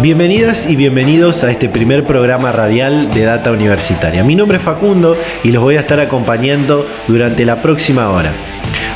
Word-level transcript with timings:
Bienvenidas 0.00 0.68
y 0.68 0.74
bienvenidos 0.74 1.44
a 1.44 1.50
este 1.52 1.68
primer 1.68 2.04
programa 2.04 2.50
radial 2.50 3.10
de 3.10 3.22
Data 3.22 3.52
Universitaria. 3.52 4.24
Mi 4.24 4.34
nombre 4.34 4.58
es 4.58 4.64
Facundo 4.64 5.16
y 5.44 5.52
los 5.52 5.62
voy 5.62 5.76
a 5.76 5.80
estar 5.80 6.00
acompañando 6.00 6.86
durante 7.06 7.44
la 7.44 7.62
próxima 7.62 8.10
hora. 8.10 8.32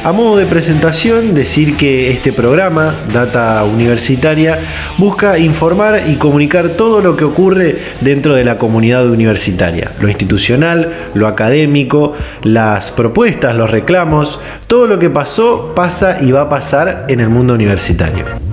A 0.03 0.13
modo 0.13 0.37
de 0.37 0.47
presentación, 0.47 1.35
decir 1.35 1.77
que 1.77 2.11
este 2.11 2.33
programa, 2.33 2.95
Data 3.13 3.65
Universitaria, 3.65 4.59
busca 4.97 5.39
informar 5.39 6.03
y 6.09 6.17
comunicar 6.17 6.71
todo 6.71 7.01
lo 7.01 7.17
que 7.17 7.25
ocurre 7.25 7.79
dentro 8.01 8.35
de 8.35 8.45
la 8.45 8.59
comunidad 8.59 9.07
universitaria, 9.07 9.93
lo 10.01 10.09
institucional, 10.09 10.93
lo 11.15 11.27
académico, 11.27 12.15
las 12.43 12.91
propuestas, 12.91 13.57
los 13.57 13.71
reclamos, 13.71 14.41
todo 14.67 14.87
lo 14.87 14.99
que 14.99 15.11
pasó, 15.11 15.73
pasa 15.75 16.19
y 16.21 16.33
va 16.33 16.43
a 16.43 16.49
pasar 16.49 17.05
en 17.09 17.21
el 17.21 17.29
mundo 17.29 17.55
universitario. 17.55 18.48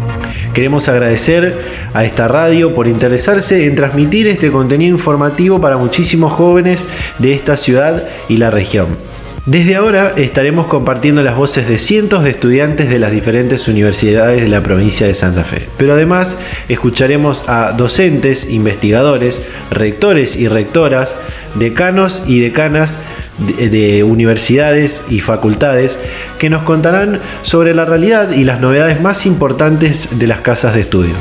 Queremos 0.56 0.88
agradecer 0.88 1.54
a 1.94 2.06
esta 2.06 2.30
radio 2.30 2.74
por 2.74 2.88
interesarse 2.88 3.66
en 3.66 3.76
transmitir 3.76 4.26
este 4.28 4.50
contenido 4.50 4.96
informativo 4.96 5.60
para 5.60 5.76
muchísimos 5.76 6.32
jóvenes 6.32 6.88
de 7.20 7.34
esta 7.34 7.58
ciudad 7.58 8.08
y 8.30 8.38
la 8.38 8.52
región. 8.52 8.88
Desde 9.46 9.76
ahora 9.76 10.14
estaremos 10.16 10.68
compartiendo 10.68 11.22
las 11.24 11.36
voces 11.36 11.68
de 11.68 11.78
cientos 11.78 12.24
de 12.24 12.30
estudiantes 12.30 12.90
de 12.90 13.00
las 13.00 13.12
diferentes 13.12 13.68
universidades 13.68 14.42
de 14.42 14.48
la 14.48 14.64
provincia 14.64 15.06
de 15.06 15.14
Santa 15.14 15.44
Fe. 15.44 15.68
Pero 15.78 15.92
además 15.92 16.38
escucharemos 16.70 17.50
a 17.50 17.74
docentes, 17.74 18.50
investigadores, 18.50 19.42
rectores 19.72 20.38
y 20.38 20.48
rectoras, 20.48 21.14
decanos 21.56 22.24
y 22.28 22.40
decanas 22.40 22.98
de, 23.38 24.04
universidades 24.04 25.02
y 25.10 25.22
facultades 25.22 25.98
que 26.40 26.50
nos 26.50 26.64
contarán 26.64 27.20
sobre 27.44 27.74
la 27.74 27.86
realidad 27.86 28.32
y 28.32 28.44
las 28.44 28.62
novedades 28.62 29.02
más 29.02 29.26
importantes 29.26 30.20
de 30.20 30.28
las 30.28 30.42
casas 30.42 30.76
de 30.76 30.82
estudio. 30.82 31.14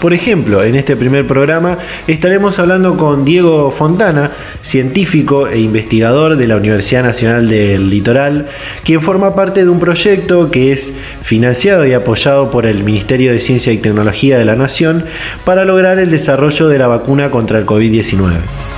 Por 0.00 0.14
ejemplo, 0.14 0.64
en 0.64 0.76
este 0.76 0.96
primer 0.96 1.26
programa 1.26 1.76
estaremos 2.06 2.58
hablando 2.58 2.96
con 2.96 3.26
Diego 3.26 3.70
Fontana, 3.70 4.30
científico 4.62 5.46
e 5.46 5.60
investigador 5.60 6.36
de 6.36 6.46
la 6.46 6.56
Universidad 6.56 7.02
Nacional 7.02 7.50
del 7.50 7.90
Litoral, 7.90 8.48
quien 8.82 9.02
forma 9.02 9.34
parte 9.34 9.62
de 9.62 9.68
un 9.68 9.78
proyecto 9.78 10.50
que 10.50 10.72
es 10.72 10.90
financiado 11.22 11.84
y 11.84 11.92
apoyado 11.92 12.50
por 12.50 12.64
el 12.64 12.82
Ministerio 12.82 13.30
de 13.30 13.40
Ciencia 13.40 13.74
y 13.74 13.78
Tecnología 13.78 14.38
de 14.38 14.46
la 14.46 14.56
Nación 14.56 15.04
para 15.44 15.66
lograr 15.66 15.98
el 15.98 16.10
desarrollo 16.10 16.68
de 16.68 16.78
la 16.78 16.86
vacuna 16.86 17.30
contra 17.30 17.58
el 17.58 17.66
COVID-19. 17.66 18.69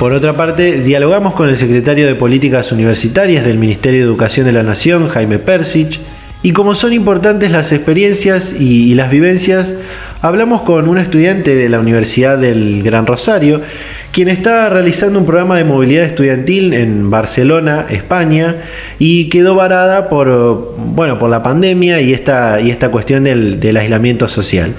Por 0.00 0.14
otra 0.14 0.32
parte, 0.32 0.80
dialogamos 0.80 1.34
con 1.34 1.50
el 1.50 1.58
secretario 1.58 2.06
de 2.06 2.14
Políticas 2.14 2.72
Universitarias 2.72 3.44
del 3.44 3.58
Ministerio 3.58 4.00
de 4.00 4.06
Educación 4.06 4.46
de 4.46 4.52
la 4.52 4.62
Nación, 4.62 5.08
Jaime 5.08 5.38
Persich, 5.38 6.00
y 6.42 6.52
como 6.52 6.74
son 6.74 6.94
importantes 6.94 7.50
las 7.50 7.70
experiencias 7.70 8.58
y, 8.58 8.94
las 8.94 9.10
vivencias, 9.10 9.74
hablamos 10.22 10.62
con 10.62 10.88
un 10.88 10.96
estudiante 10.96 11.54
de 11.54 11.68
la 11.68 11.80
Universidad 11.80 12.38
del 12.38 12.82
Gran 12.82 13.04
Rosario, 13.04 13.60
quien 14.10 14.30
está 14.30 14.70
realizando 14.70 15.18
un 15.18 15.26
programa 15.26 15.58
de 15.58 15.64
movilidad 15.64 16.04
estudiantil 16.04 16.72
en 16.72 17.10
Barcelona, 17.10 17.84
España, 17.90 18.56
y 18.98 19.28
quedó 19.28 19.54
varada 19.54 20.08
por, 20.08 20.76
bueno, 20.78 21.18
por 21.18 21.28
la 21.28 21.42
pandemia 21.42 22.00
y 22.00 22.14
esta, 22.14 22.58
y 22.62 22.70
esta 22.70 22.88
cuestión 22.88 23.24
del, 23.24 23.60
del 23.60 23.76
aislamiento 23.76 24.28
social. 24.28 24.72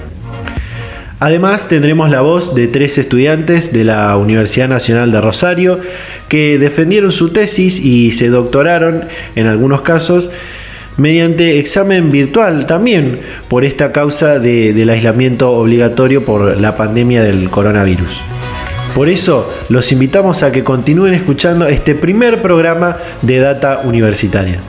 Además 1.22 1.68
tendremos 1.68 2.10
la 2.10 2.20
voz 2.20 2.52
de 2.52 2.66
tres 2.66 2.98
estudiantes 2.98 3.72
de 3.72 3.84
la 3.84 4.16
Universidad 4.16 4.68
Nacional 4.68 5.12
de 5.12 5.20
Rosario 5.20 5.78
que 6.26 6.58
defendieron 6.58 7.12
su 7.12 7.28
tesis 7.28 7.78
y 7.78 8.10
se 8.10 8.26
doctoraron 8.26 9.04
en 9.36 9.46
algunos 9.46 9.82
casos 9.82 10.30
mediante 10.96 11.60
examen 11.60 12.10
virtual 12.10 12.66
también 12.66 13.20
por 13.46 13.64
esta 13.64 13.92
causa 13.92 14.40
del 14.40 14.90
aislamiento 14.90 15.52
obligatorio 15.52 16.24
por 16.24 16.60
la 16.60 16.76
pandemia 16.76 17.22
del 17.22 17.48
coronavirus. 17.50 18.41
Por 18.94 19.08
eso 19.08 19.50
los 19.70 19.90
invitamos 19.90 20.42
a 20.42 20.52
que 20.52 20.62
continúen 20.62 21.14
escuchando 21.14 21.66
este 21.66 21.94
primer 21.94 22.42
programa 22.42 22.98
de 23.22 23.38
Data 23.38 23.80
Universitaria. 23.84 24.60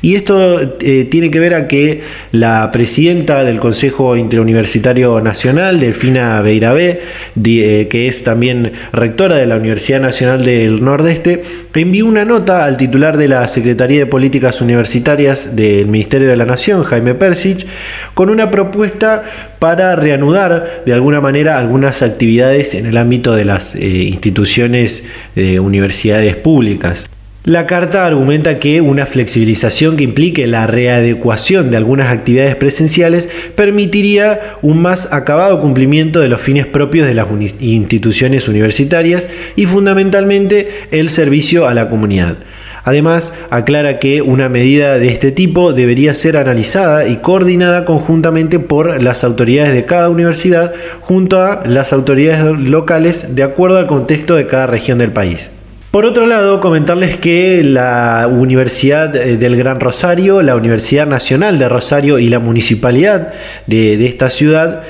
Y 0.00 0.14
esto 0.14 0.78
eh, 0.80 1.06
tiene 1.10 1.30
que 1.30 1.38
ver 1.38 1.54
a 1.54 1.68
que 1.68 2.00
la 2.32 2.70
presidenta 2.72 3.44
del 3.44 3.60
Consejo 3.60 4.16
Interuniversitario 4.16 5.20
Nacional, 5.20 5.78
Delfina 5.78 6.40
Beirabé, 6.40 7.00
eh, 7.44 7.86
que 7.90 8.08
es 8.08 8.24
también 8.24 8.72
rectora 8.92 9.36
de 9.36 9.46
la 9.46 9.56
Universidad 9.56 10.00
Nacional 10.00 10.44
del 10.44 10.82
Nordeste, 10.82 11.42
envió 11.74 12.06
una 12.06 12.24
nota 12.24 12.64
al 12.64 12.76
titular 12.76 13.16
de 13.16 13.28
la 13.28 13.46
Secretaría 13.46 14.00
de 14.00 14.06
Políticas 14.06 14.60
Universitarias 14.60 15.54
del 15.54 15.86
Ministerio 15.86 16.28
de 16.28 16.36
la 16.36 16.46
Nación, 16.46 16.82
Jaime 16.82 17.14
Persich, 17.14 17.66
con 18.14 18.30
una 18.30 18.50
propuesta 18.50 19.24
para 19.60 19.94
reanudar 19.94 20.82
de 20.84 20.92
alguna 20.92 21.20
manera 21.20 21.58
algunas 21.58 22.02
actividades 22.02 22.74
en 22.74 22.86
el 22.86 22.96
ámbito 22.96 23.36
de 23.36 23.44
las 23.44 23.76
eh, 23.76 23.86
instituciones 23.86 25.04
de 25.36 25.60
universidades 25.60 26.34
públicas. 26.34 27.06
La 27.44 27.66
carta 27.66 28.06
argumenta 28.06 28.58
que 28.58 28.82
una 28.82 29.06
flexibilización 29.06 29.96
que 29.96 30.04
implique 30.04 30.46
la 30.46 30.66
readecuación 30.66 31.70
de 31.70 31.78
algunas 31.78 32.08
actividades 32.08 32.54
presenciales 32.54 33.30
permitiría 33.54 34.56
un 34.60 34.82
más 34.82 35.10
acabado 35.10 35.60
cumplimiento 35.60 36.20
de 36.20 36.28
los 36.28 36.40
fines 36.40 36.66
propios 36.66 37.06
de 37.06 37.14
las 37.14 37.28
instituciones 37.60 38.46
universitarias 38.46 39.28
y 39.56 39.64
fundamentalmente 39.64 40.68
el 40.90 41.08
servicio 41.08 41.66
a 41.66 41.72
la 41.72 41.88
comunidad. 41.88 42.36
Además, 42.84 43.32
aclara 43.50 43.98
que 43.98 44.22
una 44.22 44.48
medida 44.48 44.98
de 44.98 45.08
este 45.08 45.32
tipo 45.32 45.72
debería 45.72 46.14
ser 46.14 46.36
analizada 46.36 47.06
y 47.06 47.16
coordinada 47.16 47.84
conjuntamente 47.84 48.58
por 48.58 49.02
las 49.02 49.24
autoridades 49.24 49.74
de 49.74 49.84
cada 49.84 50.08
universidad 50.08 50.72
junto 51.00 51.42
a 51.42 51.62
las 51.66 51.92
autoridades 51.92 52.58
locales 52.58 53.34
de 53.34 53.42
acuerdo 53.42 53.78
al 53.78 53.86
contexto 53.86 54.36
de 54.36 54.46
cada 54.46 54.66
región 54.66 54.98
del 54.98 55.12
país. 55.12 55.50
Por 55.90 56.06
otro 56.06 56.24
lado, 56.24 56.60
comentarles 56.60 57.16
que 57.16 57.64
la 57.64 58.28
Universidad 58.30 59.14
eh, 59.16 59.36
del 59.36 59.56
Gran 59.56 59.80
Rosario, 59.80 60.40
la 60.40 60.54
Universidad 60.54 61.04
Nacional 61.04 61.58
de 61.58 61.68
Rosario 61.68 62.20
y 62.20 62.28
la 62.28 62.38
Municipalidad 62.38 63.32
de, 63.66 64.06
esta 64.06 64.30
ciudad 64.30 64.82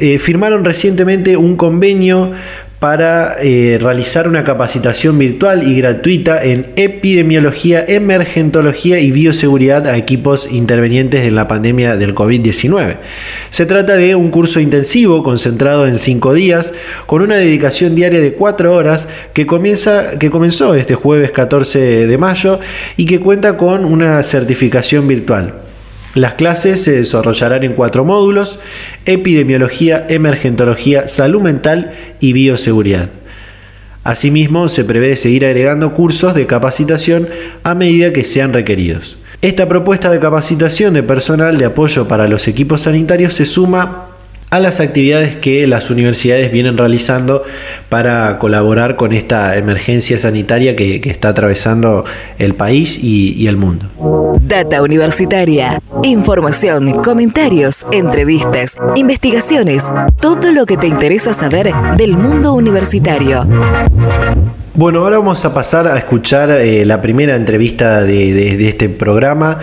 eh, 0.00 0.18
firmaron 0.18 0.64
recientemente 0.64 1.36
un 1.36 1.56
convenio 1.56 2.32
para 2.80 3.36
eh, 3.42 3.76
realizar 3.78 4.26
una 4.26 4.42
capacitación 4.42 5.18
virtual 5.18 5.68
y 5.68 5.76
gratuita 5.76 6.42
en 6.42 6.68
epidemiología, 6.76 7.84
emergentología 7.86 8.98
y 9.00 9.10
bioseguridad 9.10 9.86
a 9.86 9.98
equipos 9.98 10.50
intervenientes 10.50 11.26
en 11.26 11.34
la 11.34 11.46
pandemia 11.46 11.98
del 11.98 12.14
COVID-19. 12.14 12.96
Se 13.50 13.66
trata 13.66 13.96
de 13.96 14.14
un 14.14 14.30
curso 14.30 14.60
intensivo 14.60 15.22
concentrado 15.22 15.86
en 15.86 15.98
cinco 15.98 16.32
días 16.32 16.72
con 17.04 17.20
una 17.20 17.36
dedicación 17.36 17.94
diaria 17.94 18.20
de 18.20 18.32
cuatro 18.32 18.74
horas 18.74 19.08
que, 19.34 19.46
comienza, 19.46 20.18
que 20.18 20.30
comenzó 20.30 20.74
este 20.74 20.94
jueves 20.94 21.32
14 21.32 22.06
de 22.06 22.18
mayo 22.18 22.60
y 22.96 23.04
que 23.04 23.20
cuenta 23.20 23.58
con 23.58 23.84
una 23.84 24.22
certificación 24.22 25.06
virtual. 25.06 25.69
Las 26.14 26.34
clases 26.34 26.82
se 26.82 26.92
desarrollarán 26.92 27.62
en 27.62 27.74
cuatro 27.74 28.04
módulos, 28.04 28.58
epidemiología, 29.04 30.06
emergentología, 30.08 31.06
salud 31.06 31.40
mental 31.40 31.92
y 32.18 32.32
bioseguridad. 32.32 33.10
Asimismo, 34.02 34.68
se 34.68 34.84
prevé 34.84 35.14
seguir 35.14 35.44
agregando 35.44 35.94
cursos 35.94 36.34
de 36.34 36.46
capacitación 36.46 37.28
a 37.62 37.74
medida 37.74 38.12
que 38.12 38.24
sean 38.24 38.52
requeridos. 38.52 39.18
Esta 39.40 39.68
propuesta 39.68 40.10
de 40.10 40.18
capacitación 40.18 40.94
de 40.94 41.02
personal 41.02 41.58
de 41.58 41.66
apoyo 41.66 42.08
para 42.08 42.26
los 42.26 42.48
equipos 42.48 42.82
sanitarios 42.82 43.34
se 43.34 43.44
suma 43.44 44.09
a 44.50 44.58
las 44.58 44.80
actividades 44.80 45.36
que 45.36 45.66
las 45.66 45.90
universidades 45.90 46.50
vienen 46.50 46.76
realizando 46.76 47.44
para 47.88 48.38
colaborar 48.38 48.96
con 48.96 49.12
esta 49.12 49.56
emergencia 49.56 50.18
sanitaria 50.18 50.74
que, 50.74 51.00
está 51.04 51.30
atravesando 51.30 52.04
el 52.38 52.54
país 52.54 52.98
y, 53.02 53.46
el 53.46 53.56
mundo. 53.56 53.86
Data 54.40 54.82
Universitaria. 54.82 55.80
Información, 56.02 57.02
comentarios, 57.02 57.86
entrevistas, 57.92 58.76
investigaciones, 58.96 59.86
todo 60.20 60.52
lo 60.52 60.66
que 60.66 60.76
te 60.76 60.86
interesa 60.86 61.32
saber 61.32 61.72
del 61.96 62.16
mundo 62.16 62.52
universitario. 62.54 63.46
Bueno, 64.72 65.00
ahora 65.00 65.18
vamos 65.18 65.44
a 65.44 65.52
pasar 65.52 65.88
a 65.88 65.98
escuchar 65.98 66.48
eh, 66.52 66.84
la 66.84 67.00
primera 67.00 67.34
entrevista 67.34 68.02
de, 68.02 68.68
este 68.68 68.88
programa. 68.88 69.58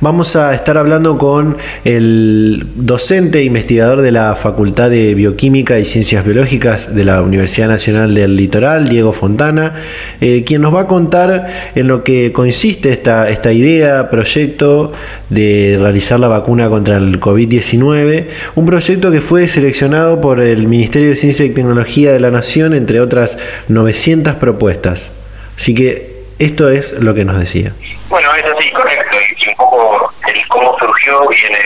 Vamos 0.00 0.36
a 0.36 0.54
estar 0.54 0.78
hablando 0.78 1.18
con 1.18 1.56
el 1.84 2.64
docente 2.76 3.40
e 3.40 3.42
investigador 3.42 4.02
de 4.02 4.12
la 4.12 4.36
Facultad 4.36 4.88
de 4.88 5.16
Bioquímica 5.16 5.80
y 5.80 5.84
Ciencias 5.84 6.24
Biológicas 6.24 6.94
de 6.94 7.02
la 7.02 7.22
Universidad 7.22 7.66
Nacional 7.66 8.14
del 8.14 8.36
Litoral, 8.36 8.88
Diego 8.88 9.12
Fontana, 9.12 9.72
eh, 10.20 10.44
quien 10.46 10.62
nos 10.62 10.72
va 10.72 10.82
a 10.82 10.86
contar 10.86 11.72
en 11.74 11.88
lo 11.88 12.04
que 12.04 12.30
consiste 12.30 12.92
esta, 12.92 13.30
esta 13.30 13.52
idea, 13.52 14.10
proyecto 14.10 14.92
de 15.28 15.76
realizar 15.80 16.20
la 16.20 16.28
vacuna 16.28 16.68
contra 16.68 16.98
el 16.98 17.18
COVID-19, 17.18 18.26
un 18.54 18.66
proyecto 18.66 19.10
que 19.10 19.20
fue 19.20 19.48
seleccionado 19.48 20.20
por 20.20 20.40
el 20.40 20.68
Ministerio 20.68 21.08
de 21.10 21.16
Ciencia 21.16 21.44
y 21.44 21.50
Tecnología 21.50 22.12
de 22.12 22.20
la 22.20 22.30
Nación, 22.30 22.74
entre 22.74 23.00
otras 23.00 23.38
900 23.66 24.34
propuestas 24.36 24.51
propuestas. 24.52 25.10
Así 25.56 25.74
que 25.74 26.24
esto 26.38 26.68
es 26.68 26.92
lo 26.92 27.14
que 27.14 27.24
nos 27.24 27.38
decía. 27.38 27.72
Bueno, 28.08 28.34
es 28.34 28.44
así, 28.44 28.70
correcto. 28.70 29.16
Y, 29.38 29.48
un 29.48 29.56
poco 29.56 30.12
el 30.26 30.48
cómo 30.48 30.78
surgió 30.78 31.26
viene, 31.28 31.58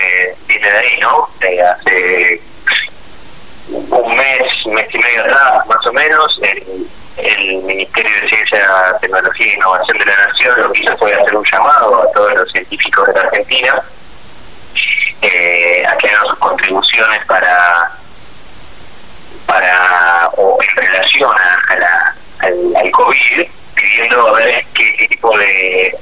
viene 0.47 0.71
de 0.71 0.79
ahí, 0.79 1.01
¿no? 1.01 1.29
hace 1.73 2.41
un 3.69 4.17
mes, 4.17 4.67
mes 4.67 4.95
y 4.95 4.99
medio 4.99 5.21
atrás, 5.23 5.67
más 5.67 5.87
o 5.87 5.93
menos, 5.93 6.41
el, 6.43 6.63
Ministerio 7.65 8.21
de 8.21 8.29
Ciencia, 8.29 8.69
Tecnología 9.01 9.47
e 9.47 9.57
Innovación 9.57 9.99
de 9.99 10.05
la 10.05 10.27
Nación 10.27 10.63
lo 10.63 10.73
que 10.73 10.81
hizo 10.81 10.97
fue 10.99 11.15
hacer 11.15 11.35
un 11.35 11.45
llamado 11.51 12.03
a 12.03 12.13
todos 12.13 12.35
los 12.35 12.53
científicos 12.53 13.07
de 13.07 13.15
la 13.15 13.21
Argentina 13.21 13.83
eh, 15.23 15.85
a 15.87 15.97
que 15.97 16.09
hagan 16.09 16.27
sus 16.27 16.39
contribuciones 16.39 17.25
para 17.27 17.91
o 20.37 20.59
en 20.61 20.77
relación 20.77 21.31
a 21.31 21.57
al, 22.47 22.91
COVID, 22.91 23.47
pidiendo 23.75 24.29
a 24.29 24.33
ver 24.33 24.65
qué, 24.75 25.07
tipo 25.09 25.37
de, 25.37 25.97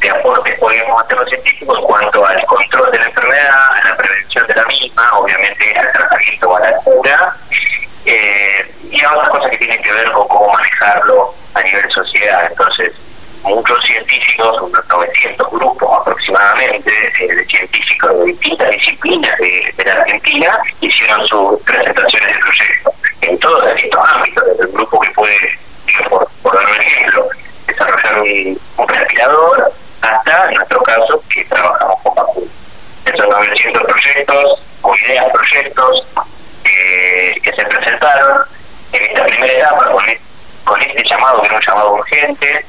de 0.00 0.10
aportes 0.10 0.58
podíamos 0.58 1.02
hacer 1.02 1.18
los 1.18 1.28
científicos 1.28 1.78
en 1.78 1.84
cuanto 1.84 2.26
al 2.26 2.44
control 2.46 2.90
de 2.90 2.98
la 2.98 3.04
enfermedad, 3.06 3.72
a 3.72 3.88
la 3.88 3.96
prevención 3.96 4.46
de 4.46 4.54
la 4.54 4.64
misma, 4.66 5.18
obviamente 5.18 5.78
al 5.78 5.92
tratamiento 5.92 6.50
o 6.50 6.56
a 6.56 6.60
la 6.60 6.76
cura, 6.76 7.36
eh, 8.04 8.74
y 8.90 9.00
a 9.02 9.12
otras 9.12 9.28
cosas 9.30 9.50
que 9.50 9.58
tienen 9.58 9.82
que 9.82 9.92
ver 9.92 10.10
con 10.12 10.28
cómo 10.28 10.52
manejarlo 10.52 11.34
a 11.54 11.62
nivel 11.62 11.90
sociedad. 11.90 12.46
Entonces, 12.50 12.92
muchos 13.42 13.84
científicos, 13.84 14.60
unos 14.60 14.88
900 14.88 15.50
grupos 15.50 16.00
aproximadamente 16.00 16.90
eh, 17.20 17.34
de 17.34 17.44
científicos 17.46 18.18
de 18.18 18.24
distintas 18.26 18.70
disciplinas 18.70 19.38
de, 19.38 19.72
de, 19.76 19.84
la 19.84 19.94
Argentina, 19.94 20.58
hicieron 20.80 21.26
sus 21.26 21.60
presentaciones 21.62 22.34
de 22.34 22.40
proyectos 22.40 22.94
en 23.22 23.38
todos 23.38 23.64
estos 23.76 24.08
ámbitos, 24.08 24.44
desde 24.46 24.64
el 24.64 24.72
grupo 24.72 25.00
que 25.00 25.10
puede, 25.10 25.58
por, 26.08 26.28
por 26.42 26.54
dar 26.54 26.66
un 26.66 26.80
ejemplo, 26.80 27.28
desarrollar 27.66 28.22
un, 28.22 28.88
respirador, 28.88 29.72
hasta, 30.02 30.48
en 30.48 30.54
nuestro 30.54 30.82
caso, 30.82 31.22
que 31.32 31.44
trabajamos 31.44 32.02
con 32.02 32.14
vacunas. 32.14 32.50
Esos 33.04 33.28
900 33.28 33.82
proyectos 33.82 34.62
o 34.82 34.94
ideas 34.96 35.32
proyectos 35.32 36.06
que 37.42 37.52
se 37.52 37.64
presentaron 37.64 38.42
en 38.92 39.02
esta 39.04 39.24
primera 39.24 39.52
etapa 39.52 39.90
con, 39.90 40.04
con 40.64 40.82
este 40.82 41.02
llamado, 41.04 41.40
que 41.40 41.46
era 41.46 41.56
un 41.56 41.62
llamado 41.62 41.94
urgente, 41.94 42.64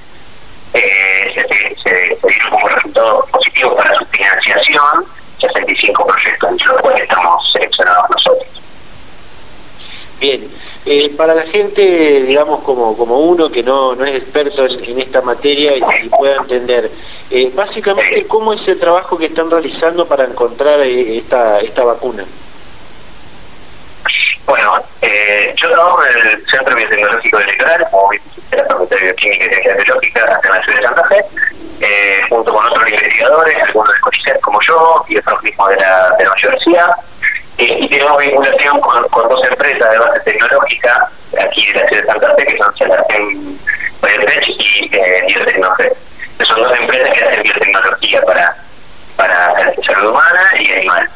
eh, 0.73 1.31
se, 1.33 1.75
se, 1.81 2.17
dieron 2.27 2.49
como 2.51 2.67
resultado 2.67 3.25
positivo 3.31 3.75
para 3.75 3.95
su 3.95 4.05
financiación 4.05 5.05
65 5.39 6.05
proyectos, 6.05 6.51
entre 6.51 6.67
los 6.67 6.81
cuales 6.81 7.03
estamos 7.03 7.51
seleccionados 7.51 8.09
nosotros. 8.09 8.47
Bien, 10.19 10.50
eh, 10.84 11.14
para 11.16 11.36
la 11.36 11.44
gente, 11.44 12.24
digamos, 12.24 12.64
como, 12.64 12.98
como 12.98 13.19
uno 13.19 13.52
que 13.52 13.62
no, 13.62 13.94
no 13.94 14.04
es 14.04 14.16
experto 14.16 14.66
en, 14.66 15.00
esta 15.00 15.22
materia 15.22 15.78
y, 15.78 16.10
pueda 16.10 16.38
entender, 16.38 16.90
eh, 17.30 17.52
básicamente, 17.54 18.25
¿cómo 18.25 18.52
es 18.54 18.68
el 18.68 18.80
trabajo 18.80 19.16
que 19.16 19.28
están 19.28 19.52
realizando 19.52 20.08
para 20.08 20.25
encontrar 20.25 20.80
eh, 20.80 21.18
esta, 21.18 21.60
esta 21.60 21.84
vacuna? 21.84 22.25
Bueno, 24.48 24.78
eh, 25.04 25.54
yo 25.56 25.69
trabajo 25.69 26.04
en 26.06 26.28
el 26.30 26.48
Centro 26.48 26.75
Biotecnológico 26.75 27.38
del 27.38 27.48
Litoral, 27.48 27.88
como 27.92 28.10
de 28.10 28.58
la 28.58 28.66
Facultad 28.66 28.96
de 28.96 29.04
Bioquímica 29.04 29.46
y 29.46 29.50
Ciencias 29.50 29.78
Biológicas 29.78 30.44
en 30.44 30.52
la 30.52 30.64
ciudad 30.64 30.80
de 30.80 30.86
Santa 30.86 31.04
Fe, 31.10 31.25
junto 32.30 32.54
con 32.54 32.66
otros 32.66 32.90
investigadores, 32.90 33.64
algunos 33.64 33.94
de 34.25 34.40
como 34.42 34.60
yo 34.62 35.06
y 35.10 35.18
otros 35.18 35.44
mismos 35.44 35.69
de 35.69 35.75
la, 35.75 36.16
de 36.18 36.24
la 36.24 36.31
universidad. 36.31 36.95
Eh, 37.57 37.78
y 37.80 37.90
tenemos 37.90 38.19
vinculación 38.19 38.80
con, 38.81 39.02
dos 39.11 39.44
empresas 39.49 39.92
de 39.92 39.97
base 39.97 40.19
tecnológica 40.19 41.09
aquí 41.42 41.66
de 41.68 41.80
la 41.80 41.87
ciudad 41.87 42.04
de 42.04 42.07
Santa 42.07 42.35
Fe, 42.35 42.45
que 42.45 42.57
son 42.57 42.76
Celacen 42.78 43.59
Biotech 44.02 44.47
y 44.47 44.90
eh. 44.95 45.94
Son 46.45 46.61
dos 46.61 46.80
empresas 46.80 47.14
que 47.14 47.23
hacen 47.26 47.42
biotecnología 47.42 48.21
para, 48.21 48.56
para 49.16 49.73
salud 49.83 50.11
humana 50.11 50.49
y 50.59 50.71
animal. 50.71 51.09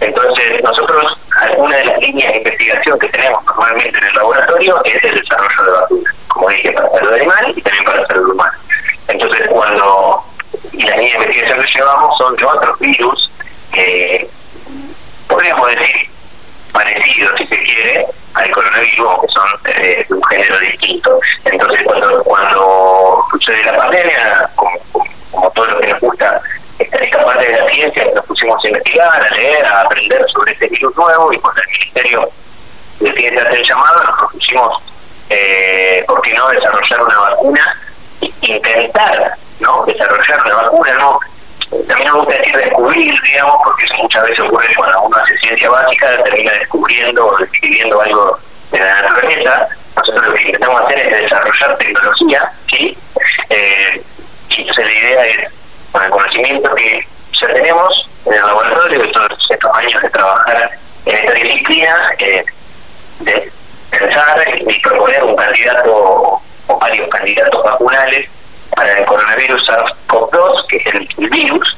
Entonces, 0.00 0.62
nosotros, 0.62 1.18
alguna 1.40 1.76
de 1.76 1.84
las 1.86 1.98
líneas 1.98 2.32
de 2.32 2.38
investigación 2.38 2.98
que 3.00 3.08
tenemos 3.08 3.44
normalmente 3.44 3.98
en 3.98 4.04
el 4.04 4.14
laboratorio 4.14 4.84
es 4.84 5.04
el 5.04 5.20
desarrollo 5.20 5.64
de 5.64 5.70
vacunas, 5.80 6.14
como 6.28 6.48
dije, 6.50 6.72
para 6.72 6.90
salud 6.90 7.12
animal 7.12 7.52
y 7.56 7.62
también 7.62 7.84
para 7.84 8.06
salud 8.06 8.30
humana. 8.30 8.58
Entonces, 9.08 9.48
cuando 9.50 10.24
y 10.72 10.82
las 10.84 10.96
líneas 10.96 11.18
de 11.18 11.24
investigación 11.24 11.62
que 11.64 11.78
llevamos 11.78 12.18
son 12.18 12.36
de 12.36 12.44
otros 12.44 12.78
virus 12.78 13.28
decir 13.78 14.17
parecidos, 16.78 17.32
si 17.38 17.46
se 17.46 17.58
quiere, 17.58 18.06
al 18.34 18.50
coronavirus, 18.52 19.20
que 19.20 19.28
son 19.28 19.48
eh, 19.64 20.06
de 20.08 20.14
un 20.14 20.22
género 20.24 20.58
distinto. 20.60 21.20
Entonces, 21.44 21.80
cuando 21.84 22.22
cuando 22.22 23.24
sucede 23.32 23.64
la 23.64 23.76
pandemia, 23.76 24.50
como, 24.54 24.78
como 25.32 25.50
todo 25.50 25.66
lo 25.66 25.80
que 25.80 25.88
nos 25.88 26.00
gusta 26.00 26.40
esta 26.78 27.24
parte 27.24 27.44
de 27.44 27.58
la 27.58 27.70
ciencia 27.70 28.04
nos 28.14 28.24
pusimos 28.26 28.64
a 28.64 28.68
investigar, 28.68 29.08
a 29.08 29.34
leer, 29.34 29.64
a 29.64 29.82
aprender 29.82 30.24
sobre 30.30 30.52
este 30.52 30.68
virus 30.68 30.96
nuevo 30.96 31.32
y 31.32 31.38
cuando 31.38 31.60
el 31.62 31.68
Ministerio 31.68 32.30
de 33.00 33.12
Ciencia 33.14 33.42
hace 33.42 33.64
llamado 33.64 34.04
nos 34.04 34.18
propusimos, 34.18 34.82
eh, 35.30 36.04
¿por 36.06 36.20
qué 36.22 36.34
no 36.34 36.48
desarrollar 36.50 37.02
una 37.02 37.18
vacuna? 37.18 37.76
Intentar, 38.20 39.32
¿no? 39.58 39.84
Desarrollar 39.86 40.46
una 40.46 40.54
vacuna, 40.54 40.94
¿no? 40.94 41.18
También 41.86 42.12
me 42.12 42.18
gusta 42.20 42.38
decir 42.38 42.56
descubrir, 42.56 43.14
digamos, 43.22 43.56
porque 43.64 43.84
muchas 44.00 44.22
veces 44.22 44.40
ocurre 44.40 44.74
termina 46.24 46.52
descubriendo 46.52 47.26
o 47.26 47.36
describiendo 47.38 48.00
algo 48.00 48.38
de 48.70 48.78
la 48.78 49.02
naturaleza. 49.02 49.68
Nosotros 49.96 50.26
lo 50.26 50.34
que 50.34 50.42
intentamos 50.42 50.82
hacer 50.82 50.98
es 50.98 51.22
desarrollar 51.22 51.78
tecnología, 51.78 52.52
¿sí? 52.68 52.98
Eh, 53.50 54.02
y 54.50 54.60
entonces 54.60 54.84
la 54.84 54.92
idea 54.92 55.26
es 55.26 55.52
con 55.92 56.04
el 56.04 56.10
conocimiento 56.10 56.74
que 56.74 57.04
ya 57.40 57.46
tenemos 57.48 58.08
en 58.26 58.34
el 58.34 58.40
laboratorio 58.40 59.02
de 59.02 59.08
todos 59.08 59.50
estos 59.50 59.74
años 59.74 60.02
de 60.02 60.10
trabajar 60.10 60.70
en 61.06 61.16
esta 61.16 61.32
disciplina, 61.32 62.12
eh, 62.18 62.44
de 63.20 63.52
pensar 63.90 64.44
y 64.60 64.80
proponer 64.80 65.24
un 65.24 65.36
candidato 65.36 66.40
o 66.66 66.78
varios 66.78 67.08
candidatos 67.08 67.64
vacunales 67.64 68.28
para 68.74 68.98
el 68.98 69.06
coronavirus 69.06 69.68
SARS-CoV-2, 69.68 70.66
que 70.68 70.76
es 70.76 70.86
el, 70.86 71.30
virus, 71.30 71.76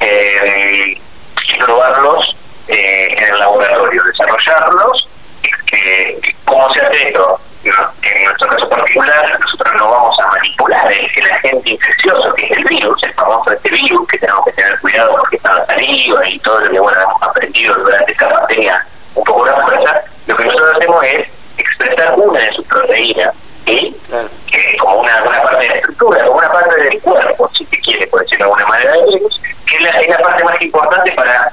eh, 0.00 0.96
y 1.48 1.58
probarlos 1.58 2.36
eh, 2.68 3.14
en 3.16 3.24
el 3.24 3.38
laboratorio, 3.38 4.04
desarrollarlos. 4.04 5.08
Que, 5.66 6.34
¿Cómo 6.44 6.72
se 6.72 6.80
hace 6.80 7.08
esto? 7.08 7.40
en 7.64 8.24
nuestro 8.24 8.48
caso 8.48 8.68
particular, 8.68 9.38
nosotros 9.40 9.74
no 9.76 9.90
vamos 9.90 10.18
a 10.20 10.26
manipular 10.28 10.92
el, 10.92 11.10
el 11.16 11.30
agente 11.30 11.70
infeccioso, 11.70 12.34
que 12.34 12.46
es 12.46 12.52
el 12.52 12.64
virus, 12.64 13.02
el 13.02 13.12
famoso 13.14 13.52
este 13.52 13.70
virus, 13.70 14.08
que 14.08 14.18
tenemos 14.18 14.44
que 14.44 14.52
tener 14.52 14.78
cuidado 14.80 15.16
porque 15.16 15.36
está 15.36 15.50
en 15.50 15.56
la 15.56 15.66
saliva 15.66 16.28
y 16.28 16.38
todo 16.40 16.60
lo 16.60 16.70
que 16.70 16.80
bueno, 16.80 17.00
hemos 17.00 17.22
aprendido 17.22 17.74
durante 17.74 18.12
esta 18.12 18.28
pandemia 18.28 18.86
un 19.14 19.24
poco 19.24 19.46
la 19.46 19.60
fuerza. 19.62 20.00
Lo 20.26 20.36
que 20.36 20.44
nosotros 20.44 20.76
hacemos 20.76 21.04
es 21.04 21.28
expresar 21.58 22.14
una 22.16 22.40
de 22.40 22.52
sus 22.52 22.66
proteínas, 22.66 23.34
¿sí? 23.64 23.96
que 24.46 24.76
como 24.78 25.00
una, 25.00 25.22
una 25.22 25.42
parte 25.42 25.62
de 25.62 25.68
la 25.68 25.74
estructura, 25.74 26.24
como 26.24 26.38
una 26.38 26.52
parte 26.52 26.82
del 26.82 27.00
cuerpo, 27.00 27.50
si 27.56 27.64
se 27.66 27.80
quiere, 27.80 28.06
por 28.06 28.20
decirlo 28.20 28.46
de 28.46 28.52
alguna 28.52 28.66
manera, 28.66 28.92
del 28.92 29.06
virus, 29.06 29.40
que 29.66 29.76
es 29.76 29.82
la, 29.82 29.90
es 29.90 30.08
la 30.08 30.18
parte 30.18 30.44
más 30.44 30.62
importante 30.62 31.12
para 31.12 31.52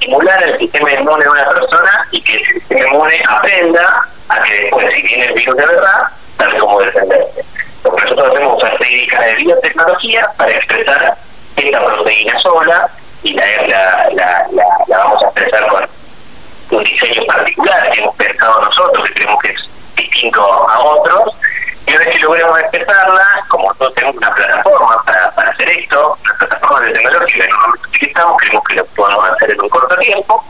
estimular 0.00 0.42
el 0.42 0.58
sistema 0.58 0.92
inmune 0.92 1.24
de 1.24 1.30
una 1.30 1.48
persona 1.50 2.06
y 2.10 2.22
que 2.22 2.36
el 2.36 2.46
sistema 2.46 2.86
inmune 2.86 3.22
aprenda 3.28 4.08
a 4.30 4.42
que 4.42 4.62
después, 4.62 4.94
si 4.94 5.02
viene 5.02 5.26
el 5.26 5.34
virus 5.34 5.56
de 5.56 5.66
verdad, 5.66 6.08
sabe 6.38 6.58
cómo 6.58 6.80
defenderse. 6.80 7.44
Lo 7.84 7.94
que 7.94 8.02
nosotros 8.04 8.30
hacemos 8.30 8.58
usar 8.58 8.78
técnicas 8.78 9.26
de 9.26 9.34
biotecnología 9.34 10.30
para 10.38 10.52
expresar 10.52 11.16
esta 11.56 11.84
proteína 11.84 12.40
sola 12.40 12.88
y 13.22 13.34
la, 13.34 13.44
la, 13.66 14.08
la, 14.14 14.46
la, 14.88 14.98
vamos 14.98 15.22
a 15.22 15.26
expresar 15.26 15.66
con 15.68 15.86
un 16.70 16.84
diseño 16.84 17.24
particular 17.26 17.90
que 17.90 18.00
hemos 18.00 18.16
pensado 18.16 18.62
nosotros, 18.62 19.06
que 19.06 19.12
creemos 19.14 19.42
que 19.42 19.50
es 19.50 19.68
distinto 19.96 20.42
a 20.42 20.80
otros. 20.80 21.34
Y 21.90 21.96
una 21.96 22.04
vez 22.04 22.14
que 22.14 22.18
logremos 22.20 22.60
expresarla, 22.60 23.44
como 23.48 23.64
nosotros 23.64 23.94
tenemos 23.94 24.16
una 24.18 24.32
plataforma 24.32 25.02
para, 25.04 25.28
para 25.32 25.50
hacer 25.50 25.70
esto, 25.70 26.16
una 26.22 26.34
plataforma 26.34 26.80
de 26.82 26.92
tecnología 26.92 27.44
que 27.44 27.50
normalmente 27.50 27.88
utilizamos, 27.88 28.36
creemos 28.38 28.64
que 28.68 28.74
lo 28.74 28.84
podemos 28.86 29.30
hacer 29.30 29.50
en 29.50 29.60
un 29.60 29.68
corto 29.68 29.96
tiempo, 29.96 30.44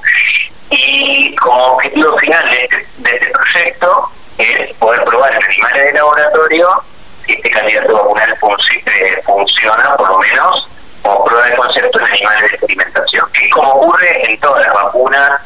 y 0.69 1.35
como 1.37 1.65
objetivo 1.77 2.19
final 2.19 2.51
de 2.51 2.65
este, 2.65 2.87
de 2.99 3.17
este 3.17 3.31
proyecto 3.31 4.11
es 4.37 4.75
poder 4.75 5.03
probar 5.05 5.35
en 5.35 5.43
animales 5.43 5.85
de 5.85 5.93
laboratorio 5.95 6.83
si 7.25 7.33
este 7.33 7.51
candidato 7.51 7.95
vacunal 7.95 8.39
eh, 8.85 9.23
funciona, 9.25 9.97
por 9.97 10.11
lo 10.11 10.19
menos, 10.19 10.69
como 11.01 11.25
prueba 11.25 11.47
de 11.47 11.57
concepto 11.57 12.01
en 12.01 12.05
animales 12.05 12.43
de 12.43 12.57
experimentación, 12.57 13.33
que 13.33 13.47
es 13.47 13.53
como 13.55 13.71
ocurre 13.71 14.31
en 14.31 14.39
todas 14.41 14.67
las 14.67 14.75
vacunas 14.75 15.41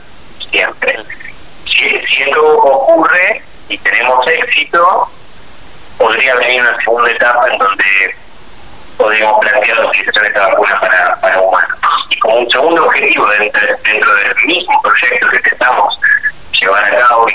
siempre. 0.51 1.05
Si, 1.67 2.07
si 2.07 2.23
esto 2.25 2.45
ocurre 2.45 3.43
y 3.69 3.79
tenemos 3.79 4.27
éxito, 4.27 5.09
podría 5.99 6.35
venir 6.37 6.61
una 6.63 6.77
segunda 6.79 7.11
etapa 7.11 7.49
en 7.51 7.59
donde 7.59 8.17
podríamos 8.97 9.41
plantear 9.41 9.79
la 9.79 9.87
utilización 9.87 10.23
de 10.25 10.29
esta 10.29 10.49
vacuna 10.49 10.81
para, 10.81 11.21
para 11.21 11.41
humanos. 11.41 11.79
Y 12.11 12.19
como 12.19 12.37
un 12.37 12.51
segundo 12.51 12.85
objetivo 12.85 13.27
dentro, 13.29 13.61
dentro 13.85 14.17
del 14.17 14.35
mismo 14.47 14.81
proyecto 14.83 15.29
que 15.29 15.49
estamos 15.49 15.99
llevar 16.61 16.85
a 16.85 16.99
cabo 17.09 17.29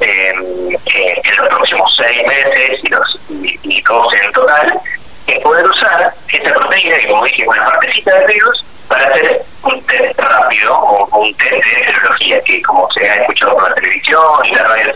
eh, 0.00 0.32
en 0.34 1.36
los 1.36 1.48
próximos 1.48 1.94
seis 1.96 2.26
meses 2.26 2.80
y, 2.82 2.88
los, 2.88 3.20
y, 3.62 3.82
12 3.82 4.16
en 4.16 4.32
total, 4.32 4.80
es 5.26 5.40
poder 5.40 5.66
usar 5.66 6.12
esta 6.28 6.54
proteína, 6.54 6.98
y 6.98 7.06
como 7.08 7.24
dije, 7.24 7.46
una 7.46 7.64
partecita 7.64 8.14
del 8.14 8.26
virus, 8.28 8.64
para 8.88 9.06
hacer 9.08 9.42
un 9.62 9.82
test 9.84 10.18
rápido 10.18 10.78
o, 10.78 11.18
un 11.18 11.34
test 11.34 11.52
de 11.52 11.84
serología, 11.84 12.42
que 12.42 12.62
como 12.62 12.90
se 12.92 13.08
ha 13.08 13.14
escuchado 13.16 13.54
por 13.54 13.68
la 13.68 13.74
televisión 13.74 14.44
y 14.44 14.54
la 14.54 14.64
radio 14.64 14.86
de 14.86 14.90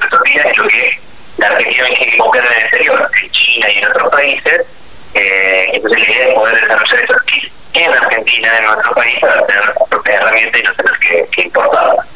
es 0.50 0.58
lo 0.58 0.68
que 0.68 0.98
la 1.38 1.48
Argentina 1.48 1.86
tiene 1.86 2.12
que 2.12 2.18
comprar 2.18 2.46
en 2.46 2.52
el 2.52 2.62
exterior, 2.62 3.10
en 3.22 3.30
China 3.30 3.66
y 3.72 3.78
en 3.78 3.86
otros 3.86 4.10
países, 4.10 4.66
eh, 5.14 5.70
entonces 5.72 6.00
la 6.00 6.14
idea 6.14 6.28
es 6.28 6.34
poder 6.34 6.60
desarrollar 6.60 7.00
esos 7.04 7.22
kits 7.24 7.52
en 7.74 7.92
Argentina, 7.92 8.58
en 8.58 8.64
nuestro 8.64 8.92
país, 8.92 9.18
para 9.20 9.46
tener 9.46 9.64
nuestra 9.64 9.86
propia 9.86 10.14
herramienta 10.14 10.58
y 10.58 10.62
no 10.62 10.74
tener 10.74 10.98
que, 10.98 11.28
que 11.30 11.42
importarla. 11.42 12.06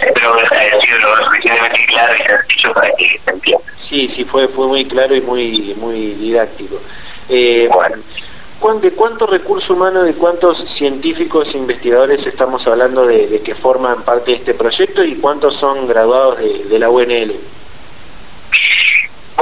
Espero 0.00 0.32
haber 0.32 0.82
sido 0.82 0.98
lo 0.98 1.24
suficientemente 1.24 1.86
claro 1.86 2.14
y 2.16 2.22
sencillo 2.22 2.72
para 2.74 2.90
que 2.92 3.20
se 3.24 3.30
entienda. 3.30 3.64
Sí, 3.76 4.08
sí, 4.08 4.24
fue, 4.24 4.48
fue 4.48 4.66
muy 4.66 4.84
claro 4.84 5.14
y 5.14 5.20
muy, 5.20 5.74
muy 5.76 6.14
didáctico. 6.14 6.80
Eh, 7.28 7.68
bueno. 7.72 7.96
¿De 8.80 8.92
cuánto 8.92 9.26
recurso 9.26 9.74
humano, 9.74 10.04
de 10.04 10.14
cuántos 10.14 10.58
científicos 10.76 11.52
e 11.52 11.58
investigadores 11.58 12.24
estamos 12.26 12.64
hablando 12.68 13.04
de, 13.04 13.42
que 13.44 13.56
forman 13.56 14.04
parte 14.04 14.30
de 14.30 14.36
este 14.36 14.54
proyecto 14.54 15.02
y 15.02 15.16
cuántos 15.16 15.56
son 15.56 15.88
graduados 15.88 16.38
de, 16.38 16.64
de 16.64 16.78
la 16.78 16.88
UNL? 16.88 17.34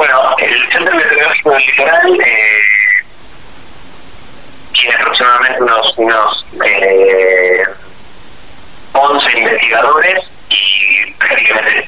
Bueno, 0.00 0.34
el 0.38 0.72
Centro 0.72 0.96
Meteorológico 0.96 1.50
del 1.50 1.62
Litoral 1.66 2.20
eh, 2.24 2.62
tiene 4.72 4.94
aproximadamente 4.94 5.62
unos, 5.62 5.98
unos 5.98 6.46
eh, 6.64 7.64
11 8.94 9.38
investigadores 9.38 10.24
y 10.48 11.12
prácticamente 11.18 11.86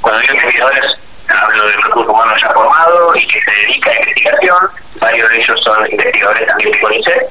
cuando 0.00 0.20
digo 0.22 0.34
investigadores 0.34 0.98
hablo 1.28 1.66
del 1.68 1.82
recurso 1.84 2.12
humano 2.12 2.34
ya 2.42 2.52
formado 2.52 3.14
y 3.14 3.24
que 3.28 3.40
se 3.40 3.50
dedica 3.52 3.90
a 3.92 4.00
investigación, 4.00 4.70
varios 4.98 5.30
de 5.30 5.40
ellos 5.40 5.60
son 5.62 5.92
investigadores 5.92 6.46
también 6.48 6.72
de 6.72 6.80
CONICET 6.80 7.30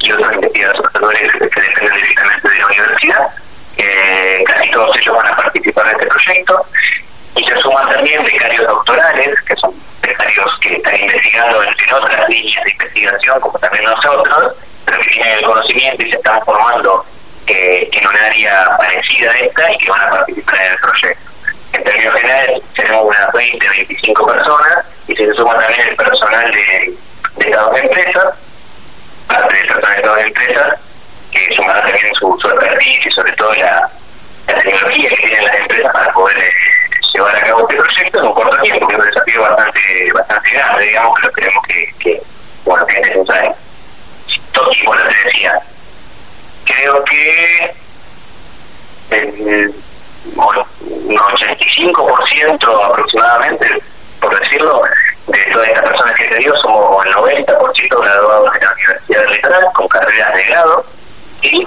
y 0.00 0.12
otros 0.12 0.34
investigadores 0.34 1.32
que 1.32 1.38
dependen 1.38 1.94
directamente 1.94 2.48
de 2.50 2.58
la 2.58 2.66
universidad. 2.66 3.30
Eh, 3.78 4.44
casi 4.46 4.70
todos 4.72 4.94
ellos 4.98 5.16
van 5.16 5.26
a 5.32 5.36
participar 5.36 5.86
en 5.86 5.92
este 5.92 6.06
proyecto 6.06 6.66
y 7.36 7.44
se 7.44 7.56
suman 7.56 7.88
también 7.88 8.24
becarios 8.24 8.66
doctorales, 8.66 9.40
que 9.42 9.56
son 9.56 9.74
becarios 10.02 10.58
que 10.60 10.76
están 10.76 11.00
investigando 11.00 11.62
en, 11.62 11.74
otras 11.92 12.28
líneas 12.28 12.64
de 12.64 12.70
investigación, 12.72 13.40
como 13.40 13.58
también 13.58 13.84
nosotros, 13.84 14.54
pero 14.84 14.98
que 14.98 15.10
tienen 15.10 15.38
el 15.38 15.44
conocimiento 15.44 16.02
y 16.02 16.10
se 16.10 16.16
están 16.16 16.40
formando 16.44 17.04
eh, 17.46 17.88
en 17.92 18.06
un 18.06 18.16
área 18.16 18.76
parecida 18.76 19.30
a 19.30 19.38
esta 19.38 19.72
y 19.72 19.78
que 19.78 19.90
van 19.90 20.00
a 20.00 20.10
participar 20.10 20.60
en 20.60 20.72
el 20.72 20.78
proyecto. 20.78 21.30
En 21.72 21.84
términos 21.84 22.14
generales, 22.14 22.62
tenemos 22.74 23.04
unas 23.04 23.32
20, 23.32 23.68
25 23.68 24.26
personas 24.26 24.86
y 25.08 25.16
se 25.16 25.34
suma 25.34 25.58
también 25.58 25.88
el 25.88 25.96
personal 25.96 26.52
de, 26.52 26.94
de 27.36 27.44
estados 27.44 27.74
de 27.74 27.80
empresas, 27.80 28.34
parte 29.28 29.56
del 29.56 29.66
personal 29.66 29.90
de 29.90 29.96
estados 29.98 30.18
de 30.18 30.26
empresas, 30.26 30.80
que 31.32 31.54
sumará 31.54 31.82
también 31.82 32.14
su, 32.14 32.38
su 32.40 32.48
expertise 32.48 33.06
y 33.06 33.10
sobre 33.10 33.32
todo 33.32 33.52
la, 33.54 33.90
la 34.46 34.62
tecnología 34.62 35.08
que 35.10 35.16
tienen 35.16 35.44
las 35.44 35.54
empresas 35.56 35.92
para 35.92 36.12
poder 36.12 36.38
eh, 36.38 36.52
llevar 37.14 37.36
a 37.36 37.46
cabo 37.46 37.60
este 37.60 37.76
proyecto 37.76 38.18
en 38.18 38.26
un 38.26 38.34
corto 38.34 38.56
tiempo, 38.62 38.88
que 38.88 38.94
es 38.94 39.00
un 39.00 39.06
desafío 39.06 39.42
bastante 39.42 40.12
bastante 40.12 40.50
grande, 40.50 40.84
digamos, 40.84 41.18
que 41.18 41.26
lo 41.26 41.32
queremos 41.32 41.66
que, 41.66 41.94
que 42.00 42.22
bueno, 42.64 42.86
que 42.86 43.00
es 43.00 43.06
necesario. 43.06 43.54
Y 44.76 44.86
bueno, 44.86 45.02
te 45.08 45.28
decía, 45.28 45.60
creo 46.64 47.04
que 47.04 47.74
el, 49.10 49.74
bueno, 50.34 50.66
un 50.80 51.16
85% 51.16 52.84
aproximadamente, 52.84 53.82
por 54.20 54.40
decirlo, 54.40 54.82
de 55.26 55.38
todas 55.52 55.68
estas 55.68 55.84
personas 55.84 56.16
que 56.16 56.24
te 56.24 56.34
digo, 56.36 56.56
somos 56.58 57.06
el 57.06 57.12
90% 57.12 58.00
graduados 58.00 58.52
de 58.52 58.60
la 58.60 58.72
Universidad 58.72 59.20
del 59.20 59.30
Litoral 59.32 59.64
con 59.74 59.88
carreras 59.88 60.34
de 60.34 60.44
grado 60.44 60.86
y 61.42 61.66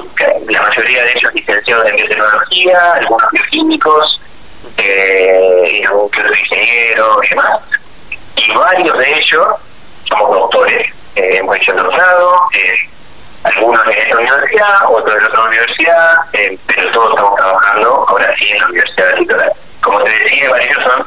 la 0.49 0.61
mayoría 0.63 1.03
de 1.03 1.11
ellos 1.15 1.33
licenciados 1.33 1.87
en 1.87 1.95
biotecnología, 1.95 2.93
algunos 2.93 3.31
bioquímicos, 3.31 4.21
eh, 4.77 5.79
y 5.81 5.83
algún 5.83 6.09
que 6.09 6.19
otro 6.19 6.35
ingeniero 6.35 7.23
y 7.23 7.29
demás. 7.29 7.61
Y 8.35 8.51
varios 8.53 8.97
de 8.97 9.19
ellos 9.19 9.47
somos 10.05 10.31
doctores, 10.31 10.87
eh, 11.15 11.37
hemos 11.37 11.55
hecho 11.57 11.71
el 11.71 11.77
doctorado, 11.77 12.49
algunos 13.43 13.87
en 13.87 13.93
esta 13.93 14.17
universidad, 14.17 14.75
otros 14.89 15.17
en 15.17 15.25
otra 15.25 15.43
universidad, 15.43 16.13
eh, 16.33 16.57
pero 16.67 16.91
todos 16.91 17.09
estamos 17.11 17.35
trabajando 17.35 18.05
ahora 18.07 18.35
sí 18.37 18.49
en 18.49 18.59
la 18.59 18.65
Universidad 18.67 19.07
del 19.07 19.19
Litoral. 19.19 19.51
Como 19.81 20.03
te 20.03 20.09
decía, 20.09 20.49
varios 20.49 20.83
son 20.83 21.06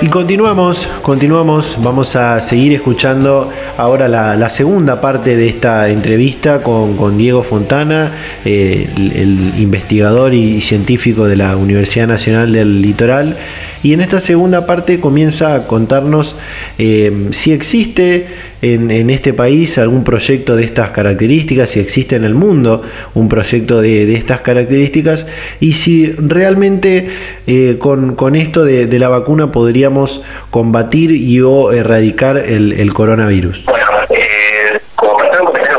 Y 0.00 0.08
continuamos, 0.08 0.88
continuamos, 1.02 1.76
vamos 1.82 2.14
a 2.16 2.40
seguir 2.40 2.72
escuchando 2.72 3.50
ahora 3.76 4.06
la, 4.08 4.48
segunda 4.48 5.00
parte 5.00 5.36
de 5.36 5.48
esta 5.48 5.88
entrevista 5.88 6.60
con, 6.60 7.18
Diego 7.18 7.42
Fontana, 7.42 8.12
eh, 8.44 8.88
el, 8.96 9.54
investigador 9.58 10.34
y 10.34 10.60
científico 10.60 11.26
de 11.26 11.36
la 11.36 11.56
Universidad 11.56 12.06
Nacional 12.06 12.52
del 12.52 12.80
Litoral. 12.80 13.36
Y 13.82 13.92
en 13.92 14.00
esta 14.00 14.20
segunda 14.20 14.66
parte 14.66 15.00
comienza 15.00 15.54
a 15.54 15.66
contarnos 15.66 16.36
eh, 16.78 17.28
si 17.32 17.52
existe 17.52 18.26
en, 18.62 19.10
este 19.10 19.32
país 19.32 19.78
algún 19.78 20.04
proyecto 20.04 20.56
de 20.56 20.64
estas 20.64 20.90
características, 20.90 21.70
si 21.70 21.80
existe 21.80 22.16
en 22.16 22.24
el 22.24 22.34
mundo 22.34 22.82
un 23.14 23.28
proyecto 23.28 23.80
de, 23.80 24.14
estas 24.14 24.40
características 24.40 25.26
y 25.60 25.74
si 25.74 26.12
realmente 26.12 27.08
eh, 27.46 27.78
con, 27.78 28.34
esto 28.34 28.64
de, 28.64 28.98
la 28.98 29.08
vacuna 29.08 29.52
podríamos 29.52 30.24
combatir 30.50 31.12
y 31.12 31.40
o 31.40 31.72
erradicar 31.72 32.36
el, 32.36 32.92
coronavirus. 32.92 33.64
Bueno, 33.64 33.86
eh, 34.10 34.80
como 34.96 35.18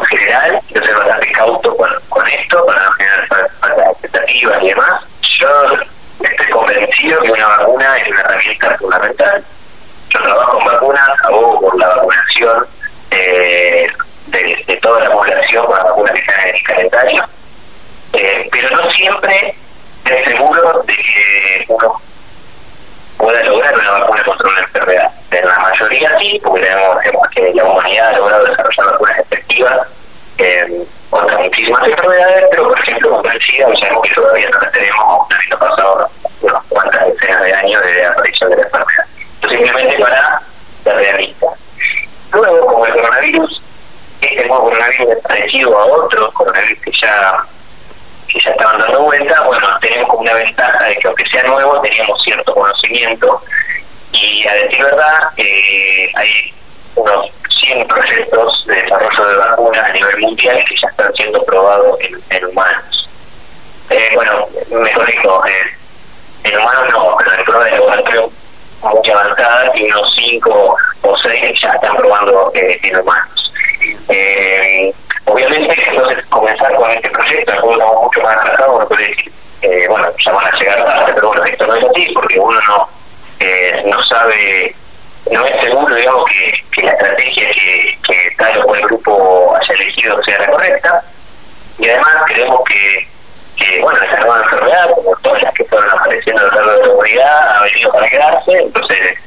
general, 0.05 0.59
yo 0.73 0.81
soy 0.81 0.93
bastante 0.93 1.31
cauto 1.33 1.75
con, 1.75 1.89
con 2.07 2.27
esto 2.27 2.65
para 2.65 2.83
no 2.83 2.91
generar 2.93 3.91
expectativas 3.91 4.63
y 4.63 4.67
demás. 4.69 4.78
Que 6.99 7.31
una 7.31 7.47
vacuna 7.47 7.97
es 7.97 8.09
una 8.09 8.19
herramienta 8.19 8.77
fundamental 8.77 9.45
yo 10.09 10.21
trabajo 10.21 10.57
con 10.57 10.65
vacunas, 10.65 11.09
abogo 11.23 11.61
por 11.61 11.79
la 11.79 11.87
vacunación 11.87 12.65
eh, 13.11 13.87
de, 14.27 14.79
toda 14.81 15.01
la 15.01 15.11
población 15.11 15.65
con 15.65 15.75
las 15.75 15.85
vacunas 15.85 16.13
que 16.13 16.19
están 16.19 16.47
en 16.47 16.55
el 16.55 16.63
calendario, 16.63 17.23
eh, 18.13 18.49
pero 18.51 18.75
no 18.75 18.91
siempre 18.91 19.55
es 20.05 20.25
seguro 20.25 20.83
de 20.83 20.95
que 20.95 21.65
uno 21.67 22.01
pueda 23.17 23.43
lograr 23.43 23.75
una 23.75 23.91
vacuna 23.91 24.23
contra 24.23 24.49
una 24.49 24.59
enfermedad. 24.61 25.11
En 25.31 25.47
la 25.47 25.59
mayoría 25.59 26.19
sí, 26.19 26.41
porque 26.43 26.65
tenemos 26.65 27.29
que 27.29 27.53
la 27.53 27.65
humanidad 27.65 28.07
ha 28.07 28.17
logrado 28.17 28.45
desarrollar 28.45 28.85
vacunas 28.93 29.19
efectivas 29.19 29.87
eh, 30.37 30.85
contra 31.09 31.37
muchísimas 31.37 31.87
enfermedades, 31.87 32.45
pero 32.51 32.69
por 32.69 32.79
ejemplo 32.79 33.09
contra 33.09 33.33
el 33.33 33.41
SIDA 33.41 33.75
sabemos 33.79 34.07
que 34.07 34.15
todavía 34.15 34.49
no 34.49 34.59
la 34.59 34.71
tenemos, 34.71 35.27
habiendo 35.31 35.59
pasado 35.59 36.09
unas 36.41 36.63
cuantas 36.69 37.07
decenas 37.07 37.43
de 37.43 37.53
años 37.53 37.81
desde 37.83 38.01
la 38.03 38.09
aparición 38.11 38.49
de 38.49 38.55
la 38.57 38.63
enfermedad 38.63 39.05
simplemente 39.41 39.99
para 39.99 40.41
ser 40.83 40.95
realista. 40.95 41.47
Luego, 42.31 42.65
como 42.67 42.85
el 42.85 42.93
coronavirus, 42.93 43.61
este 44.21 44.45
nuevo 44.45 44.63
coronavirus 44.65 45.09
es 45.09 45.23
parecido 45.23 45.79
a 45.79 45.85
otros 45.85 46.33
coronavirus 46.33 46.79
que 46.83 46.91
ya 47.01 47.43
que 48.27 48.39
ya 48.41 48.51
estaban 48.51 48.79
dando 48.79 49.01
vuelta, 49.01 49.41
bueno, 49.41 49.67
tenemos 49.81 50.07
como 50.07 50.21
una 50.21 50.33
ventaja 50.33 50.83
de 50.83 50.95
que 50.97 51.07
aunque 51.07 51.27
sea 51.27 51.43
nuevo, 51.43 51.81
teníamos 51.81 52.21
cierto 52.21 52.53
conocimiento 52.53 53.41
y 54.11 54.47
a 54.47 54.53
decir 54.53 54.83
verdad, 54.83 55.29
eh, 55.37 56.11
hay 56.15 56.53
unos 56.95 57.31
100 57.69 57.87
proyectos 57.87 58.65
de 58.65 58.75
desarrollo 58.81 59.27
de 59.27 59.37
vacunas 59.37 59.83
a 59.83 59.93
nivel 59.93 60.17
mundial 60.21 60.63
que 60.67 60.75
ya 60.75 60.87
están 60.87 61.13
siendo 61.13 61.43
probados 61.43 61.99
en, 62.29 62.45
humanos. 62.45 63.09
Eh, 63.91 64.09
bueno, 64.15 64.47
me 64.71 64.91
corrijo, 64.93 65.45
eh, 65.45 65.77
en 66.45 66.57
humanos 66.57 66.89
no, 66.91 67.15
pero 67.17 67.33
en 67.33 67.45
prueba 67.45 67.65
de 67.65 67.71
laboratorio 67.71 68.31
muy 68.81 69.11
avanzada 69.11 69.71
y 69.75 69.83
unos 69.83 70.15
5 70.15 70.77
o 71.01 71.17
6 71.17 71.61
ya 71.61 71.73
están 71.73 71.95
probando 71.95 72.51
eh, 72.55 72.79
en 72.81 72.99
humanos. 72.99 73.53
Eh, 74.07 74.93
obviamente, 75.25 75.75
entonces 75.89 76.25
comenzar 76.27 76.73
con 76.75 76.89
este 76.89 77.09
proyecto, 77.09 77.51
algo 77.51 78.03
mucho 78.03 78.21
más 78.21 78.37
atrasado, 78.37 78.77
uno 78.77 78.87
puede 78.87 79.15
bueno, 79.89 80.07
ya 80.25 80.31
van 80.31 80.47
a 80.47 80.57
llegar 80.57 80.85
tarde, 80.85 81.11
pero 81.13 81.27
bueno, 81.27 81.43
esto 81.45 81.67
no 81.67 81.75
es 81.75 81.83
así 81.83 82.11
porque 82.13 82.39
uno 82.39 82.59
no, 82.61 82.89
no 83.85 84.03
sabe, 84.05 84.73
no 85.31 85.45
es 85.45 85.61
seguro, 85.61 85.95
digamos, 85.95 86.25
que, 86.29 86.63
que 86.71 86.81
la 86.83 86.91
estrategia 86.91 87.49
que, 87.51 87.97
que 88.07 88.35
tal 88.37 88.57
o 88.59 88.63
cual 88.63 88.81
grupo 88.81 89.55
haya 89.55 89.73
elegido 89.73 90.23
sea 90.23 90.39
la 90.39 90.47
correcta. 90.47 91.03
Y 91.77 91.89
además 91.89 92.15
creemos 92.27 92.61
que 92.65 93.07
que, 93.59 93.81
bueno, 93.81 94.01
esa 94.01 94.19
nueva 94.21 94.41
enfermedad, 94.43 94.89
como 94.95 95.15
todas 95.17 95.43
las 95.43 95.53
que 95.53 95.65
fueron 95.65 95.89
apareciendo 95.89 96.41
a 96.41 96.45
lo 96.45 96.51
largo 96.51 96.71
de 96.71 96.87
la 96.87 96.93
humanidad, 96.93 97.57
ha 97.57 97.63
venido 97.63 97.91
para 97.91 98.09
quedarse, 98.09 98.51
entonces, 98.53 99.17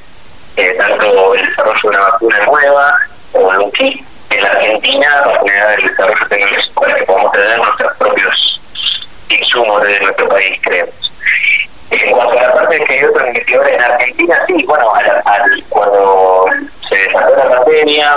eh, 0.57 0.75
tanto 0.79 1.35
el 1.35 1.47
desarrollo 1.47 1.81
de 1.83 1.89
una 1.89 2.01
vacuna 2.01 2.47
nueva 2.47 2.99
o 3.35 3.39
un 3.39 3.73
kit 3.73 4.05
en 4.31 4.43
la 4.43 4.51
Argentina 4.51 5.23
va 5.27 5.35
a 5.35 5.39
generar 5.41 5.79
el 5.79 5.87
desarrollo 5.89 6.27
tecnológico 6.29 6.81
para 6.81 6.95
que 6.95 7.05
podamos 7.05 7.33
tener 7.33 7.59
nuestros 7.59 7.97
propios 7.99 8.61
insumos 9.29 9.83
de 9.83 10.01
nuestro 10.01 10.29
país, 10.29 10.61
creemos. 10.63 11.13
En 11.93 12.11
cuanto 12.11 12.39
a 12.39 12.43
la 12.43 12.55
parte 12.55 12.85
que 12.85 13.07
otros 13.07 13.27
investigadores 13.29 13.75
en 13.75 13.83
Argentina, 13.83 14.39
sí, 14.47 14.65
bueno, 14.67 14.95
al, 14.95 15.23
al, 15.27 15.65
cuando 15.69 16.47
se 16.89 16.97
desató 16.97 17.37
la 17.37 17.57
pandemia, 17.57 18.17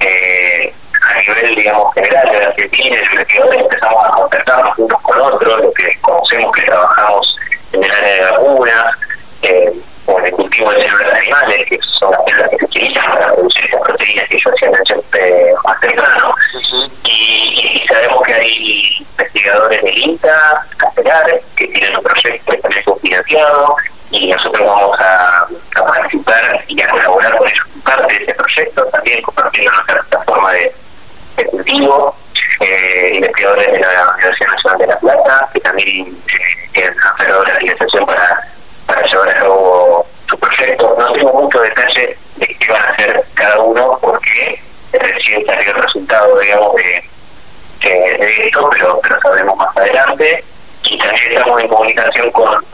eh, 0.00 0.74
a 1.00 1.20
nivel, 1.20 1.54
digamos, 1.54 1.94
general 1.94 2.30
de 2.30 2.44
Argentina, 2.44 2.96
investigadores, 3.12 3.60
empezamos 3.60 4.04
a 4.04 4.08
contactarnos 4.10 4.78
unos 4.78 5.00
con 5.02 5.20
otros, 5.20 5.62
los 5.62 5.74
que 5.74 5.96
conocemos 6.00 6.52
que 6.56 6.62
trabajamos 6.62 7.38
en 7.72 7.84
el 7.84 7.90
área 7.90 8.14
de 8.14 8.30
vacunas, 8.32 8.96
eh, 9.42 9.72
o 10.06 10.18
en 10.18 10.26
el 10.26 10.32
cultivo 10.32 10.70
de 10.70 10.82
células 10.82 11.14
animales, 11.14 11.68
que 11.68 11.78
son 11.82 12.10
las 12.10 12.24
células 12.24 12.50
que 12.50 12.58
se 12.58 12.64
utilizan 12.64 13.12
para 13.12 13.32
producir 13.34 13.64
estas 13.64 13.82
proteínas 13.82 14.28
que 14.28 14.38
yo 14.38 14.50
hacía 14.50 14.70
mención 14.70 15.02
eh, 15.14 15.54
más 15.64 15.80
temprano. 15.80 16.34
y, 17.04 17.84
sabemos 17.88 18.22
que 18.24 18.34
hay 18.34 18.96
investigadores 18.98 19.82
del 19.82 19.98
INTA, 19.98 20.66
Castelar, 20.78 21.40
que 21.56 21.68
tienen 21.68 21.96
un 21.96 22.02
proyecto 22.02 22.52
que 22.52 22.58
también 22.58 22.84
fue 22.84 22.98
financiado, 23.00 23.76
y 24.10 24.30
nosotros 24.32 24.66
vamos 24.66 24.98
a, 25.00 25.46
a 25.76 25.84
participar 25.84 26.64
y 26.68 26.80
a 26.80 26.88
colaborar 26.88 27.36
con 27.38 27.48
ellos 27.48 27.66
parte 27.84 28.12
de 28.12 28.22
ese 28.24 28.34
proyecto, 28.34 28.84
también 28.86 29.22
compartiendo 29.22 29.72
nuestra 29.72 30.02
plataforma 30.02 30.52
de 30.52 30.72
de 31.36 31.44
cultivo, 31.46 32.14
eh, 32.60 33.12
investigadores 33.14 33.72
de 33.72 33.80
la 33.80 34.12
Universidad 34.14 34.50
Nacional 34.50 34.78
de 34.78 34.86
La 34.86 34.98
Plata, 34.98 35.48
que 35.52 35.60
también 35.60 35.88
eh, 35.88 36.68
tienen 36.72 36.94
de 36.94 37.52
la 37.52 37.58
financiación 37.58 38.06
para, 38.06 38.40
proyecto. 40.62 40.94
No 40.98 41.12
tengo 41.12 41.42
mucho 41.42 41.60
detalle 41.60 42.16
de 42.36 42.46
qué 42.46 42.72
van 42.72 42.82
a 42.82 42.90
hacer 42.90 43.24
cada 43.34 43.58
uno, 43.60 43.98
porque 44.00 44.60
recién 44.92 45.44
salió 45.46 45.76
el 45.76 45.82
resultado, 45.82 46.38
digamos, 46.38 46.74
de, 46.76 47.04
esto, 47.80 48.70
pero, 48.70 49.00
pero 49.02 49.20
sabremos 49.20 49.56
más 49.56 49.76
adelante. 49.76 50.44
Y 50.84 50.98
también 50.98 51.32
estamos 51.32 51.60
en 51.60 51.68
comunicación 51.68 52.30
con, 52.30 52.64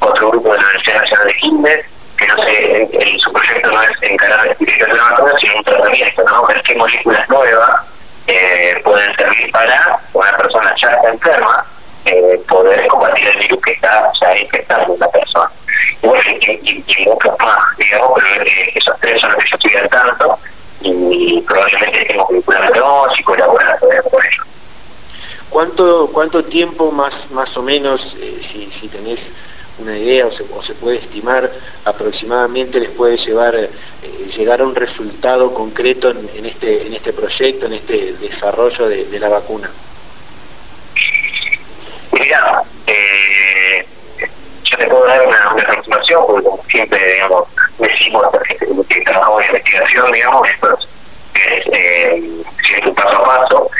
otro 0.00 0.30
grupo 0.30 0.52
de 0.52 0.58
la 0.58 0.64
Universidad 0.64 1.00
Nacional 1.00 1.26
de 1.28 1.34
Quilmes, 1.34 1.86
que 2.18 2.26
no 2.26 2.42
sé, 2.42 3.18
su 3.18 3.32
proyecto 3.32 3.70
no 3.70 3.82
es 3.82 4.02
encarar 4.02 4.46
la 4.46 4.54
de 4.54 4.94
la 4.94 5.10
vacuna, 5.10 5.32
sino 5.40 5.56
un 5.56 5.64
tratamiento, 5.64 6.22
¿no? 6.24 6.46
Ver 6.46 6.62
qué 6.62 6.74
moléculas 6.74 7.28
nuevas 7.28 7.86
eh, 8.26 8.80
pueden 8.82 9.14
servir 9.14 9.50
para 9.52 9.98
una 10.12 10.36
persona 10.36 10.74
ya 10.80 10.90
está 10.90 11.08
enferma, 11.08 11.64
eh, 12.04 12.40
poder 12.48 12.86
combatir 12.88 13.28
el 13.28 13.38
virus 13.38 13.60
que 13.62 13.72
está 13.72 14.10
ya 14.20 14.38
infectando 14.38 14.92
a 14.92 14.96
una 14.96 15.08
persona. 15.08 15.50
Y 16.02 16.06
y, 16.06 17.06
más, 17.38 17.78
digamos, 17.78 18.20
pero 18.34 18.44
eh, 18.44 18.72
esos 18.74 18.98
tres 19.00 19.20
son 19.20 19.32
los 19.32 19.44
que 19.44 19.50
yo 19.50 19.56
estoy 19.56 19.74
al 19.76 19.88
tanto 19.88 20.38
y, 20.80 21.40
probablemente 21.42 22.02
estemos 22.02 22.28
vinculándonos 22.30 23.20
y 23.20 23.22
colaborando 23.22 23.86
con 24.10 24.26
ellos. 24.26 24.46
¿Cuánto, 25.48 26.10
¿Cuánto 26.12 26.44
tiempo 26.44 26.90
más 26.90 27.30
más 27.30 27.56
o 27.56 27.62
menos, 27.62 28.16
eh, 28.20 28.38
si, 28.42 28.66
si 28.72 28.88
tenés 28.88 29.32
una 29.78 29.96
idea 29.96 30.26
o 30.26 30.32
se, 30.32 30.44
se 30.66 30.74
puede 30.74 30.98
estimar 30.98 31.50
aproximadamente 31.84 32.78
les 32.80 32.90
puede 32.90 33.16
llevar 33.16 33.54
eh, 33.54 33.70
llegar 34.36 34.60
a 34.60 34.64
un 34.64 34.74
resultado 34.74 35.52
concreto 35.54 36.10
en, 36.10 36.46
este 36.46 36.86
en 36.86 36.94
este 36.94 37.12
proyecto, 37.12 37.66
en 37.66 37.74
este 37.74 38.12
desarrollo 38.14 38.88
de, 38.88 39.18
la 39.18 39.28
vacuna? 39.28 39.70
Mira, 42.12 42.62
eh, 42.86 43.86
yo 44.72 44.78
te 44.78 44.86
puedo 44.86 45.06
dar 45.06 45.26
una, 45.26 45.50
aproximación, 45.50 46.24
porque 46.26 46.44
como 46.44 46.62
siempre, 46.64 47.14
digamos, 47.14 47.48
decimos 47.78 48.26
que 48.88 49.00
trabajamos 49.02 49.42
en 49.42 49.48
investigación, 49.48 50.12
digamos, 50.12 50.48
esto 50.48 50.78
es 51.34 51.66
eh, 51.72 52.22
siempre 52.66 52.92
paso 52.92 53.16
a 53.16 53.24
paso, 53.24 53.70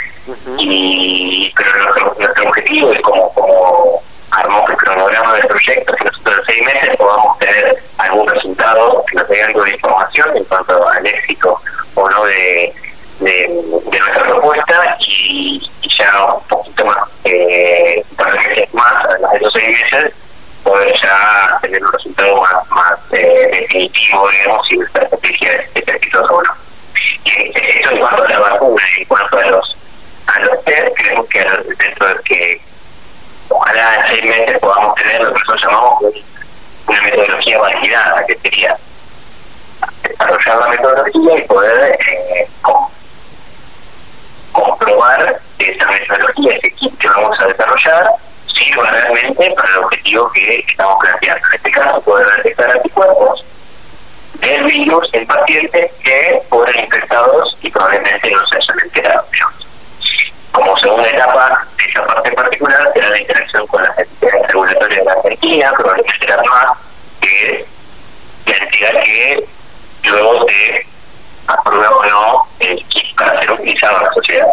y 0.59 1.53
pero 1.57 1.85
nuestro, 1.85 2.17
nuestro 2.19 2.49
objetivo 2.49 2.93
es 2.93 3.01
como, 3.01 3.33
como 3.35 4.03
armamos 4.31 4.71
el 4.71 4.77
cronograma 4.77 5.35
del 5.35 5.47
proyecto, 5.47 5.95
que 5.95 6.05
nosotros 6.05 6.39
en 6.39 6.45
seis 6.47 6.67
meses 6.67 6.97
podamos 6.97 7.39
tener 7.39 7.83
algún 7.99 8.29
resultado 8.29 9.05
que 9.09 9.17
nos 9.17 9.29
dé 9.29 9.43
algo 9.43 9.65
de 9.65 9.71
información 9.73 10.37
en 10.37 10.45
cuanto 10.45 10.89
al 10.89 11.07
éxito 11.07 11.61
o 11.95 12.09
no 12.09 12.25
de, 12.25 12.75
de, 13.21 13.49
nuestra 13.49 14.25
propuesta 14.25 14.97
y, 15.01 15.71
ya 15.99 16.35
un 16.35 16.43
poquito 16.49 16.85
más, 16.85 17.09
eh, 17.25 18.03
un 18.11 18.17
par 18.17 18.33
de 18.33 18.49
meses 18.49 18.75
más, 18.75 19.05
además 19.05 19.33
de 19.33 19.39
esos 19.39 19.53
seis 19.53 19.69
meses, 19.69 20.15
poder 20.63 20.95
ya 21.01 21.59
tener 21.61 21.85
un 21.85 21.93
resultado 21.93 22.41
más, 22.41 22.71
más 22.71 22.99
eh, 23.13 23.49
definitivo, 23.61 24.29
digamos, 24.31 24.67
si 24.67 24.77
nuestra 24.77 25.03
estrategia 25.03 25.53
es, 25.53 25.89
exitosa 25.89 26.33
o 26.33 26.43
no. 26.43 26.55
Y 27.25 27.53
esto 27.57 27.91
en 27.91 27.99
cuanto 27.99 28.25
a 28.25 28.29
la 28.29 28.39
vacuna, 28.39 28.83
en 28.99 29.05
cuanto 29.07 29.39
a 29.39 29.45
los 29.47 29.77
a 30.27 30.39
los 30.41 30.65
test, 30.65 30.97
creemos 30.97 31.27
que 31.29 31.45
dentro 31.79 32.09
de 32.09 32.23
que 32.25 32.61
ojalá 33.49 33.97
en 33.97 34.15
seis 34.15 34.25
meses 34.25 34.59
podamos 34.61 34.95
tener 34.95 35.21
lo 35.21 35.27
que 35.27 35.33
nosotros 35.33 35.63
llamamos 35.63 36.05
una 36.87 37.03
metodología 37.03 37.59
validada, 37.59 38.27
que 38.27 38.39
sería 38.39 38.77
desarrollar 40.03 40.59
la 40.59 40.69
metodología 40.69 41.39
y 41.39 41.43
poder 41.49 41.99
eh, 42.07 42.49
comprobar 44.53 45.41
esa 45.59 45.87
metodología, 45.87 46.57
ese 46.57 46.71
kit 46.73 46.99
que 46.99 47.09
vamos 47.09 47.39
a 47.41 47.47
desarrollar, 47.47 48.11
sirva 48.47 48.91
para 49.55 49.69
el 49.71 49.79
objetivo 49.79 50.31
que 50.33 50.61
estamos 50.69 50.99
planteando. 51.01 51.47
En 51.49 51.55
este 51.55 51.71
caso, 51.71 52.01
poder 52.03 52.27
detectar 52.37 52.71
anticuerpos 52.71 53.45
del 54.41 54.65
virus 54.65 55.09
en 55.13 55.27
pacientes 55.27 55.93
que 56.03 56.43
fueron 56.49 56.79
infectados 56.79 57.57
y 57.63 57.71
probablemente 57.71 58.31
no 58.31 58.47
se 58.47 58.57
hayan 58.57 58.81
enterado. 58.81 59.25
Como 60.53 60.77
segunda 60.79 61.09
etapa 61.09 61.67
de 61.79 61.85
esa 61.85 62.05
parte 62.05 62.31
particular 62.33 62.91
será 62.93 63.11
la 63.11 63.21
interacción 63.21 63.67
con 63.69 63.83
las 63.83 63.99
entidades 63.99 64.47
regulatorias 64.49 64.99
de 64.99 65.05
la 65.05 65.13
Argentina, 65.13 65.73
probablemente 65.77 66.19
será 66.19 66.43
más, 66.43 66.79
que 67.21 67.61
es 68.47 68.59
la 68.59 68.65
entidad 68.65 69.03
que 69.03 69.49
luego 70.05 70.47
se 70.47 70.87
aprueba 71.47 71.91
o 71.91 72.05
no 72.05 72.49
el 72.61 72.85
kit 72.87 73.15
para 73.17 73.41
ser 73.41 73.53
utilizado 73.53 73.97
en 73.99 74.05
la 74.05 74.13
sociedad. 74.13 74.47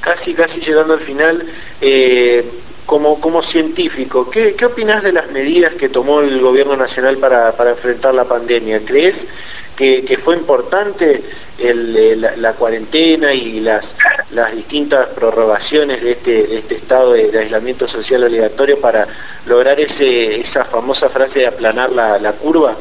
Casi, 0.00 0.34
casi 0.34 0.60
llegando 0.60 0.94
al 0.94 1.00
final, 1.00 1.46
eh, 1.80 2.44
como, 2.90 3.20
como 3.20 3.40
científico, 3.40 4.28
¿qué, 4.28 4.56
¿qué 4.56 4.66
opinas 4.66 5.00
de 5.04 5.12
las 5.12 5.30
medidas 5.30 5.74
que 5.74 5.88
tomó 5.88 6.22
el 6.22 6.40
gobierno 6.40 6.76
nacional 6.76 7.18
para, 7.18 7.52
para 7.52 7.70
enfrentar 7.70 8.12
la 8.12 8.24
pandemia? 8.24 8.80
¿Crees 8.84 9.28
que, 9.76 10.04
que 10.04 10.18
fue 10.18 10.34
importante 10.34 11.22
el, 11.56 12.20
la, 12.42 12.52
cuarentena 12.54 13.32
y 13.32 13.60
las, 13.60 13.94
las 14.32 14.56
distintas 14.56 15.06
prorrogaciones 15.10 16.02
de 16.02 16.10
este, 16.10 16.48
de 16.48 16.58
este 16.58 16.74
estado 16.74 17.12
de, 17.12 17.38
aislamiento 17.38 17.86
social 17.86 18.24
obligatorio 18.24 18.80
para 18.80 19.06
lograr 19.46 19.78
ese, 19.78 20.40
esa 20.40 20.64
famosa 20.64 21.08
frase 21.10 21.38
de 21.38 21.46
aplanar 21.46 21.92
la, 21.92 22.18
la 22.18 22.32
curva? 22.32 22.74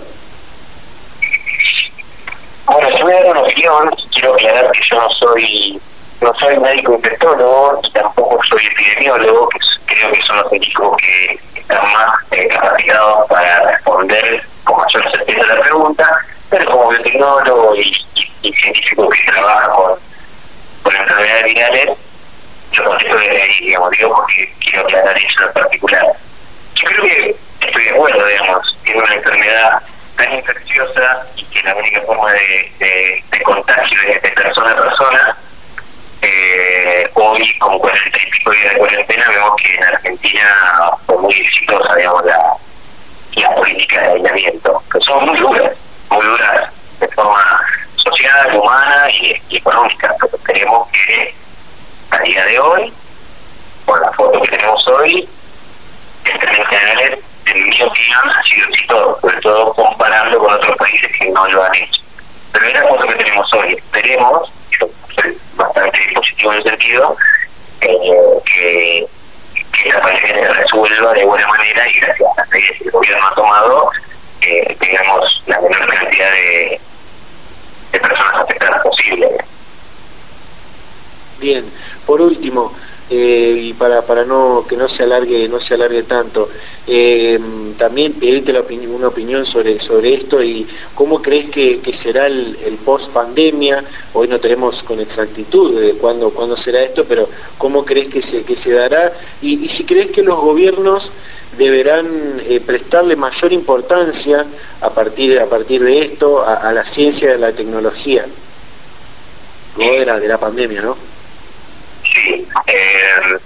Bueno, 2.65 2.97
yo 2.97 3.03
voy 3.05 3.13
a 3.13 3.17
dar 3.17 3.29
una 3.29 3.41
opinión, 3.41 3.91
quiero 4.11 4.33
aclarar 4.33 4.71
que 4.71 4.79
yo 4.89 4.95
no 4.95 5.09
soy 5.11 5.79
no 6.21 6.33
soy 6.35 6.59
médico 6.59 6.93
infectólogo 6.95 7.81
tampoco 7.93 8.43
soy 8.43 8.65
epidemiólogo, 8.65 9.49
que 9.49 9.59
creo 9.85 10.11
que 10.11 10.21
son 10.23 10.37
los 10.37 10.51
médicos 10.51 10.97
que 10.97 11.39
están 11.55 11.81
más 11.93 12.13
eh, 12.31 12.47
capacitados 12.47 13.27
para 13.29 13.71
responder 13.71 14.43
con 14.65 14.77
mayor 14.77 15.11
certeza 15.11 15.45
la 15.45 15.61
pregunta, 15.61 16.25
pero 16.49 16.65
como 16.65 16.89
biotecnólogo 16.89 17.75
y, 17.75 18.05
científico 18.41 19.09
que 19.09 19.31
trabaja 19.31 19.69
con, 19.69 19.99
enfermedades 20.95 21.43
virales, 21.43 21.97
yo 22.71 22.83
contesto 22.83 23.17
desde 23.17 23.41
ahí, 23.41 23.59
digamos, 23.61 23.91
digo 23.91 24.15
porque 24.15 24.53
quiero 24.59 24.81
aclarar 24.81 25.17
eso 25.17 25.43
en 25.43 25.53
particular. 25.53 26.05
Yo 26.75 26.87
creo 26.89 27.03
que 27.03 27.35
estoy 27.61 27.83
de 27.83 27.89
acuerdo, 27.91 28.25
digamos, 28.25 28.77
tiene 28.83 28.99
una 29.01 29.15
enfermedad 29.15 29.81
tan 30.17 30.33
infecciosa 30.33 31.25
y 31.35 31.45
que 31.45 31.63
la 31.63 31.75
única 31.75 32.01
forma 32.01 32.31
de 32.33 33.23
contagio 33.43 33.97
es 34.09 34.21
de 34.21 34.29
persona 34.29 34.71
a 34.71 34.75
persona, 34.75 35.37
eh, 36.89 37.09
hoy 37.13 37.57
con 37.59 37.77
cuarenta 37.79 38.17
y 38.17 38.31
pico 38.31 38.51
días 38.51 38.73
de 38.73 38.79
cuarentena 38.79 39.29
vemos 39.29 39.55
que 39.61 39.75
en 39.75 39.83
Argentina 39.83 40.91
fue 41.05 41.17
muy 41.19 41.33
exitosa 41.33 41.95
la, 41.95 42.57
la 43.35 43.55
política 43.55 44.01
de 44.01 44.07
aislamiento 44.07 44.83
que 44.91 44.99
son 45.01 45.25
muy 45.25 45.39
duras 45.39 45.73
muy 46.09 46.25
duras 46.25 46.73
de 46.99 47.07
forma 47.09 47.61
social, 47.95 48.55
humana 48.55 49.09
y, 49.11 49.39
económica. 49.55 50.15
Pero 50.19 50.37
creemos 50.43 50.87
que 50.89 51.33
a 52.11 52.19
día 52.21 52.45
de 52.45 52.59
hoy 52.59 52.93
por 53.85 54.01
la 54.01 54.11
foto 54.13 54.41
que 54.41 54.49
tenemos 54.49 54.87
hoy 54.87 55.29
en 56.25 56.39
términos 56.39 56.67
generales 56.67 57.19
en 57.45 57.69
mi 57.69 57.81
opinión 57.81 58.29
ha 58.29 58.43
sido 58.43 58.67
exitoso 58.69 59.19
sobre 59.21 59.41
todo 59.41 59.73
comparando 59.73 60.39
con 60.39 60.53
otros 60.53 60.77
países 60.77 61.11
que 61.17 61.29
no 61.29 61.47
lo 61.47 61.63
han 61.63 61.75
hecho. 61.75 62.01
Pero 62.51 62.65
es 62.65 62.73
la 62.73 62.87
foto 62.87 63.07
que 63.07 63.15
tenemos 63.15 63.53
hoy. 63.53 63.73
Esperemos 63.73 64.51
bastante 65.55 65.99
positivo 66.13 66.51
en 66.51 66.57
el 66.57 66.63
sentido 66.63 67.17
eh, 67.81 67.97
que, 68.45 69.07
que 69.71 69.89
la 69.89 70.01
pandemia 70.01 70.47
se 70.47 70.53
resuelva 70.53 71.13
de 71.13 71.25
buena 71.25 71.47
manera 71.47 71.87
y 71.89 71.99
gracias 71.99 72.29
a 72.37 72.41
las 72.41 72.49
medidas 72.49 72.77
que 72.77 72.83
el 72.85 72.91
gobierno 72.91 73.27
ha 73.27 73.35
tomado 73.35 73.91
eh, 74.41 74.75
tengamos 74.79 75.43
la 75.47 75.59
menor 75.61 75.87
cantidad 75.87 76.31
de, 76.31 76.79
de 77.91 77.99
personas 77.99 78.35
afectadas 78.35 78.81
posible. 78.83 79.37
Bien, 81.39 81.65
por 82.05 82.21
último, 82.21 82.73
eh, 83.11 83.59
y 83.63 83.73
para, 83.73 84.03
para 84.03 84.23
no 84.23 84.65
que 84.69 84.77
no 84.77 84.87
se 84.87 85.01
alargue 85.01 85.47
no 85.49 85.59
se 85.59 85.73
alargue 85.73 86.03
tanto. 86.03 86.47
Eh, 86.85 87.39
también 87.75 88.13
pedirte 88.13 88.53
la 88.53 88.59
opinión, 88.59 88.93
una 88.93 89.07
opinión 89.07 89.47
sobre 89.47 89.79
sobre 89.79 90.13
esto 90.13 90.43
y 90.43 90.67
cómo 90.93 91.19
crees 91.19 91.49
que, 91.49 91.81
será 91.93 92.27
el, 92.27 92.55
post 92.85 93.11
pandemia 93.11 93.83
hoy 94.13 94.27
no 94.27 94.39
tenemos 94.39 94.83
con 94.83 94.99
exactitud 94.99 95.79
de 95.79 95.93
cuándo 95.93 96.55
será 96.55 96.83
esto 96.83 97.03
pero 97.05 97.27
cómo 97.57 97.83
crees 97.83 98.13
que 98.13 98.21
se 98.21 98.43
que 98.43 98.55
se 98.55 98.73
dará. 98.73 99.11
Y, 99.41 99.67
si 99.69 99.85
crees 99.85 100.11
que 100.11 100.21
los 100.21 100.39
gobiernos 100.39 101.11
deberán 101.57 102.41
eh, 102.47 102.61
prestarle 102.63 103.15
mayor 103.15 103.51
importancia 103.51 104.45
a 104.81 104.89
partir 104.91 105.39
a 105.39 105.47
partir 105.47 105.83
de 105.83 105.99
esto 106.01 106.43
a, 106.45 106.71
la 106.71 106.85
ciencia 106.85 107.31
y 107.31 107.33
a 107.33 107.37
la 107.37 107.51
tecnología. 107.53 108.25
Luego 109.77 110.19
de 110.19 110.27
la 110.27 110.37
pandemia 110.37 110.81
no 110.81 111.18
Sí. 112.21 112.47
Eh, 112.67 113.37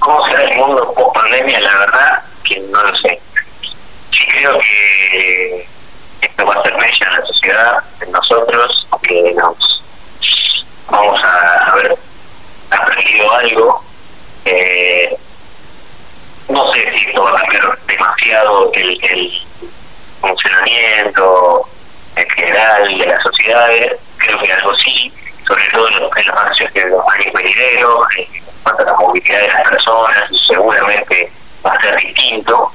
¿Cómo 0.00 0.26
será 0.26 0.44
el 0.44 0.56
mundo 0.56 0.92
post 0.94 1.14
pandemia? 1.14 1.60
La 1.60 1.78
verdad 1.78 2.22
que 2.44 2.60
no 2.60 2.82
lo 2.82 2.96
sé. 2.96 3.20
Sí 4.10 4.26
creo 4.26 4.58
que 4.58 5.66
esto 6.22 6.46
va 6.46 6.54
a 6.54 6.62
ser 6.62 6.76
mella 6.76 7.06
en 7.06 7.14
la 7.14 7.26
sociedad, 7.26 7.84
en 8.00 8.12
nosotros, 8.12 8.88
que 9.02 9.34
nos 9.34 9.82
vamos 10.88 11.22
a 11.22 11.70
haber 11.72 11.96
aprendido 12.70 13.32
algo. 13.32 13.84
Eh, 14.44 15.16
no 16.48 16.72
sé 16.72 16.92
si 16.92 17.06
esto 17.06 17.22
va 17.22 17.30
a 17.30 17.42
cambiar 17.42 17.78
demasiado 17.86 18.72
el, 18.74 19.04
el 19.04 19.42
funcionamiento 20.20 21.68
en 22.16 22.30
general 22.30 22.98
de 22.98 23.06
las 23.06 23.22
sociedades, 23.22 23.96
creo 24.18 24.38
que 24.38 24.52
algo 24.52 24.74
sí, 24.76 25.12
sobre 25.50 25.68
todo 25.72 25.88
en 25.88 26.00
los, 26.00 26.16
en 26.16 26.26
los 26.28 26.36
años 26.36 26.72
de 26.74 26.90
los 26.90 27.08
años 27.08 27.32
venideros, 27.34 28.06
en 28.16 28.26
cuanto 28.62 28.82
a 28.82 28.86
la 28.86 28.94
movilidad 28.94 29.40
de 29.40 29.48
las 29.48 29.68
personas, 29.68 30.30
seguramente 30.46 31.32
va 31.66 31.72
a 31.72 31.80
ser 31.80 31.96
distinto. 31.96 32.72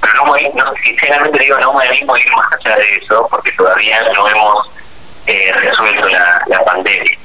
Pero 0.00 0.14
no, 0.14 0.26
voy, 0.26 0.48
no 0.54 0.72
sinceramente 0.74 1.40
digo, 1.40 1.58
no 1.58 1.74
me 1.74 1.88
animo 1.88 2.14
a 2.14 2.20
ir 2.20 2.30
más 2.30 2.52
allá 2.52 2.76
de 2.76 2.94
eso, 2.94 3.26
porque 3.28 3.50
todavía 3.52 4.00
no 4.14 4.28
hemos 4.28 4.70
eh, 5.26 5.52
resuelto 5.52 6.08
la, 6.08 6.42
la 6.46 6.64
pandemia. 6.64 7.18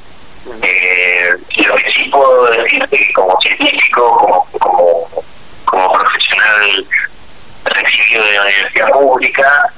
Eh, 0.64 1.30
lo 1.68 1.76
que 1.76 1.92
sí 1.92 2.10
puedo 2.10 2.46
decir 2.48 2.84
que 2.90 3.14
como 3.14 3.40
científico, 3.42 4.18
como, 4.18 4.48
como, 4.60 5.24
como 5.66 5.94
profesional 5.94 6.88
recibido 7.66 8.26
de 8.26 8.32
la 8.34 8.42
universidad 8.42 8.90
pública, 8.90 9.72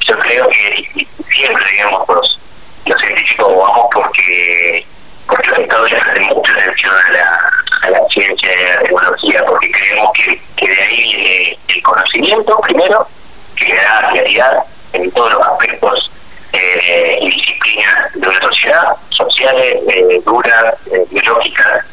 yo 0.00 0.18
creo 0.18 0.48
que 0.48 1.06
siempre, 1.32 1.64
digamos, 1.72 2.06
los, 2.08 2.43
los 2.86 3.00
científicos 3.00 3.56
vamos 3.56 3.86
porque 3.92 4.86
porque 5.26 5.48
los 5.48 5.58
estados 5.58 5.92
hacen 5.92 6.22
mucha 6.24 6.52
atención 6.52 6.94
a 6.94 7.12
la, 7.12 7.52
a 7.82 7.90
la 7.90 8.06
ciencia 8.08 8.52
y 8.52 8.64
a 8.66 8.74
la 8.74 8.80
tecnología, 8.82 9.44
porque 9.46 9.70
creemos 9.70 10.10
que, 10.12 10.40
que 10.56 10.68
de 10.68 10.82
ahí 10.82 11.14
viene 11.14 11.58
el 11.68 11.82
conocimiento, 11.82 12.60
primero, 12.60 13.08
que 13.56 13.64
le 13.64 13.76
da 13.76 14.10
claridad 14.10 14.64
en 14.92 15.10
todos 15.12 15.32
los 15.32 15.46
aspectos 15.46 16.10
eh, 16.52 17.18
y 17.22 17.30
disciplinas 17.30 18.12
de 18.12 18.28
una 18.28 18.40
sociedad, 18.40 18.96
sociales, 19.10 19.80
eh, 19.88 20.20
duras, 20.26 20.74
eh, 20.92 21.04
biológicas, 21.10 21.84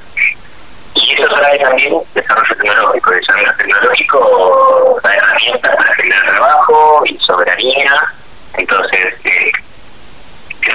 y 0.93 1.13
eso 1.13 1.33
trae 1.33 1.57
también 1.59 1.95
desarrollo 2.13 2.55
tecnológico. 2.55 3.11
Desarrollo 3.11 3.53
tecnológico 3.57 4.99
da 5.03 5.15
herramientas 5.15 5.75
para 5.75 5.95
generar 5.95 6.25
trabajo 6.25 7.03
y 7.05 7.17
soberanía, 7.17 7.95
entonces 8.55 9.15
eh, 9.23 9.51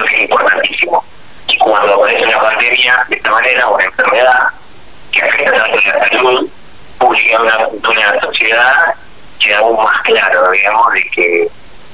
que 0.05 0.15
es 0.15 0.29
importantísimo. 0.29 1.03
Y 1.47 1.57
cuando 1.57 1.95
aparece 1.95 2.25
una 2.25 2.39
pandemia 2.39 3.05
de 3.09 3.15
esta 3.15 3.31
manera, 3.31 3.67
una 3.67 3.83
enfermedad 3.85 4.47
que 5.11 5.21
afecta 5.21 5.51
tanto 5.51 5.77
la 5.77 6.09
salud 6.09 6.49
pública 6.99 7.37
de 7.37 7.43
una, 7.43 7.67
una 7.67 8.19
sociedad, 8.19 8.93
queda 9.39 9.59
aún 9.59 9.77
más 9.77 10.01
claro, 10.03 10.51
digamos, 10.51 10.93
de 10.93 11.03
que, 11.03 11.47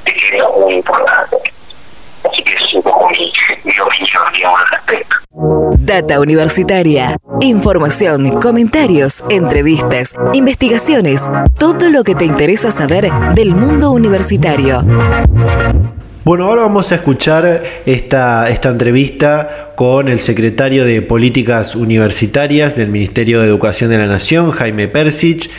de 0.06 0.14
que 0.14 0.38
es 0.38 0.44
muy 0.60 0.76
importante. 0.76 1.38
Así 2.24 2.44
que 2.44 2.54
es 2.54 2.74
un 2.74 2.84
poco 2.84 3.10
mi, 3.10 3.32
mi 3.64 3.80
opinión, 3.80 4.34
digamos, 4.34 4.62
al 4.62 4.68
respecto. 4.70 5.16
Data 5.78 6.20
Universitaria. 6.22 7.18
Información, 7.42 8.40
comentarios, 8.40 9.24
entrevistas, 9.30 10.16
investigaciones, 10.32 11.26
todo 11.60 11.90
lo 11.90 12.06
que 12.06 12.16
te 12.16 12.24
interesa 12.24 12.72
saber 12.72 13.12
del 13.36 13.54
mundo 13.54 13.92
universitario. 13.92 14.84
Bueno, 16.26 16.46
ahora 16.46 16.62
vamos 16.62 16.90
a 16.94 16.96
escuchar 16.96 17.64
esta, 17.86 18.50
esta 18.50 18.70
entrevista 18.70 19.74
con 19.76 20.08
el 20.08 20.20
secretario 20.20 20.86
de 20.86 21.02
Políticas 21.02 21.76
Universitarias 21.76 22.78
del 22.78 22.90
Ministerio 22.90 23.42
de 23.42 23.48
Educación 23.48 23.90
de 23.90 23.98
la 23.98 24.06
Nación, 24.06 24.52
Jaime 24.52 24.88
Persich, 24.88 25.50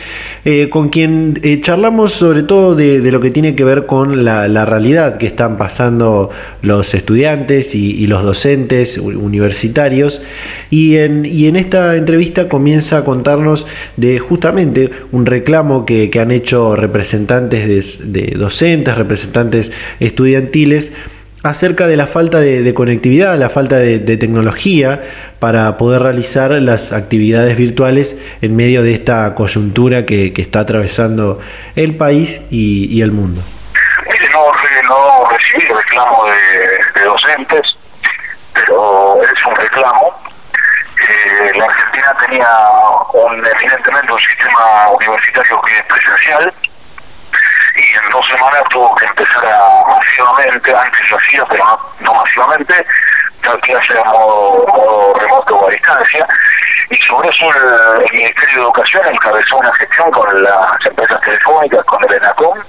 eh, 0.45 0.69
con 0.69 0.89
quien 0.89 1.39
eh, 1.43 1.59
charlamos 1.59 2.13
sobre 2.13 2.43
todo 2.43 2.75
de, 2.75 2.99
lo 3.11 3.19
que 3.19 3.29
tiene 3.29 3.55
que 3.55 3.63
ver 3.63 3.85
con 3.85 4.23
la, 4.23 4.65
realidad 4.65 5.17
que 5.17 5.27
están 5.27 5.57
pasando 5.57 6.29
los 6.61 6.93
estudiantes 6.93 7.75
y, 7.75 8.07
los 8.07 8.23
docentes 8.23 8.97
universitarios. 8.97 10.21
Y 10.69 10.95
en, 10.97 11.25
y 11.25 11.47
en, 11.47 11.57
esta 11.57 11.95
entrevista 11.95 12.47
comienza 12.47 12.99
a 12.99 13.03
contarnos 13.03 13.67
de 13.97 14.19
justamente 14.19 14.91
un 15.11 15.25
reclamo 15.25 15.85
que, 15.85 16.09
han 16.15 16.31
hecho 16.31 16.77
representantes 16.77 18.13
de 18.13 18.33
docentes, 18.37 18.95
representantes 18.95 19.71
estudiantiles, 19.99 20.54
acerca 21.43 21.87
de 21.87 21.95
la 21.95 22.07
falta 22.07 22.39
de, 22.39 22.73
conectividad, 22.73 23.37
la 23.37 23.49
falta 23.49 23.75
de, 23.75 24.17
tecnología 24.17 25.01
para 25.39 25.77
poder 25.77 26.01
realizar 26.01 26.51
las 26.51 26.91
actividades 26.91 27.57
virtuales 27.57 28.17
en 28.41 28.55
medio 28.55 28.81
de 28.81 28.93
esta 28.93 29.35
coyuntura 29.35 30.05
que, 30.05 30.33
está 30.37 30.61
atravesando 30.61 31.39
el 31.75 31.95
país 31.97 32.41
y, 32.49 33.01
el 33.01 33.11
mundo. 33.11 33.41
No, 34.31 34.51
no 34.87 35.29
recibí 35.29 35.73
reclamo 35.73 36.25
de, 36.25 37.03
docentes, 37.03 37.77
pero 38.53 39.21
es 39.21 39.45
un 39.45 39.55
reclamo. 39.55 40.13
Eh, 40.97 41.51
la 41.57 41.65
Argentina 41.65 42.15
tenía 42.25 42.47
un, 43.13 43.45
evidentemente 43.45 44.11
un 44.11 44.19
sistema 44.19 44.89
universitario 44.89 45.61
que 45.61 45.73
es 45.73 45.85
presencial, 45.85 46.53
y 47.75 47.97
en 47.97 48.11
dos 48.11 48.25
semanas 48.27 48.63
tuvo 48.69 48.95
que 48.95 49.05
empezar 49.05 49.45
a 49.45 49.85
masivamente, 49.87 50.75
antes 50.75 51.11
lo 51.11 51.17
hacía, 51.17 51.45
pero 51.45 51.79
no, 51.99 52.13
masivamente, 52.13 52.85
dar 53.43 53.59
clase 53.59 53.99
a 53.99 54.03
modo, 54.05 55.13
remoto 55.19 55.55
o 55.57 55.67
a 55.67 55.71
distancia, 55.71 56.27
y 56.89 56.95
sobre 56.97 57.29
eso 57.29 57.45
el, 57.53 58.13
Ministerio 58.13 58.55
de 58.55 58.61
Educación 58.61 59.01
encabezó 59.07 59.57
una 59.57 59.73
gestión 59.73 60.11
con 60.11 60.43
las 60.43 60.85
empresas 60.85 61.19
telefónicas, 61.21 61.83
con 61.85 62.03
el 62.03 62.13
ENACOM, 62.13 62.59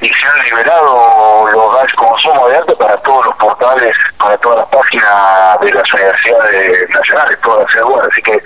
y 0.00 0.08
se 0.08 0.26
han 0.26 0.44
liberado 0.44 1.48
los 1.52 1.74
datos 1.74 1.92
como 1.94 2.10
consumo 2.10 2.48
de 2.48 2.56
arte 2.56 2.74
para 2.76 2.96
todos 2.98 3.26
los 3.26 3.36
portales, 3.36 3.96
para 4.18 4.36
todas 4.38 4.58
las 4.60 4.68
páginas 4.68 5.60
de 5.60 5.72
las 5.72 5.92
universidades 5.92 6.90
nacionales, 6.90 7.40
todas 7.42 7.74
las 7.74 7.84
web, 7.84 8.08
así 8.10 8.22
que 8.22 8.42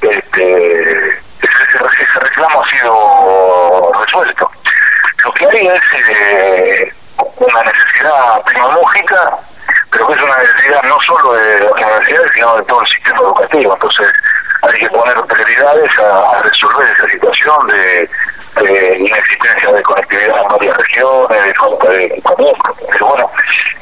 este, 0.00 1.08
ese, 1.08 2.02
ese 2.02 2.20
reclamo 2.20 2.62
ha 2.62 2.70
sido 2.70 3.92
resuelto. 4.00 4.50
Lo 5.24 5.32
que 5.32 5.46
hay 5.46 5.66
es 5.66 5.80
eh, 6.08 6.92
una 7.36 7.62
necesidad 7.62 8.42
tecnológica, 8.44 9.38
pero 9.90 10.06
que 10.06 10.12
es 10.14 10.22
una 10.22 10.38
necesidad 10.38 10.82
no 10.82 11.00
solo 11.00 11.32
de 11.32 11.60
las 11.60 11.72
universidades, 11.72 12.32
sino 12.34 12.56
de 12.56 12.62
todo 12.64 12.80
el 12.82 12.86
sistema 12.88 13.18
educativo. 13.20 13.74
Entonces 13.74 14.08
hay 14.62 14.80
que 14.80 14.88
poner 14.90 15.22
prioridades 15.22 15.90
a, 15.98 16.42
resolver 16.42 16.88
esa 16.90 17.08
situación 17.08 17.66
de, 17.68 18.10
inexistencia 18.98 19.72
de 19.72 19.82
conectividad 19.82 20.42
en 20.42 20.48
varias 20.48 20.76
regiones, 20.76 21.44
de 21.44 21.54
falta 21.54 21.88
de 21.88 22.22
Pero 22.92 23.06
bueno, 23.06 23.30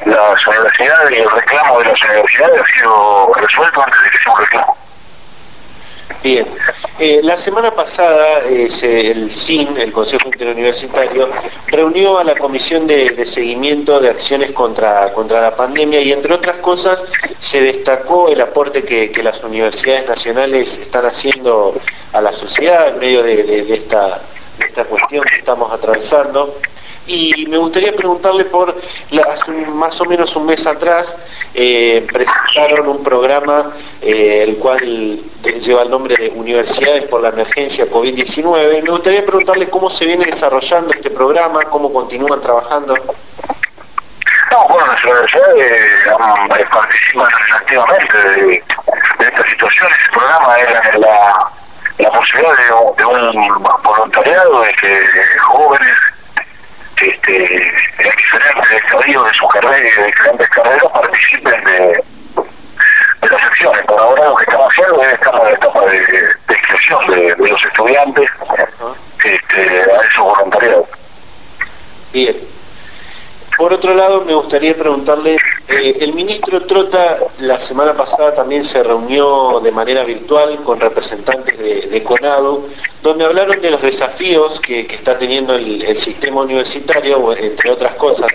las 0.05 0.47
universidades 0.47 1.11
y 1.11 1.15
el 1.15 1.29
reclamo 1.29 1.79
de 1.79 1.85
las 1.85 2.01
universidades 2.03 2.61
ha 2.61 2.79
sido 2.79 3.33
resuelto 3.35 3.83
antes 3.83 4.03
de 4.03 4.09
que 4.09 4.17
sea 4.17 4.33
un 4.33 4.39
reclamo. 4.39 4.82
Bien, 6.23 6.45
eh, 6.99 7.19
la 7.21 7.37
semana 7.37 7.71
pasada 7.71 8.39
eh, 8.45 8.69
el 8.81 9.29
CIN, 9.29 9.75
el 9.77 9.91
Consejo 9.91 10.27
Interuniversitario, 10.27 11.29
reunió 11.67 12.17
a 12.17 12.23
la 12.23 12.37
Comisión 12.37 12.87
de, 12.87 13.25
Seguimiento 13.25 13.99
de 13.99 14.09
Acciones 14.09 14.51
contra, 14.51 15.11
contra 15.11 15.41
la 15.41 15.55
Pandemia 15.55 15.99
y 16.01 16.13
entre 16.13 16.33
otras 16.33 16.57
cosas 16.59 17.01
se 17.41 17.59
destacó 17.61 18.29
el 18.29 18.39
aporte 18.39 18.83
que, 18.83 19.11
las 19.23 19.43
universidades 19.43 20.07
nacionales 20.07 20.77
están 20.77 21.05
haciendo 21.05 21.75
a 22.11 22.21
la 22.21 22.33
sociedad 22.33 22.89
en 22.89 22.99
medio 22.99 23.23
de, 23.23 23.73
esta, 23.73 24.21
de 24.57 24.65
esta 24.65 24.83
cuestión 24.83 25.23
que 25.23 25.39
estamos 25.39 25.71
atravesando. 25.71 26.57
Y 27.05 27.45
me 27.47 27.57
gustaría 27.57 27.91
preguntarle 27.93 28.45
por, 28.45 28.69
hace 28.69 29.51
más 29.51 29.99
o 29.99 30.05
menos 30.05 30.33
un 30.37 30.45
mes 30.45 30.65
atrás, 30.65 31.13
eh, 31.53 32.05
presentaron 32.11 32.87
un 32.87 33.03
programa 33.03 33.71
eh, 34.01 34.45
el 34.47 34.55
cual 34.55 35.19
lleva 35.61 35.83
el 35.83 35.89
nombre 35.89 36.15
de 36.15 36.29
Universidades 36.29 37.03
por 37.09 37.21
la 37.21 37.29
Emergencia 37.29 37.85
COVID-19. 37.87 38.83
Me 38.83 38.89
gustaría 38.89 39.25
preguntarle 39.25 39.69
cómo 39.69 39.89
se 39.89 40.05
viene 40.05 40.25
desarrollando 40.25 40.93
este 40.93 41.09
programa, 41.09 41.65
cómo 41.65 41.91
continúan 41.91 42.39
trabajando. 42.39 42.95
No, 42.95 44.67
bueno, 44.69 44.87
las 44.87 45.03
universidades 45.03 45.73
eh, 46.05 46.65
participan 46.71 47.29
activamente 47.53 48.17
de, 48.17 48.63
esta 49.19 49.49
situación. 49.49 49.87
Ese 49.91 50.11
programa 50.11 50.57
era 50.57 50.97
la, 50.99 51.49
la 51.97 52.11
posibilidad 52.11 52.57
de, 52.57 53.03
de 53.03 53.05
un 53.05 53.63
voluntariado 53.83 54.61
de 54.61 54.73
que 54.75 55.05
jóvenes 55.41 55.97
este, 57.01 57.53
en 57.99 58.15
diferentes 58.15 58.71
estadios 58.71 59.25
de 59.25 59.33
su 59.33 59.47
carrera 59.47 59.79
y 59.79 59.91
de 59.91 60.05
diferentes 60.05 60.49
carreras 60.49 60.83
participen 60.93 61.63
de, 61.63 62.03
de 63.21 63.29
las 63.29 63.41
secciones. 63.41 63.83
Por 63.83 63.99
ahora 63.99 64.25
lo 64.25 64.35
que 64.35 64.43
estamos 64.43 64.67
haciendo 64.71 65.03
es 65.03 65.13
estamos 65.13 65.41
en 65.41 65.47
la 65.47 65.53
etapa 65.53 65.85
de, 65.85 65.99
de 65.99 66.57
inscripción 66.57 67.07
de, 67.07 67.35
de, 67.35 67.49
los 67.49 67.63
estudiantes 67.63 68.29
este, 69.23 69.61
a 69.61 70.07
esos 70.07 70.23
voluntariados. 70.23 70.87
Bien. 72.11 72.35
Por 73.57 73.71
otro 73.71 73.93
lado, 73.93 74.21
me 74.21 74.33
gustaría 74.33 74.73
preguntarle, 74.73 75.37
eh, 75.67 75.97
el 76.01 76.13
ministro 76.13 76.61
Trota 76.63 77.17
la 77.39 77.59
semana 77.59 77.93
pasada 77.93 78.33
también 78.33 78.65
se 78.65 78.81
reunió 78.81 79.59
de 79.59 79.71
manera 79.71 80.03
virtual 80.03 80.57
con 80.63 80.79
representantes 80.79 81.57
de, 81.57 82.03
CONADO, 82.03 82.65
donde 83.01 83.25
hablaron 83.25 83.61
de 83.61 83.71
los 83.71 83.81
desafíos 83.81 84.59
que, 84.59 84.81
está 84.81 85.17
teniendo 85.17 85.55
el, 85.55 85.97
sistema 85.97 86.41
universitario, 86.41 87.35
entre 87.37 87.71
otras 87.71 87.95
cosas. 87.95 88.27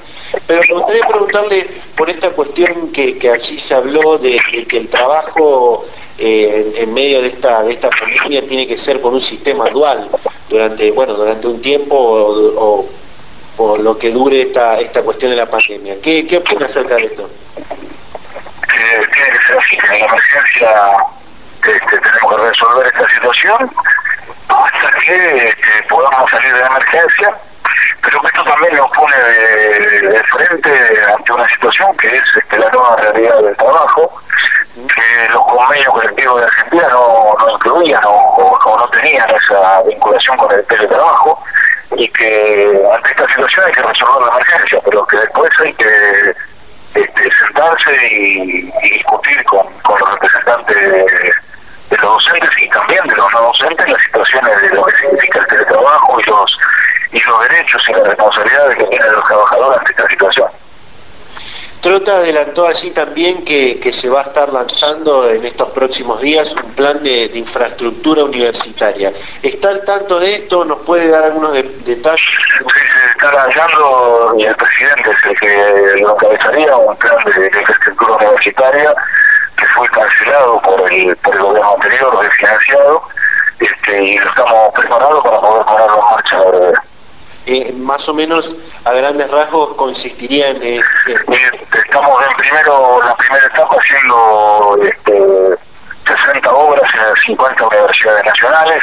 Pero 0.47 0.61
me 0.69 0.75
gustaría 0.75 1.07
preguntarle 1.07 1.67
por 1.97 2.09
esta 2.09 2.31
cuestión 2.31 2.93
que, 2.93 3.31
allí 3.31 3.59
se 3.59 3.75
habló 3.75 4.19
de, 4.19 4.39
que 4.69 4.79
el 4.79 4.89
trabajo 4.89 5.85
eh, 6.17 6.73
en, 6.77 6.95
medio 6.95 7.23
de 7.23 7.29
esta 7.29 7.63
de 7.63 7.73
esta 7.73 7.91
pandemia 7.91 8.43
tiene 8.47 8.67
que 8.67 8.79
ser 8.79 9.01
con 9.01 9.15
un 9.15 9.21
sistema 9.21 9.69
dual 9.71 10.09
durante 10.49 10.91
bueno 10.91 11.15
durante 11.15 11.47
un 11.47 11.63
tiempo 11.63 11.95
o 11.97 12.87
por 13.59 13.81
lo 13.81 13.99
que 13.99 14.13
dure 14.13 14.43
esta 14.43 14.79
esta 14.79 15.03
cuestión 15.03 15.33
de 15.33 15.37
la 15.37 15.47
pandemia. 15.47 15.97
¿Qué, 16.01 16.27
qué 16.29 16.39
opina 16.39 16.67
acerca 16.67 16.95
de 16.95 17.07
esto? 17.07 17.29
que 18.69 19.47
ser 19.47 19.59
así, 19.59 19.77
en 19.83 19.89
la 19.89 20.07
emergencia 20.07 20.71
este, 21.67 21.99
tenemos 21.99 22.37
que 22.37 22.51
resolver 22.51 22.87
esta 22.87 23.09
situación 23.11 23.71
hasta 24.49 24.99
que 25.01 25.49
este, 25.49 25.83
podamos 25.89 26.31
salir 26.31 26.55
de 26.55 26.61
la 26.61 26.67
emergencia, 26.67 27.35
pero 28.03 28.21
que 28.21 28.27
esto 28.29 28.45
también 28.45 28.77
nos 28.77 28.91
pone 28.93 29.17
de, 29.17 30.23
frente 30.25 30.71
ante 31.17 31.33
una 31.33 31.49
situación 31.49 31.97
que 31.97 32.15
es 32.15 32.23
este, 32.37 32.59
la 32.59 32.71
nueva 32.71 32.97
realidad 32.97 33.43
del 33.43 33.57
trabajo, 33.57 34.23
que 34.75 35.33
los 35.33 35.45
convenios 35.47 35.93
colectivos 35.93 36.41
de 36.41 36.47
Argentina 36.47 36.89
no, 36.91 37.35
no 37.41 37.51
incluían 37.51 38.05
o, 38.05 38.11
o 38.11 38.79
no 38.79 38.89
tenían 38.91 39.29
esa 39.31 39.83
vinculación 39.83 40.37
con 40.37 40.53
el 40.53 40.65
teletrabajo 40.67 41.18
y 41.99 42.09
que 42.11 42.83
ante 42.95 43.11
esta 43.11 43.27
situación 43.27 43.67
hay 43.67 43.73
que 43.73 43.83
resolver 43.83 44.23
la 44.23 44.33
emergencia, 44.33 44.81
pero 44.85 45.05
que 45.07 45.17
después 45.17 45.51
hay 45.61 45.75
que 45.75 46.35
este, 46.95 47.31
sentarse 47.41 48.07
y, 48.13 48.71
discutir 48.83 49.45
con, 49.45 49.67
los 49.99 50.13
representantes 50.13 50.77
de, 50.77 51.33
los 51.91 52.01
docentes 52.01 52.51
y 52.63 52.69
también 52.69 53.05
de 53.05 53.17
los 53.17 53.33
no 53.33 53.43
docentes 53.43 53.89
las 53.89 54.03
situaciones 54.03 54.61
de 54.61 54.69
lo 54.69 54.85
que 54.85 54.97
significa 54.97 55.41
el 55.41 55.47
teletrabajo 55.49 56.21
y 56.21 56.31
los 56.31 56.59
y 57.11 57.21
los 57.21 57.49
derechos 57.49 57.83
y 57.89 57.93
las 57.93 58.05
responsabilidades 58.05 58.77
que 58.77 58.85
tienen 58.85 59.13
los 59.13 59.25
trabajadores 59.25 59.79
ante 59.79 59.91
esta 59.91 60.09
situación. 60.09 60.49
Trota 61.81 62.08
adelantó 62.19 62.67
allí 62.67 62.91
también 62.91 63.45
que, 63.45 63.81
que, 63.81 63.93
se 63.93 64.09
va 64.09 64.21
a 64.21 64.25
estar 64.25 64.53
lanzando 64.53 65.29
en 65.29 65.45
estos 65.45 65.71
próximos 65.71 66.21
días 66.21 66.53
un 66.53 66.75
plan 66.75 67.03
de, 67.03 67.31
infraestructura 67.35 68.25
universitaria. 68.25 69.13
¿Está 69.43 69.69
al 69.69 69.85
tanto 69.85 70.19
de 70.19 70.37
esto? 70.37 70.65
¿Nos 70.65 70.79
puede 70.81 71.09
dar 71.09 71.25
algunos 71.25 71.53
detalles? 71.53 72.21
Sí, 72.59 72.81
se 73.01 73.07
está 73.07 73.33
lanzando 73.33 74.35
el 74.39 74.55
presidente 74.57 75.11
que 75.41 76.01
lo 76.01 76.15
encabezaría 76.15 76.77
un 76.77 76.97
plan 76.97 77.17
de, 77.25 77.47
infraestructura 77.47 78.17
universitaria 78.17 78.95
que 79.57 79.67
fue 79.67 79.89
cancelado 79.89 80.61
por 80.63 80.93
el, 80.93 81.17
por 81.17 81.35
el 81.35 81.43
gobierno 81.43 81.75
anterior, 81.75 82.21
desfinanciado, 82.23 83.03
este, 83.59 84.05
y 84.05 84.19
lo 84.19 84.29
estamos 84.29 84.75
preparando 84.75 85.23
para 85.23 85.41
poder 85.41 85.65
ponerlo 85.65 85.95
en 85.95 86.11
marcha 86.15 86.88
eh, 87.49 87.73
más 87.73 88.07
o 88.07 88.13
menos 88.13 88.55
a 88.85 88.93
grandes 88.93 89.31
rasgos 89.31 89.75
consistiría 89.77 90.49
en... 90.49 90.63
Eh, 90.63 90.83
estamos 91.07 92.23
en 92.29 92.37
primero, 92.37 93.01
la 93.03 93.17
primera 93.17 93.47
etapa 93.47 93.75
haciendo 93.75 94.79
este, 94.83 95.57
60 96.07 96.53
obras 96.53 96.91
en 96.95 97.17
50 97.25 97.67
universidades 97.67 98.27
nacionales, 98.27 98.83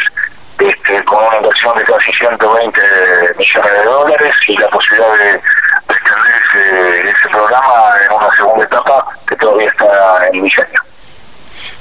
este, 0.58 1.04
con 1.06 1.24
una 1.24 1.38
inversión 1.38 1.78
de 1.78 1.84
casi 1.84 2.12
120 2.14 2.82
millones 3.38 3.72
de 3.72 3.84
dólares 3.84 4.36
y 4.48 4.58
la 4.58 4.70
posibilidad 4.70 5.14
de, 5.18 5.42
extender 5.88 7.08
ese, 7.08 7.30
programa 7.30 7.94
que 9.28 9.36
todavía 9.36 9.70
está 9.70 10.28
en 10.34 10.42
diseño. 10.42 10.82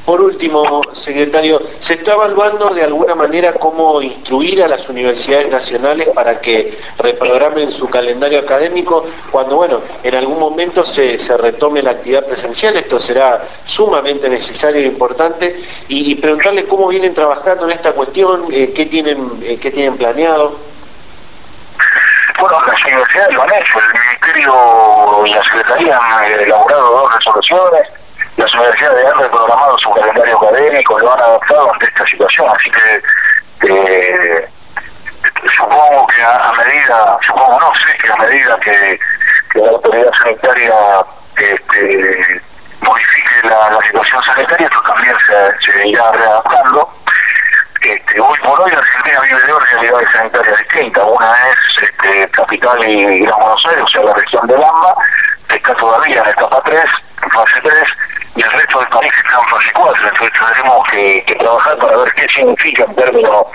Por 0.04 0.20
último, 0.20 0.82
secretario, 0.92 1.62
¿se 1.80 1.94
está 1.94 2.12
evaluando 2.12 2.74
de 2.74 2.82
alguna 2.82 3.14
manera 3.14 3.54
cómo 3.54 4.02
instruir 4.02 4.62
a 4.62 4.68
las 4.68 4.86
universidades 4.90 5.50
nacionales 5.50 6.08
para 6.14 6.40
que 6.40 6.78
reprogramen 6.98 7.72
su 7.72 7.88
calendario 7.88 8.40
académico 8.40 9.06
cuando, 9.30 9.56
bueno, 9.56 9.80
en 10.02 10.14
algún 10.14 10.38
momento 10.38 10.84
se, 10.84 11.18
se 11.18 11.36
retome 11.38 11.82
la 11.82 11.92
actividad 11.92 12.26
presencial? 12.26 12.76
Esto 12.76 13.00
será 13.00 13.44
sumamente 13.64 14.28
necesario 14.28 14.82
e 14.82 14.86
importante. 14.86 15.62
Y, 15.88 16.14
preguntarle 16.16 16.66
cómo 16.66 16.88
vienen 16.88 17.14
trabajando 17.14 17.64
en 17.64 17.72
esta 17.72 17.92
cuestión, 17.92 18.44
eh, 18.50 18.74
qué, 18.76 18.84
tienen, 18.86 19.38
eh, 19.42 19.58
qué 19.60 19.70
tienen 19.70 19.96
planeado. 19.96 20.58
Bueno, 22.38 22.58
las 22.66 22.84
universidades 22.84 23.34
lo 23.34 23.42
han 23.42 23.54
hecho, 23.54 23.78
el 23.78 24.00
Ministerio 24.00 25.26
y 25.26 25.30
la 25.30 25.44
Secretaría 25.44 25.98
han 25.98 26.32
elaborado 26.32 26.90
dos 26.90 27.14
resoluciones 27.16 28.03
las 28.36 28.52
universidades 28.54 29.06
han 29.06 29.18
reprogramado 29.20 29.78
su 29.78 29.90
calendario 29.92 30.36
académico, 30.38 30.98
lo 30.98 31.12
han 31.12 31.20
adaptado 31.20 31.72
ante 31.72 31.86
esta 31.86 32.06
situación, 32.06 32.48
así 32.50 32.70
que 32.70 33.02
eh, 33.68 34.48
supongo 35.56 36.06
que 36.08 36.22
a, 36.22 36.52
medida, 36.52 37.18
supongo 37.26 37.60
no 37.60 37.72
sé 37.74 37.96
que 37.98 38.12
a 38.12 38.16
medida 38.16 38.58
que, 38.60 39.00
la 39.54 39.70
autoridad 39.70 40.12
sanitaria 40.20 40.74
este, 41.36 42.42
modifique 42.80 43.48
la, 43.48 43.78
situación 43.86 44.22
sanitaria, 44.24 44.66
esto 44.66 44.82
también 44.82 45.14
se, 45.26 45.72
se 45.72 45.88
irá 45.88 46.10
readaptando. 46.10 46.90
Este, 47.80 48.18
hoy 48.18 48.38
por 48.38 48.60
hoy 48.60 48.72
Argentina 48.72 49.20
vive 49.20 49.40
de 49.42 49.52
dos 49.52 49.70
realidades 49.70 50.08
sanitarias 50.10 50.58
distintas. 50.58 51.04
Una 51.04 51.36
es 51.50 51.82
este, 51.82 52.28
capital 52.30 52.88
y 52.88 53.20
Gran 53.20 53.38
Buenos 53.38 53.66
Aires, 53.66 53.84
o 53.84 53.88
sea, 53.88 54.02
la 54.02 54.14
región 54.14 54.46
de 54.48 54.58
Lamba, 54.58 54.94
que 55.48 55.56
está 55.56 55.74
todavía 55.74 56.22
en 56.22 56.28
etapa 56.30 56.62
3, 56.64 56.84
en 57.22 57.30
fase 57.30 57.60
3, 57.62 57.74
y 58.36 58.42
el 58.42 58.50
resto 58.50 58.78
del 58.80 58.88
país 58.88 59.12
está 59.16 59.38
en 59.38 59.48
fase 59.48 59.72
4, 59.74 60.08
entonces 60.08 60.38
tendremos 60.38 60.88
que, 60.88 61.36
trabajar 61.38 61.78
para 61.78 61.96
ver 61.96 62.12
qué 62.14 62.28
significa 62.28 62.84
en 62.84 62.94
términos 62.96 63.46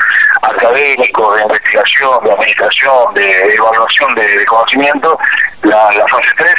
académicos, 0.41 1.35
de 1.35 1.41
investigación, 1.43 2.23
de 2.23 2.31
administración, 2.31 3.13
de 3.13 3.55
evaluación 3.55 4.15
de, 4.15 4.45
conocimiento, 4.45 5.19
la, 5.63 5.89
fase 6.09 6.29
3, 6.37 6.55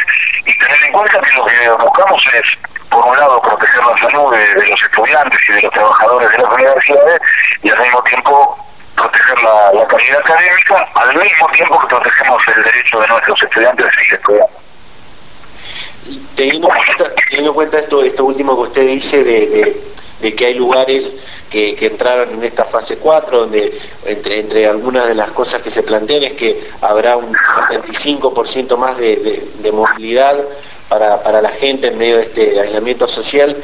y 0.46 0.58
tener 0.58 0.82
en 0.84 0.92
cuenta 0.92 1.20
que 1.20 1.32
lo 1.32 1.46
que 1.46 1.70
buscamos 1.82 2.22
es, 2.34 2.88
por 2.90 3.06
un 3.06 3.16
lado, 3.16 3.40
proteger 3.40 3.84
la 3.84 3.98
salud 3.98 4.36
de, 4.36 4.68
los 4.68 4.82
estudiantes 4.82 5.40
y 5.48 5.52
de 5.52 5.62
los 5.62 5.72
trabajadores 5.72 6.30
de 6.30 6.38
las 6.38 6.52
universidades, 6.52 7.20
y 7.62 7.70
al 7.70 7.78
mismo 7.78 8.02
tiempo 8.02 8.66
proteger 8.96 9.42
la, 9.42 9.72
la 9.72 9.86
calidad 9.86 10.20
académica, 10.20 10.88
al 10.94 11.14
mismo 11.16 11.48
tiempo 11.48 11.80
que 11.80 11.86
protegemos 11.86 12.42
el 12.54 12.62
derecho 12.64 13.00
de 13.00 13.08
nuestros 13.08 13.42
estudiantes 13.42 13.86
a 13.86 13.90
seguir 13.92 14.14
estudiando 14.14 14.69
teniendo, 16.34 16.68
en 17.30 17.52
cuenta 17.52 17.78
esto, 17.78 18.02
esto 18.02 18.24
último 18.24 18.56
que 18.56 18.62
usted 18.68 18.86
dice 18.86 19.24
de, 19.24 20.34
que 20.34 20.46
hay 20.46 20.54
lugares 20.54 21.12
que, 21.50 21.76
entraron 21.80 22.34
en 22.34 22.44
esta 22.44 22.64
fase 22.64 22.96
4, 22.96 23.40
donde 23.40 23.78
entre, 24.04 24.40
entre 24.40 24.66
algunas 24.66 25.08
de 25.08 25.14
las 25.14 25.30
cosas 25.30 25.62
que 25.62 25.70
se 25.70 25.82
plantean 25.82 26.24
es 26.24 26.32
que 26.34 26.68
habrá 26.80 27.16
un 27.16 27.32
75% 27.32 28.76
más 28.76 28.96
de, 28.98 29.72
movilidad 29.72 30.36
para, 30.88 31.22
para 31.22 31.40
la 31.40 31.50
gente 31.50 31.88
en 31.88 31.98
medio 31.98 32.16
de 32.16 32.22
este 32.24 32.60
aislamiento 32.60 33.06
social. 33.08 33.56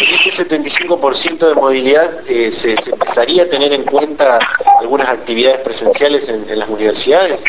¿Y 0.00 0.28
este 0.28 0.48
75% 0.48 1.38
de 1.38 1.54
movilidad 1.54 2.10
eh, 2.26 2.50
se, 2.52 2.72
empezaría 2.72 3.44
a 3.44 3.46
tener 3.46 3.72
en 3.72 3.84
cuenta 3.84 4.38
algunas 4.80 5.08
actividades 5.08 5.60
presenciales 5.60 6.28
en 6.28 6.58
las 6.58 6.68
universidades? 6.68 7.40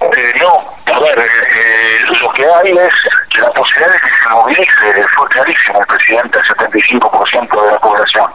Eh, 0.00 0.32
no, 0.40 0.92
a 0.92 0.98
ver, 0.98 1.18
eh, 1.18 1.24
eh, 1.24 1.98
lo 2.20 2.32
que 2.32 2.44
hay 2.44 2.72
es 2.72 3.38
la 3.38 3.50
posibilidad 3.52 3.92
de 3.92 4.00
que 4.00 4.08
se 4.08 4.28
movilice, 4.30 5.08
fue 5.14 5.28
clarísimo 5.28 5.80
el 5.80 5.86
presidente, 5.86 6.38
el 6.38 6.44
75% 6.44 7.64
de 7.64 7.70
la 7.70 7.78
población, 7.78 8.30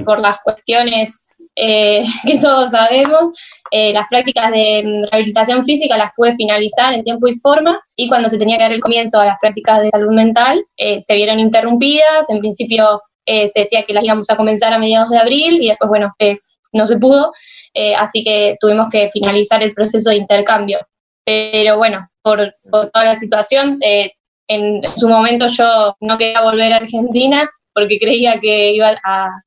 por 0.05 0.19
las 0.19 0.39
cuestiones 0.43 1.27
que 1.55 2.39
todos 2.41 2.71
sabemos, 2.71 3.31
las 3.71 4.07
prácticas 4.09 4.51
de 4.51 5.07
rehabilitación 5.11 5.63
física 5.63 5.99
las 5.99 6.11
pude 6.17 6.35
finalizar 6.37 6.95
en 6.95 7.03
tiempo 7.03 7.29
y 7.29 7.39
forma 7.39 7.79
y 7.97 8.09
cuando 8.09 8.31
se 8.31 8.39
tenía 8.39 8.57
que 8.57 8.63
dar 8.63 8.73
el 8.73 8.81
comienzo 8.81 9.21
a 9.21 9.27
las 9.27 9.37
prácticas 9.43 9.83
de 9.83 9.91
salud 9.91 10.15
mental 10.15 10.65
se 10.97 11.15
vieron 11.17 11.39
interrumpidas. 11.39 12.31
En 12.31 12.41
principio 12.41 13.03
eh, 13.27 13.49
se 13.49 13.61
decía 13.61 13.85
que 13.85 13.95
las 13.95 14.05
íbamos 14.05 14.29
a 14.31 14.37
comenzar 14.37 14.73
a 14.73 14.79
mediados 14.79 15.11
de 15.11 15.19
abril 15.19 15.63
y 15.63 15.69
después, 15.69 15.89
bueno, 15.89 16.15
eh, 16.19 16.37
no 16.73 16.87
se 16.87 16.99
pudo, 16.99 17.33
eh, 17.73 17.95
así 17.95 18.23
que 18.23 18.55
tuvimos 18.61 18.91
que 18.91 19.09
finalizar 19.11 19.63
el 19.63 19.73
proceso 19.73 20.11
de 20.11 20.17
intercambio. 20.17 20.79
Pero 21.25 21.77
bueno, 21.77 22.09
por, 22.23 22.55
toda 22.71 23.05
la 23.05 23.17
situación, 23.17 23.79
en, 23.81 24.83
su 24.97 25.09
momento 25.09 25.47
yo 25.47 25.97
no 26.01 26.19
quería 26.19 26.43
volver 26.43 26.73
a 26.73 26.77
Argentina 26.77 27.51
porque 27.73 27.99
creía 27.99 28.39
que 28.39 28.73
iba 28.73 28.95
a, 29.05 29.41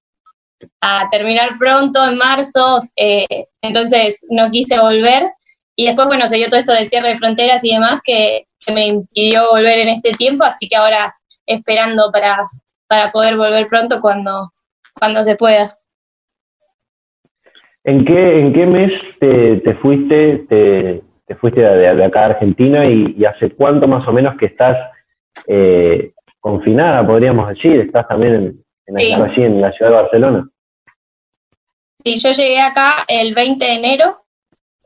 terminar 1.12 1.52
pronto, 1.60 2.04
en 2.08 2.18
marzo, 2.18 2.80
entonces 3.62 4.26
no 4.30 4.50
quise 4.50 4.80
volver. 4.80 5.32
Y 5.76 5.86
después, 5.86 6.08
bueno, 6.08 6.28
se 6.28 6.38
dio 6.38 6.48
todo 6.48 6.60
esto 6.60 6.74
del 6.74 6.88
cierre 6.88 7.10
de 7.10 7.18
fronteras 7.18 7.64
y 7.64 7.74
demás 7.74 8.00
que, 8.04 8.46
me 8.74 8.88
impidió 8.88 9.50
volver 9.52 9.78
en 9.78 9.88
este 9.90 10.12
tiempo, 10.12 10.44
así 10.44 10.68
que 10.68 10.76
ahora 10.76 11.16
esperando 11.46 12.12
para, 12.12 12.50
para 12.88 13.12
poder 13.12 13.38
volver 13.38 13.68
pronto 13.68 14.02
cuando, 14.02 14.52
cuando 14.94 15.24
se 15.24 15.36
pueda. 15.36 15.78
¿En 17.88 18.04
qué, 18.04 18.40
en 18.40 18.54
qué 18.54 18.66
mes 18.66 18.92
te, 19.20 19.76
fuiste, 19.76 20.40
te, 20.50 21.02
fuiste 21.36 21.62
de, 21.62 22.04
acá 22.06 22.22
a 22.22 22.26
Argentina 22.28 22.86
y, 22.86 23.24
hace 23.26 23.52
cuánto 23.52 23.88
más 23.88 24.08
o 24.08 24.14
menos 24.14 24.38
que 24.38 24.48
estás 24.48 24.78
eh, 25.48 26.12
confinada, 26.40 27.06
podríamos 27.06 27.50
decir? 27.50 27.82
¿Estás 27.82 28.08
también 28.08 28.36
en, 28.88 29.00
en, 29.00 29.62
la 29.62 29.72
ciudad 29.74 29.92
de 29.92 29.98
Barcelona? 29.98 30.50
Sí, 32.04 32.20
yo 32.20 32.32
llegué 32.32 32.62
acá 32.62 33.06
el 33.08 33.34
20 33.34 33.66
de 33.66 33.74
enero, 33.74 34.24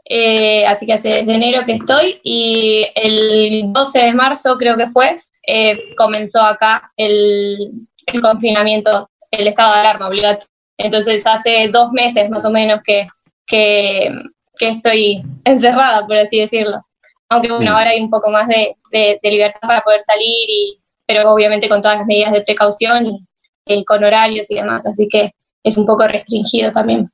eh, 0.06 0.66
así 0.66 0.86
que 0.86 0.94
hace 0.94 1.10
desde 1.10 1.34
enero 1.36 1.64
que 1.66 1.74
estoy, 1.74 2.20
y 2.24 2.88
el 2.96 3.72
12 3.72 4.00
de 4.00 4.14
marzo 4.14 4.58
creo 4.58 4.76
que 4.76 4.88
fue, 4.88 5.22
eh, 5.46 5.94
comenzó 5.96 6.42
acá 6.42 6.92
el, 6.98 7.72
el, 8.08 8.22
confinamiento, 8.22 9.10
el 9.30 9.48
estado 9.48 9.74
de 9.74 9.80
alarma 9.82 10.08
obligatorio. 10.08 10.48
Entonces 10.78 11.26
hace 11.28 11.70
dos 11.72 11.92
meses 11.92 12.30
más 12.30 12.44
o 12.46 12.50
menos 12.50 12.82
que, 12.84 13.08
que, 13.46 14.12
que 14.58 14.70
estoy 14.70 15.24
encerrada, 15.44 16.06
por 16.06 16.18
así 16.18 16.40
decirlo. 16.40 16.86
Aunque 17.30 17.52
bueno, 17.52 17.72
ahora 17.72 17.92
hay 17.92 18.02
un 18.02 18.10
poco 18.10 18.30
más 18.30 18.48
de, 18.48 18.76
de, 18.92 19.20
de, 19.22 19.32
libertad 19.32 19.62
para 19.62 19.82
poder 19.82 20.02
salir, 20.02 20.50
y, 20.50 20.80
pero 21.06 21.32
obviamente 21.32 21.70
con 21.70 21.82
todas 21.82 22.00
las 22.00 22.08
medidas 22.08 22.34
de 22.34 22.42
precaución 22.42 23.06
y, 23.06 23.26
y 23.66 23.86
con 23.86 24.04
horarios 24.04 24.52
y 24.52 24.56
demás, 24.56 24.86
así 24.86 25.08
que 25.08 25.32
es 25.64 25.78
un 25.78 25.86
poco 25.86 26.08
restringido 26.08 26.72
también. 26.72 27.10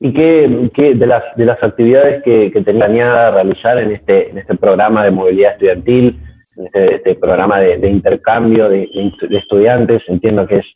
¿Y 0.00 0.12
qué, 0.12 0.70
qué, 0.74 0.94
de, 0.94 1.06
las, 1.06 1.24
de 1.36 1.44
las 1.44 1.62
actividades 1.62 2.22
que, 2.22 2.52
que 2.52 2.62
tenía 2.62 2.86
planeada 2.86 3.32
realizar 3.32 3.78
en 3.78 3.92
este, 3.92 4.30
en 4.30 4.38
este 4.38 4.56
programa 4.56 5.04
de 5.04 5.10
movilidad 5.10 5.52
estudiantil, 5.52 6.20
en 6.56 6.66
este, 6.66 6.94
este 6.96 7.14
programa 7.16 7.58
de, 7.58 7.78
de 7.78 7.88
intercambio 7.88 8.68
de, 8.68 8.88
de, 9.28 9.38
estudiantes, 9.38 10.02
entiendo 10.06 10.46
que 10.46 10.58
es, 10.58 10.66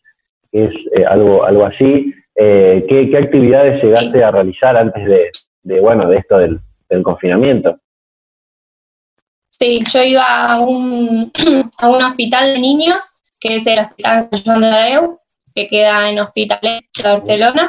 es 0.50 0.74
eh, 0.96 1.04
algo, 1.04 1.44
algo 1.44 1.64
así, 1.64 2.12
eh, 2.36 2.84
¿qué, 2.88 3.10
¿qué, 3.10 3.18
actividades 3.18 3.82
llegaste 3.82 4.18
sí. 4.18 4.22
a 4.22 4.30
realizar 4.30 4.76
antes 4.76 5.04
de, 5.04 5.30
de, 5.62 5.80
bueno, 5.80 6.08
de 6.08 6.18
esto 6.18 6.38
del, 6.38 6.60
del 6.88 7.02
confinamiento? 7.02 7.78
Sí, 9.50 9.82
yo 9.92 10.02
iba 10.02 10.52
a 10.52 10.60
un, 10.60 11.30
a 11.78 11.88
un 11.88 12.02
hospital 12.02 12.54
de 12.54 12.60
niños, 12.60 13.04
que 13.38 13.56
es 13.56 13.66
el 13.66 13.78
Hospital 13.78 14.28
San 14.32 14.42
Juan 14.44 14.60
de 14.60 14.76
Deu, 14.76 15.20
que 15.54 15.68
queda 15.68 16.08
en 16.08 16.18
Hospitalet 16.18 16.84
de 16.96 17.08
Barcelona, 17.08 17.66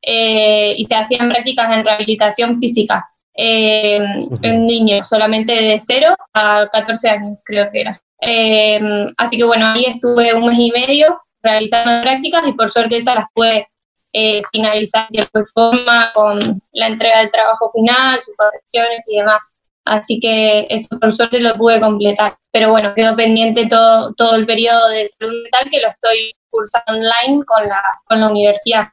eh, 0.00 0.74
y 0.76 0.84
se 0.84 0.94
hacían 0.94 1.28
prácticas 1.28 1.74
en 1.76 1.84
rehabilitación 1.84 2.58
física 2.58 3.08
eh, 3.36 3.98
en 4.42 4.66
niños 4.66 5.08
solamente 5.08 5.52
de 5.52 5.78
0 5.78 6.14
a 6.34 6.68
14 6.72 7.10
años, 7.10 7.38
creo 7.44 7.70
que 7.70 7.80
era. 7.80 8.00
Eh, 8.20 8.80
así 9.16 9.36
que 9.36 9.44
bueno, 9.44 9.66
ahí 9.66 9.84
estuve 9.86 10.34
un 10.34 10.46
mes 10.46 10.58
y 10.58 10.70
medio 10.70 11.20
realizando 11.42 12.02
prácticas 12.02 12.46
y 12.48 12.52
por 12.52 12.70
suerte 12.70 12.96
esas 12.96 13.16
las 13.16 13.26
pude 13.34 13.68
eh, 14.16 14.42
finalizar 14.52 15.08
de 15.10 15.22
alguna 15.22 15.44
forma 15.52 16.12
con 16.14 16.38
la 16.72 16.86
entrega 16.86 17.18
del 17.18 17.30
trabajo 17.30 17.68
final, 17.70 18.20
sus 18.20 18.36
correcciones 18.36 19.04
y 19.08 19.16
demás. 19.16 19.56
Así 19.84 20.20
que 20.20 20.68
eso 20.70 20.98
por 21.00 21.12
suerte 21.12 21.40
lo 21.40 21.56
pude 21.56 21.80
completar. 21.80 22.36
Pero 22.52 22.70
bueno, 22.70 22.94
quedó 22.94 23.16
pendiente 23.16 23.66
todo, 23.66 24.14
todo 24.14 24.36
el 24.36 24.46
periodo 24.46 24.88
de 24.88 25.08
salud 25.08 25.42
mental 25.42 25.68
que 25.68 25.80
lo 25.80 25.88
estoy 25.88 26.32
cursando 26.48 26.92
online 26.92 27.44
con 27.44 27.68
la, 27.68 27.82
con 28.04 28.20
la 28.20 28.30
universidad. 28.30 28.86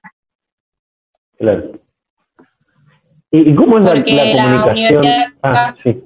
Claro. 1.38 1.80
¿Y, 3.30 3.56
cómo 3.56 3.78
es 3.78 3.86
Porque 3.86 4.16
la, 4.16 4.26
la, 4.26 4.56
la 4.56 4.66
universidad 4.72 5.28
ah, 5.44 5.76
sí. 5.82 6.04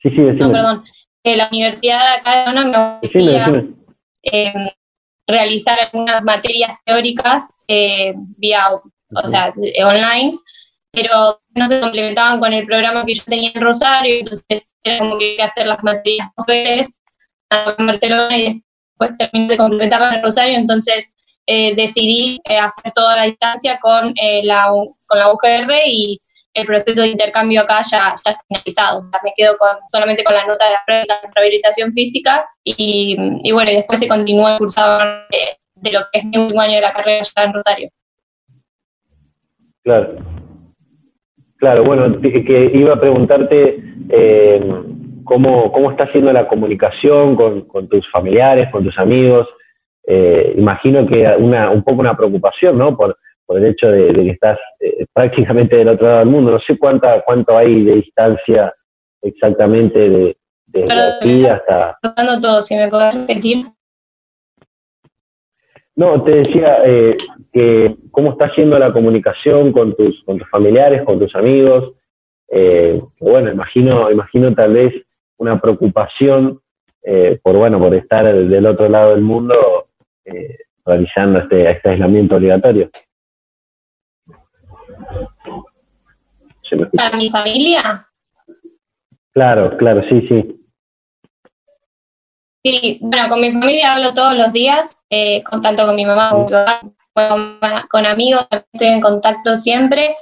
Sí, 0.00 0.10
sí, 0.10 0.16
No, 0.16 0.52
perdón. 0.52 0.84
Eh, 1.24 1.36
la 1.36 1.48
universidad 1.48 1.98
de 1.98 2.20
acá 2.20 2.44
de 2.44 2.50
Ona 2.50 2.64
me 2.66 2.96
ofrecía 2.96 3.64
eh, 4.22 4.52
realizar 5.26 5.78
algunas 5.80 6.22
materias 6.22 6.72
teóricas 6.84 7.48
eh, 7.68 8.12
vía, 8.36 8.68
o 8.72 9.28
sea, 9.28 9.52
online, 9.84 10.38
pero 10.90 11.40
no 11.54 11.68
se 11.68 11.80
complementaban 11.80 12.40
con 12.40 12.52
el 12.52 12.66
programa 12.66 13.04
que 13.04 13.14
yo 13.14 13.22
tenía 13.24 13.50
en 13.54 13.60
Rosario, 13.60 14.16
entonces 14.20 14.74
era 14.82 14.98
como 14.98 15.18
que 15.18 15.34
iba 15.34 15.44
a 15.44 15.48
hacer 15.48 15.66
las 15.66 15.82
materias 15.82 16.28
dos 16.36 16.46
veces 16.46 16.98
en 17.50 17.86
Barcelona 17.86 18.36
y 18.36 18.62
después 18.90 19.18
terminé 19.18 19.48
de 19.48 19.56
complementarlas 19.56 20.16
en 20.16 20.22
Rosario, 20.22 20.56
entonces 20.56 21.14
eh, 21.46 21.74
decidí 21.74 22.40
eh, 22.44 22.58
hacer 22.58 22.92
toda 22.94 23.16
la 23.16 23.24
distancia 23.24 23.78
con, 23.80 24.14
eh, 24.16 24.42
la, 24.44 24.68
con 24.68 25.18
la 25.18 25.32
UGR 25.32 25.72
y 25.86 26.20
el 26.54 26.66
proceso 26.66 27.02
de 27.02 27.08
intercambio 27.08 27.62
acá 27.62 27.82
ya, 27.90 28.14
ya 28.24 28.36
finalizado. 28.48 29.02
me 29.22 29.32
quedo 29.36 29.56
con, 29.58 29.76
solamente 29.88 30.22
con 30.22 30.34
la 30.34 30.46
nota 30.46 30.64
de 30.66 30.72
la 30.72 30.82
práctica 30.86 31.14
de 31.22 31.28
rehabilitación 31.34 31.92
física 31.92 32.46
y, 32.62 33.52
bueno, 33.52 33.70
y 33.72 33.74
después 33.74 33.98
se 33.98 34.08
continúa 34.08 34.52
el 34.52 34.58
cursado 34.58 35.00
de, 35.30 35.92
lo 35.92 36.00
que 36.12 36.20
es 36.20 36.24
mi 36.24 36.38
último 36.38 36.60
año 36.60 36.76
de 36.76 36.80
la 36.80 36.92
carrera 36.92 37.22
ya 37.22 37.44
en 37.44 37.52
Rosario. 37.52 37.88
Claro. 39.82 40.16
Claro, 41.56 41.84
bueno, 41.84 42.20
que 42.20 42.70
iba 42.74 42.94
a 42.94 43.00
preguntarte 43.00 43.82
eh, 44.10 44.60
cómo, 45.24 45.72
cómo 45.72 45.90
está 45.90 46.10
siendo 46.12 46.32
la 46.32 46.46
comunicación 46.46 47.36
con, 47.36 47.62
con 47.62 47.88
tus 47.88 48.08
familiares, 48.10 48.70
con 48.70 48.84
tus 48.84 48.96
amigos. 48.98 49.48
Eh, 50.06 50.54
imagino 50.56 51.06
que 51.06 51.26
una, 51.38 51.70
un 51.70 51.82
poco 51.82 52.00
una 52.00 52.16
preocupación, 52.16 52.76
¿no? 52.78 52.96
Por, 52.96 53.16
por 53.46 53.58
el 53.58 53.66
hecho 53.66 53.88
de, 53.90 54.12
de 54.12 54.24
que 54.24 54.30
estás 54.30 54.58
eh, 54.80 55.06
prácticamente 55.12 55.76
del 55.76 55.88
otro 55.88 56.06
lado 56.06 56.18
del 56.20 56.28
mundo. 56.28 56.52
No 56.52 56.60
sé 56.60 56.78
cuánta, 56.78 57.22
cuánto 57.22 57.56
hay 57.56 57.84
de 57.84 57.96
distancia 57.96 58.74
exactamente 59.22 59.98
de, 59.98 60.36
de, 60.66 60.84
Perdón, 60.84 61.12
aquí 61.20 61.46
hasta... 61.46 61.98
todo, 62.40 62.62
si 62.62 62.76
me 62.76 62.88
puedes 62.88 63.14
repetir. 63.14 63.66
No, 65.96 66.22
te 66.24 66.36
decía 66.36 66.78
eh, 66.84 67.16
que 67.52 67.96
cómo 68.10 68.32
está 68.32 68.50
yendo 68.56 68.78
la 68.78 68.92
comunicación 68.92 69.72
con 69.72 69.94
tus, 69.94 70.22
con 70.24 70.38
tus 70.38 70.48
familiares, 70.50 71.02
con 71.04 71.18
tus 71.18 71.34
amigos. 71.36 71.92
Eh, 72.48 73.00
bueno, 73.20 73.50
imagino, 73.50 74.10
imagino 74.10 74.52
tal 74.54 74.74
vez 74.74 74.92
una 75.36 75.60
preocupación 75.60 76.60
eh, 77.02 77.38
por 77.42 77.56
bueno, 77.56 77.78
por 77.78 77.94
estar 77.94 78.24
del 78.24 78.66
otro 78.66 78.88
lado 78.88 79.10
del 79.10 79.20
mundo 79.20 79.88
eh, 80.24 80.56
realizando 80.84 81.40
este, 81.40 81.70
este 81.70 81.90
aislamiento 81.90 82.36
obligatorio. 82.36 82.90
¿Para 86.96 87.16
mi 87.16 87.30
familia? 87.30 88.06
Claro, 89.32 89.76
claro, 89.76 90.02
sí, 90.08 90.26
sí. 90.28 90.60
Sí, 92.64 92.98
bueno, 93.02 93.28
con 93.28 93.40
mi 93.40 93.52
familia 93.52 93.92
hablo 93.92 94.14
todos 94.14 94.34
los 94.34 94.52
días, 94.52 95.02
eh, 95.10 95.42
con, 95.42 95.60
tanto 95.60 95.84
con 95.84 95.96
mi 95.96 96.06
mamá 96.06 96.30
como 96.30 96.46
con, 96.46 97.58
con 97.90 98.06
amigos, 98.06 98.46
estoy 98.50 98.88
en 98.88 99.00
contacto 99.00 99.56
siempre. 99.56 100.16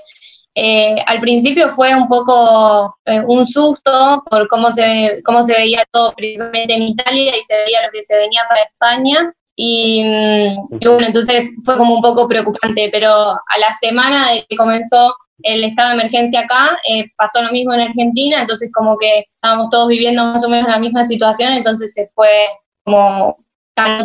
Eh, 0.54 0.96
al 1.06 1.20
principio 1.20 1.70
fue 1.70 1.94
un 1.94 2.08
poco 2.08 2.98
eh, 3.06 3.22
un 3.26 3.46
susto 3.46 4.22
por 4.28 4.48
cómo 4.48 4.70
se, 4.70 5.22
cómo 5.24 5.42
se 5.42 5.54
veía 5.54 5.84
todo, 5.90 6.12
principalmente 6.14 6.74
en 6.74 6.82
Italia, 6.82 7.36
y 7.36 7.40
se 7.40 7.56
veía 7.56 7.86
lo 7.86 7.92
que 7.92 8.02
se 8.02 8.16
venía 8.16 8.42
para 8.48 8.62
España. 8.62 9.32
Y, 9.56 10.02
mm, 10.02 10.78
y, 10.80 10.88
bueno, 10.88 11.06
entonces 11.06 11.48
fue 11.64 11.76
como 11.76 11.94
un 11.94 12.02
poco 12.02 12.28
preocupante, 12.28 12.88
pero 12.92 13.10
a 13.10 13.58
la 13.60 13.72
semana 13.80 14.32
de 14.32 14.44
que 14.48 14.56
comenzó 14.56 15.14
el 15.42 15.64
estado 15.64 15.90
de 15.90 15.94
emergencia 15.94 16.40
acá, 16.40 16.78
eh, 16.88 17.06
pasó 17.16 17.42
lo 17.42 17.52
mismo 17.52 17.74
en 17.74 17.80
Argentina, 17.80 18.40
entonces 18.40 18.70
como 18.72 18.96
que 18.98 19.26
estábamos 19.34 19.70
todos 19.70 19.88
viviendo 19.88 20.24
más 20.24 20.44
o 20.44 20.48
menos 20.48 20.68
la 20.68 20.78
misma 20.78 21.04
situación, 21.04 21.52
entonces 21.52 21.92
se 21.92 22.10
fue 22.14 22.46
como 22.84 23.36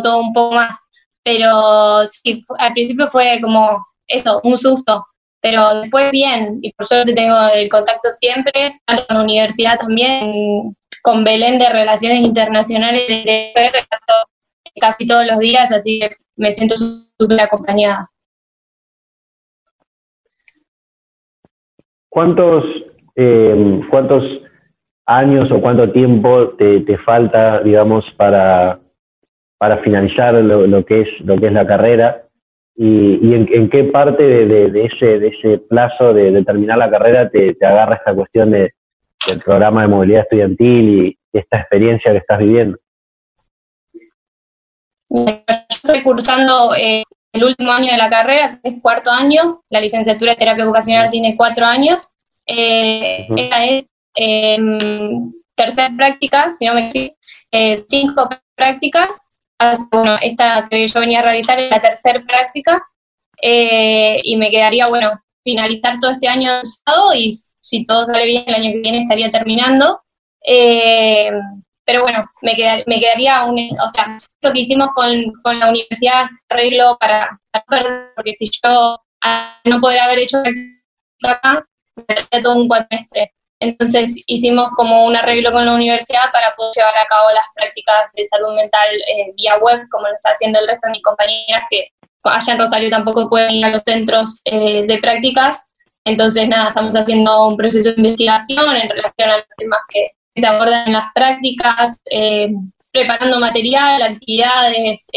todo 0.04 0.22
un 0.22 0.34
poco 0.34 0.56
más. 0.56 0.84
Pero 1.24 2.06
sí, 2.08 2.44
al 2.58 2.74
principio 2.74 3.10
fue 3.10 3.40
como 3.42 3.86
eso, 4.08 4.40
un 4.44 4.58
susto, 4.58 5.06
pero 5.42 5.82
después 5.82 6.12
bien, 6.12 6.60
y 6.62 6.72
por 6.74 6.88
suerte 6.88 7.14
tengo 7.14 7.36
el 7.54 7.70
contacto 7.70 8.12
siempre, 8.12 8.80
tanto 8.86 9.06
con 9.08 9.18
la 9.18 9.24
universidad 9.24 9.78
también, 9.78 10.76
con 11.02 11.24
Belén 11.24 11.60
de 11.60 11.70
Relaciones 11.70 12.26
Internacionales 12.26 13.08
de 13.08 13.54
casi 14.80 15.06
todos 15.08 15.26
los 15.26 15.40
días, 15.40 15.72
así 15.72 16.00
que 16.00 16.16
me 16.36 16.54
siento 16.54 16.76
súper 16.78 17.42
acompañada. 17.42 18.10
¿Cuántos, 22.18 22.65
eh, 23.15 23.80
¿Cuántos 23.91 24.24
años 25.05 25.51
o 25.51 25.61
cuánto 25.61 25.91
tiempo 25.91 26.49
te, 26.57 26.80
te 26.80 26.97
falta, 26.97 27.59
digamos, 27.59 28.05
para, 28.18 28.80
para 29.59 29.78
finalizar 29.84 30.34
lo, 30.34 30.65
lo, 30.65 30.84
que 30.84 31.01
es, 31.01 31.07
lo 31.20 31.38
que 31.38 31.45
es 31.45 31.53
la 31.53 31.68
carrera? 31.68 32.24
¿Y, 32.76 33.20
y 33.22 33.36
en, 33.36 33.70
qué 33.70 33.84
parte 33.84 34.24
de, 34.24 34.72
de, 34.72 34.86
ese, 34.86 35.20
de 35.20 35.28
ese 35.28 35.59
plazo 35.59 36.11
de, 36.11 36.43
terminar 36.43 36.80
la 36.80 36.89
carrera 36.89 37.30
te, 37.30 37.53
te 37.53 37.65
agarra 37.68 37.97
esta 37.97 38.15
cuestión 38.15 38.49
de, 38.49 38.74
del 39.30 39.39
programa 39.39 39.84
de 39.84 39.88
movilidad 39.88 40.24
estudiantil 40.24 40.89
y, 40.89 41.20
y 41.32 41.38
esta 41.38 41.59
experiencia 41.59 42.11
que 42.13 42.18
estás 42.18 42.39
viviendo? 42.39 42.80
Yo 45.07 45.43
estoy 45.70 46.01
cursando 46.01 46.74
eh, 46.74 47.03
el 47.38 47.44
último 47.46 47.72
año 47.72 47.92
de 47.92 47.98
la 47.98 48.10
carrera, 48.10 48.60
es 48.64 48.82
cuarto 48.82 49.10
año, 49.10 49.64
la 49.70 49.82
licenciatura 49.82 50.32
de 50.32 50.38
terapia 50.38 50.66
ocupacional 50.66 51.10
tiene 51.10 51.36
cuatro 51.36 51.66
años, 51.66 52.14
eh, 52.46 53.28
uh 53.30 53.34
-huh. 53.34 53.42
esta 53.42 53.66
es 53.66 53.90
eh, 54.16 54.58
tercera 55.56 55.92
práctica, 55.96 56.52
si 56.52 56.66
no 56.66 56.74
me 56.74 56.88
equivoco, 56.88 57.16
eh, 57.52 57.78
cinco 57.88 58.30
prácticas, 58.56 59.28
bueno, 59.92 60.18
esta 60.22 60.68
que 60.70 60.88
yo 60.88 61.00
venía 61.00 61.20
a 61.20 61.24
realizar 61.24 61.60
es 61.60 61.70
la 61.70 61.82
tercera 61.82 62.24
práctica, 62.26 62.82
eh, 63.42 64.20
y 64.24 64.36
me 64.38 64.50
quedaría, 64.50 64.88
bueno, 64.88 65.12
finalizar 65.44 66.00
todo 66.00 66.12
este 66.12 66.28
año 66.28 66.52
y 67.16 67.32
si 67.62 67.86
todo 67.86 68.06
sale 68.06 68.26
bien, 68.26 68.44
el 68.48 68.56
año 68.56 68.72
que 68.72 68.80
viene 68.80 69.04
estaría 69.04 69.32
terminando, 69.32 70.02
eh, 70.46 71.32
pero 71.88 72.02
bueno, 72.02 72.22
me, 72.42 72.54
me 72.86 73.00
quedaría 73.00 73.46
un, 73.46 73.58
o 73.82 73.88
sea, 73.88 74.18
esto 74.18 74.52
que 74.52 74.60
hicimos 74.60 74.90
con, 74.94 75.10
con 75.42 75.58
la 75.58 75.70
universidad, 75.70 76.24
este 76.24 76.36
arreglo 76.50 76.98
para, 77.00 77.40
porque 78.14 78.34
si 78.34 78.50
yo 78.62 79.00
no 79.64 79.80
podría 79.80 80.04
haber 80.04 80.20
hecho 80.20 80.38
acá, 81.24 81.66
me 81.96 82.42
todo 82.42 82.58
un 82.58 82.68
cuatrimestre. 82.68 83.34
Entonces 83.62 84.22
hicimos 84.28 84.70
como 84.76 85.06
un 85.06 85.16
arreglo 85.16 85.52
con 85.54 85.66
la 85.66 85.74
universidad 85.74 86.30
para 86.34 86.54
poder 86.56 86.74
llevar 86.76 86.98
a 86.98 87.06
cabo 87.06 87.30
las 87.34 87.46
prácticas 87.56 88.12
de 88.14 88.24
salud 88.26 88.54
mental 88.56 88.90
eh, 89.08 89.34
vía 89.38 89.58
web, 89.58 89.88
como 89.90 90.08
lo 90.08 90.14
está 90.14 90.32
haciendo 90.32 90.60
el 90.60 90.68
resto 90.68 90.88
de 90.88 90.92
mis 90.92 91.04
compañeras 91.04 91.64
que 91.70 91.88
allá 92.24 92.54
en 92.54 92.60
Rosario 92.60 92.90
tampoco 92.90 93.30
pueden 93.30 93.52
ir 93.52 93.66
a 93.66 93.70
los 93.70 93.82
centros 93.86 94.42
eh, 94.44 94.86
de 94.86 94.98
prácticas. 95.00 95.70
Entonces, 96.04 96.50
nada, 96.50 96.68
estamos 96.68 96.94
haciendo 96.96 97.48
un 97.48 97.56
proceso 97.56 97.90
de 97.90 97.96
investigación 97.96 98.76
en 98.76 98.90
relación 98.90 99.30
a 99.30 99.38
los 99.38 99.48
temas 99.58 99.80
que 99.88 100.16
se 100.38 100.48
abordan 100.48 100.88
en 100.88 100.94
las 100.94 101.06
prácticas, 101.14 102.02
eh, 102.10 102.50
preparando 102.92 103.40
material, 103.40 104.02
actividades, 104.02 105.08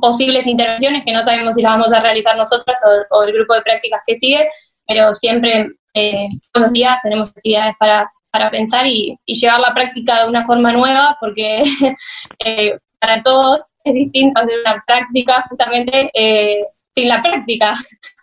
posibles 0.00 0.46
intervenciones 0.46 1.02
que 1.04 1.12
no 1.12 1.24
sabemos 1.24 1.56
si 1.56 1.62
las 1.62 1.72
vamos 1.72 1.92
a 1.92 2.00
realizar 2.00 2.36
nosotras 2.36 2.78
o, 2.86 3.16
o 3.16 3.22
el 3.24 3.32
grupo 3.32 3.54
de 3.54 3.62
prácticas 3.62 4.00
que 4.06 4.14
sigue, 4.14 4.48
pero 4.86 5.12
siempre 5.14 5.70
eh, 5.94 6.28
todos 6.52 6.66
los 6.66 6.72
días 6.72 6.98
tenemos 7.02 7.30
actividades 7.30 7.74
para, 7.78 8.10
para 8.30 8.50
pensar 8.50 8.86
y, 8.86 9.18
llevar 9.26 9.60
la 9.60 9.74
práctica 9.74 10.22
de 10.22 10.28
una 10.28 10.44
forma 10.44 10.72
nueva, 10.72 11.16
porque 11.20 11.62
eh, 12.44 12.78
para 12.98 13.22
todos 13.22 13.62
es 13.84 13.94
distinto 13.94 14.40
hacer 14.40 14.60
una 14.60 14.82
práctica 14.86 15.44
justamente 15.48 16.10
eh, 16.14 16.64
sin 16.94 17.08
la 17.08 17.22
práctica, 17.22 17.74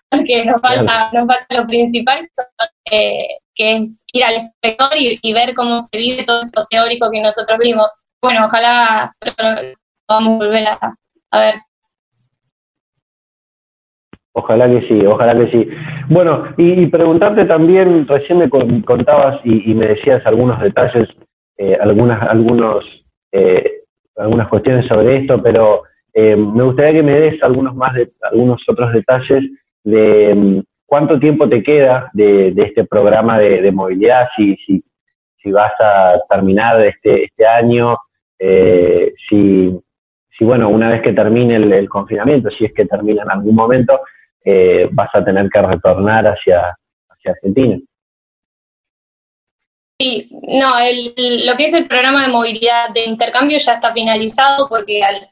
porque 0.09 0.45
nos 0.45 0.61
falta, 0.61 1.11
nos 1.13 1.27
falta 1.27 1.55
lo 1.55 1.67
principal, 1.67 2.27
que 2.85 3.37
es 3.55 4.03
ir 4.13 4.23
al 4.23 4.35
espectador 4.35 4.95
y, 4.97 5.33
ver 5.33 5.53
cómo 5.53 5.79
se 5.79 5.97
vive 5.97 6.23
todo 6.25 6.41
eso 6.41 6.65
teórico 6.69 7.11
que 7.11 7.21
nosotros 7.21 7.57
vimos. 7.61 7.91
Bueno, 8.21 8.45
ojalá 8.45 9.13
podamos 10.07 10.39
volver 10.39 10.67
a, 10.67 10.95
a 11.31 11.39
ver 11.39 11.55
Ojalá 14.33 14.69
que 14.69 14.87
sí, 14.87 15.05
ojalá 15.05 15.37
que 15.37 15.51
sí. 15.51 15.69
Bueno, 16.07 16.45
y, 16.57 16.85
preguntarte 16.87 17.45
también, 17.45 18.07
recién 18.07 18.37
me 18.37 18.49
contabas 18.49 19.41
y, 19.43 19.73
me 19.73 19.87
decías 19.87 20.25
algunos 20.25 20.61
detalles, 20.61 21.09
eh, 21.57 21.77
algunas, 21.81 22.21
algunos, 22.23 22.85
eh, 23.31 23.81
algunas 24.15 24.47
cuestiones 24.47 24.87
sobre 24.87 25.17
esto, 25.17 25.41
pero 25.41 25.83
eh, 26.13 26.35
me 26.35 26.63
gustaría 26.63 26.93
que 26.93 27.03
me 27.03 27.19
des 27.19 27.43
algunos 27.43 27.75
más 27.75 27.93
de, 27.95 28.11
algunos 28.31 28.61
otros 28.67 28.93
detalles 28.93 29.43
de 29.83 30.35
mm, 30.35 30.61
cuánto 30.85 31.19
tiempo 31.19 31.47
te 31.47 31.63
queda 31.63 32.09
de, 32.13 32.53
este 32.55 32.85
programa 32.85 33.37
de, 33.39 33.71
movilidad, 33.71 34.27
si, 34.35 34.55
si, 34.65 34.83
si, 35.41 35.51
vas 35.51 35.73
a 35.79 36.19
terminar 36.29 36.85
este, 36.85 37.25
este 37.25 37.45
año, 37.45 37.97
si, 38.39 39.79
si, 40.37 40.45
bueno, 40.45 40.69
una 40.69 40.89
vez 40.89 41.01
que 41.01 41.13
termine 41.13 41.55
el 41.55 41.89
confinamiento, 41.89 42.49
si 42.51 42.65
es 42.65 42.73
que 42.73 42.85
termina 42.85 43.23
en 43.23 43.31
algún 43.31 43.55
momento, 43.55 43.99
eh, 44.43 44.87
vas 44.91 45.09
a 45.13 45.23
tener 45.23 45.49
que 45.49 45.61
retornar 45.61 46.25
hacia, 46.25 46.75
hacia 47.09 47.31
Argentina. 47.31 47.77
Sí, 49.99 50.29
no, 50.31 50.75
lo 51.45 51.57
que 51.57 51.63
es 51.65 51.73
el 51.73 51.87
programa 51.87 52.25
de 52.25 52.31
movilidad 52.31 52.89
de 52.93 53.03
intercambio 53.03 53.57
ya 53.57 53.73
está 53.73 53.91
finalizado 53.91 54.69
porque 54.69 55.03
al, 55.03 55.29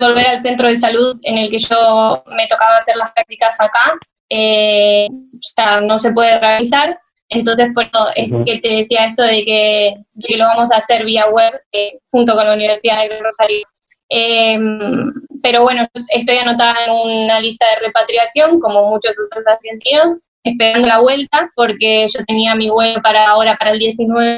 volver 0.00 0.26
al 0.26 0.38
centro 0.38 0.68
de 0.68 0.76
salud 0.76 1.18
en 1.22 1.38
el 1.38 1.50
que 1.50 1.58
yo 1.58 2.22
me 2.26 2.46
tocaba 2.46 2.76
hacer 2.76 2.96
las 2.96 3.12
prácticas 3.12 3.60
acá, 3.60 3.94
eh, 4.28 5.08
ya 5.56 5.80
no 5.80 5.98
se 5.98 6.12
puede 6.12 6.38
realizar. 6.38 6.98
Entonces, 7.28 7.68
bueno, 7.74 7.90
es 8.14 8.30
que 8.44 8.60
te 8.60 8.76
decía 8.76 9.06
esto 9.06 9.22
de 9.22 9.44
que, 9.44 9.94
lo 10.36 10.44
vamos 10.44 10.70
a 10.70 10.76
hacer 10.76 11.04
vía 11.04 11.28
web 11.28 11.60
eh, 11.72 11.98
junto 12.10 12.34
con 12.34 12.46
la 12.46 12.54
Universidad 12.54 13.08
de 13.08 13.18
Rosario. 13.18 13.66
Em, 14.08 15.12
pero 15.42 15.62
bueno, 15.62 15.82
estoy 16.10 16.36
anotada 16.38 16.76
en 16.86 16.92
una 16.92 17.40
lista 17.40 17.66
de 17.66 17.86
repatriación, 17.86 18.60
como 18.60 18.88
muchos 18.88 19.16
otros 19.18 19.44
argentinos, 19.46 20.18
esperando 20.42 20.86
la 20.86 21.00
vuelta, 21.00 21.50
porque 21.56 22.06
yo 22.08 22.24
tenía 22.24 22.54
mi 22.54 22.70
vuelo 22.70 23.00
para 23.02 23.26
ahora, 23.26 23.56
para 23.56 23.72
el 23.72 23.78
19, 23.78 24.36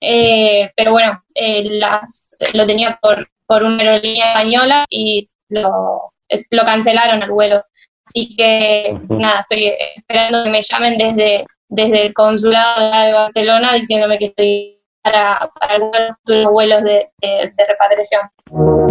eh, 0.00 0.70
pero 0.76 0.92
bueno, 0.92 1.22
eh, 1.34 1.64
las, 1.64 2.30
lo 2.52 2.66
tenía 2.66 2.98
por, 3.00 3.28
por 3.46 3.62
una 3.62 3.82
aerolínea 3.82 4.28
española 4.28 4.84
y 4.88 5.26
lo, 5.48 6.12
lo 6.50 6.64
cancelaron 6.64 7.22
el 7.22 7.30
vuelo. 7.30 7.62
Así 8.06 8.36
que 8.36 8.98
nada, 9.08 9.40
estoy 9.40 9.72
esperando 9.96 10.44
que 10.44 10.50
me 10.50 10.62
llamen 10.62 10.96
desde, 10.96 11.44
desde 11.68 12.06
el 12.06 12.14
consulado 12.14 13.04
de 13.04 13.12
Barcelona 13.12 13.74
diciéndome 13.74 14.18
que 14.18 14.26
estoy 14.26 14.80
para, 15.02 15.50
para 15.58 15.74
algunos 15.74 16.16
futuros 16.18 16.52
vuelos 16.52 16.82
de, 16.82 17.08
de, 17.20 17.52
de 17.56 17.64
repatriación. 17.68 18.22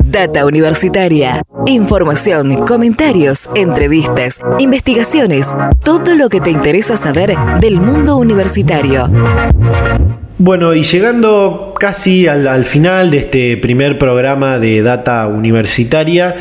Data 0.03 0.45
Universitaria. 0.45 1.41
Información, 1.65 2.65
comentarios, 2.65 3.49
entrevistas, 3.55 4.39
investigaciones, 4.59 5.53
todo 5.83 6.15
lo 6.15 6.29
que 6.29 6.41
te 6.41 6.51
interesa 6.51 6.95
saber 6.95 7.35
del 7.59 7.79
mundo 7.79 8.17
universitario. 8.17 9.09
Bueno, 10.37 10.73
y 10.73 10.83
llegando 10.83 11.73
casi 11.79 12.27
al, 12.27 12.65
final 12.65 13.09
de 13.09 13.19
este 13.19 13.55
primer 13.55 13.97
programa 13.97 14.59
de 14.59 14.81
Data 14.81 15.27
Universitaria, 15.27 16.35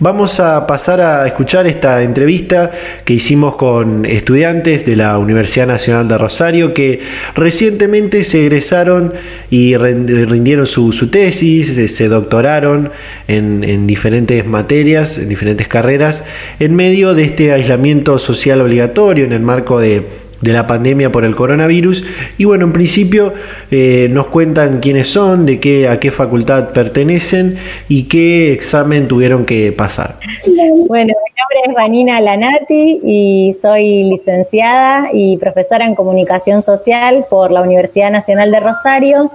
vamos 0.00 0.38
a 0.38 0.66
pasar 0.66 1.00
a 1.00 1.26
escuchar 1.26 1.66
esta 1.66 2.02
entrevista 2.02 2.70
que 3.06 3.14
hicimos 3.14 3.54
con 3.54 4.04
estudiantes 4.04 4.84
de 4.84 4.96
la 4.96 5.16
Universidad 5.16 5.66
Nacional 5.66 6.08
de 6.08 6.18
Rosario 6.18 6.74
que 6.74 7.00
recientemente 7.34 8.22
se 8.22 8.42
egresaron 8.42 9.14
y 9.50 9.78
rindieron 9.78 10.66
su, 10.66 10.92
tesis, 11.10 11.74
se 11.90 12.08
doctoraron 12.08 12.90
en, 13.28 13.64
en 13.64 13.86
diferentes 13.86 14.46
materias, 14.46 15.16
en 15.16 15.30
diferentes 15.30 15.68
carreras, 15.68 16.22
en 16.60 16.76
medio 16.76 17.14
de 17.14 17.22
este 17.22 17.52
aislamiento 17.52 18.18
social 18.18 18.60
obligatorio 18.60 19.24
en 19.24 19.32
el 19.32 19.40
marco 19.40 19.80
de 19.80 20.27
de 20.40 20.52
la 20.52 20.66
pandemia 20.66 21.10
por 21.10 21.24
el 21.24 21.34
coronavirus. 21.34 22.04
Y 22.36 22.44
bueno, 22.44 22.64
en 22.64 22.72
principio 22.72 23.32
eh, 23.70 24.08
nos 24.10 24.28
cuentan 24.28 24.80
quiénes 24.80 25.08
son, 25.08 25.46
de 25.46 25.58
qué, 25.60 25.88
a 25.88 25.98
qué 25.98 26.10
facultad 26.10 26.70
pertenecen 26.70 27.58
y 27.88 28.04
qué 28.04 28.52
examen 28.52 29.08
tuvieron 29.08 29.44
que 29.44 29.72
pasar. 29.72 30.16
Bueno, 30.46 31.14
mi 31.14 31.32
nombre 31.36 31.58
es 31.66 31.74
Vanina 31.74 32.20
Lanati 32.20 33.00
y 33.02 33.56
soy 33.60 34.04
licenciada 34.04 35.08
y 35.12 35.36
profesora 35.36 35.84
en 35.86 35.94
comunicación 35.94 36.64
social 36.64 37.26
por 37.28 37.50
la 37.50 37.62
Universidad 37.62 38.10
Nacional 38.10 38.50
de 38.50 38.60
Rosario. 38.60 39.30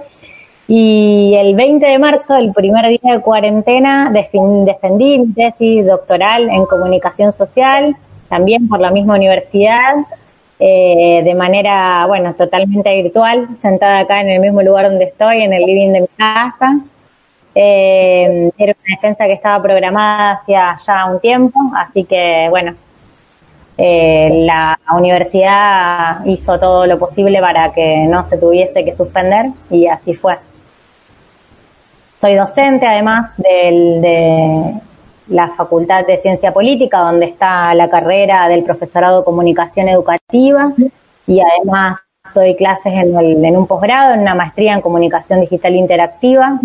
Y 0.66 1.34
el 1.36 1.54
20 1.54 1.84
de 1.84 1.98
marzo, 1.98 2.36
el 2.36 2.52
primer 2.54 2.88
día 2.88 3.14
de 3.16 3.20
cuarentena, 3.20 4.10
defendí 4.10 5.18
mi 5.18 5.32
tesis 5.34 5.84
doctoral 5.84 6.48
en 6.48 6.64
comunicación 6.64 7.34
social, 7.36 7.94
también 8.30 8.66
por 8.66 8.80
la 8.80 8.90
misma 8.90 9.16
universidad, 9.16 10.06
eh, 10.58 11.22
de 11.24 11.34
manera, 11.34 12.06
bueno, 12.06 12.34
totalmente 12.34 13.02
virtual, 13.02 13.48
sentada 13.60 14.00
acá 14.00 14.20
en 14.20 14.30
el 14.30 14.40
mismo 14.40 14.62
lugar 14.62 14.88
donde 14.88 15.06
estoy, 15.06 15.42
en 15.42 15.52
el 15.52 15.62
living 15.62 15.92
de 15.92 16.00
mi 16.02 16.08
casa. 16.16 16.78
Eh, 17.54 18.50
era 18.58 18.74
una 18.84 18.96
defensa 18.96 19.26
que 19.26 19.32
estaba 19.32 19.62
programada 19.62 20.32
hacía 20.32 20.78
ya 20.86 21.06
un 21.06 21.20
tiempo, 21.20 21.60
así 21.76 22.04
que, 22.04 22.46
bueno, 22.50 22.74
eh, 23.76 24.44
la 24.46 24.78
universidad 24.92 26.24
hizo 26.26 26.58
todo 26.60 26.86
lo 26.86 26.98
posible 26.98 27.40
para 27.40 27.72
que 27.72 28.06
no 28.08 28.28
se 28.28 28.38
tuviese 28.38 28.84
que 28.84 28.94
suspender 28.94 29.46
y 29.70 29.86
así 29.86 30.14
fue. 30.14 30.36
Soy 32.20 32.36
docente 32.36 32.86
además 32.86 33.32
del, 33.36 34.00
de, 34.00 34.74
la 35.28 35.48
Facultad 35.56 36.06
de 36.06 36.20
Ciencia 36.20 36.52
Política, 36.52 36.98
donde 36.98 37.26
está 37.26 37.74
la 37.74 37.88
carrera 37.88 38.48
del 38.48 38.64
profesorado 38.64 39.18
de 39.18 39.24
comunicación 39.24 39.88
educativa 39.88 40.72
y 41.26 41.40
además 41.40 41.98
doy 42.34 42.56
clases 42.56 42.92
en, 42.92 43.56
un 43.56 43.66
posgrado, 43.66 44.14
en 44.14 44.20
una 44.20 44.34
maestría 44.34 44.74
en 44.74 44.80
comunicación 44.80 45.40
digital 45.40 45.74
interactiva 45.74 46.58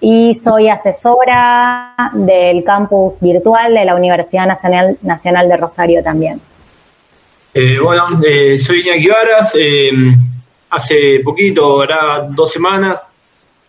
y 0.00 0.40
soy 0.42 0.68
asesora 0.68 1.94
del 2.12 2.64
campus 2.64 3.14
virtual 3.20 3.74
de 3.74 3.84
la 3.84 3.94
Universidad 3.94 4.46
Nacional, 4.46 4.98
Nacional 5.02 5.48
de 5.48 5.56
Rosario 5.56 6.02
también. 6.02 6.40
Eh, 7.54 7.78
bueno, 7.80 8.04
eh, 8.26 8.58
soy 8.58 8.80
Iñaki 8.80 9.08
Varas, 9.08 9.54
eh, 9.58 9.90
hace 10.70 11.20
poquito, 11.22 11.64
ahora 11.64 12.26
dos 12.30 12.50
semanas, 12.50 13.00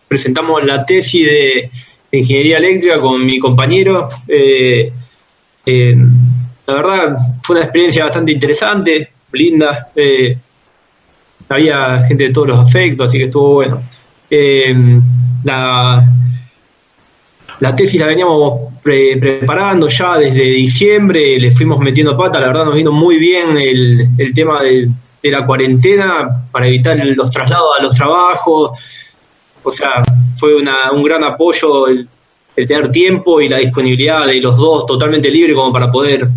presentamos 0.08 0.64
la 0.64 0.84
tesis 0.84 1.26
de 1.26 1.70
ingeniería 2.18 2.58
eléctrica 2.58 3.00
con 3.00 3.24
mi 3.24 3.38
compañero. 3.38 4.08
Eh, 4.28 4.92
eh, 5.66 5.94
la 6.66 6.74
verdad 6.74 7.16
fue 7.42 7.56
una 7.56 7.64
experiencia 7.64 8.04
bastante 8.04 8.32
interesante, 8.32 9.10
linda. 9.32 9.90
Eh, 9.94 10.36
había 11.48 12.04
gente 12.04 12.24
de 12.24 12.32
todos 12.32 12.48
los 12.48 12.60
afectos, 12.60 13.08
así 13.08 13.18
que 13.18 13.24
estuvo 13.24 13.54
bueno. 13.54 13.82
la, 15.44 16.04
la 17.60 17.76
tesis 17.76 18.00
la 18.00 18.06
veníamos 18.06 18.72
preparando 18.82 19.88
ya 19.88 20.18
desde 20.18 20.42
diciembre, 20.42 21.38
le 21.38 21.50
fuimos 21.50 21.78
metiendo 21.80 22.16
pata, 22.16 22.40
la 22.40 22.48
verdad 22.48 22.66
nos 22.66 22.74
vino 22.74 22.92
muy 22.92 23.18
bien 23.18 23.56
el, 23.56 24.08
el 24.18 24.34
tema 24.34 24.62
de, 24.62 24.88
de 25.22 25.30
la 25.30 25.46
cuarentena 25.46 26.48
para 26.50 26.68
evitar 26.68 26.98
los 27.02 27.30
traslados 27.30 27.78
a 27.78 27.82
los 27.82 27.94
trabajos 27.94 28.78
O 29.64 29.70
sea, 29.70 30.02
fue 30.36 30.54
una, 30.54 30.92
un 30.92 31.02
gran 31.02 31.24
apoyo 31.24 31.88
el, 31.88 32.08
tener 32.54 32.92
tiempo 32.92 33.40
y 33.40 33.48
la 33.48 33.58
disponibilidad 33.58 34.26
de 34.26 34.40
los 34.40 34.56
dos 34.56 34.86
totalmente 34.86 35.28
libre 35.28 35.54
como 35.54 35.72
para 35.72 35.90
poder 35.90 36.28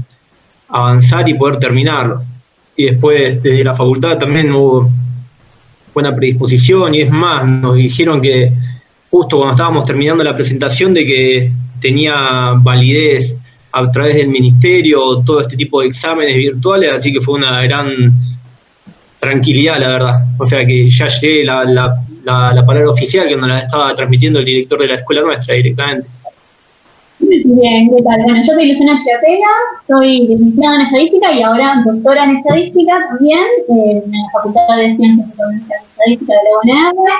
avanzar 0.70 1.28
y 1.30 1.36
poder 1.36 1.60
terminarlo. 1.60 2.22
Y 2.76 2.86
después, 2.86 3.44
desde 3.44 3.64
la 3.64 3.76
facultad 3.76 4.18
también 4.18 4.52
hubo 4.52 4.90
buena 5.94 6.16
predisposición 6.16 6.96
y 6.96 7.02
es 7.02 7.12
más, 7.12 7.46
nos 7.46 7.76
dijeron 7.76 8.22
que 8.22 8.52
justo 9.10 9.38
cuando 9.38 9.54
estábamos 9.54 9.84
terminando 9.84 10.24
la 10.24 10.36
presentación 10.36 10.94
de 10.94 11.06
que 11.06 11.52
tenía 11.80 12.54
validez 12.58 13.38
a 13.72 13.92
través 13.92 14.16
del 14.16 14.30
ministerio 14.30 15.22
todo 15.24 15.42
este 15.42 15.56
tipo 15.56 15.82
de 15.82 15.88
exámenes 15.88 16.36
virtuales, 16.36 16.92
así 16.92 17.12
que 17.14 17.22
fue 17.22 17.36
una 17.36 17.62
gran 17.64 18.14
tranquilidad, 19.20 19.80
la 19.80 19.90
verdad. 19.90 20.28
O 20.40 20.46
sea 20.46 20.66
que 20.66 20.90
ya 20.90 21.08
llegué 21.08 21.44
la, 21.44 21.64
la, 21.66 22.04
la, 22.28 22.66
palabra 22.66 22.90
oficial 22.90 23.28
que 23.28 23.36
nos 23.36 23.48
la 23.48 23.60
estaba 23.60 23.96
transmitiendo 23.96 24.40
el 24.40 24.46
director 24.46 24.80
de 24.80 24.88
la 24.88 24.96
escuela 24.96 25.22
nuestra 25.22 25.56
directamente. 25.56 26.10
Bien, 27.20 27.90
¿qué 27.90 28.04
tal? 28.04 28.46
Yo 28.46 28.54
soy 28.54 28.72
Luciana 28.72 29.00
Chiapega, 29.04 29.48
soy 29.88 30.28
licenciada 30.28 30.76
en 30.76 30.82
Estadística 30.82 31.34
y 31.34 31.42
ahora 31.42 31.84
doctora 31.86 32.26
en 32.26 32.38
Estadística 32.38 33.08
también 33.10 33.46
en 33.70 34.12
la 34.12 34.30
Facultad 34.34 34.78
de 34.78 34.96
Ciencias 34.96 35.28
y 35.28 35.74
Estadística 35.74 36.34
de 36.34 36.74
la 36.74 36.92
UNR. 36.92 37.12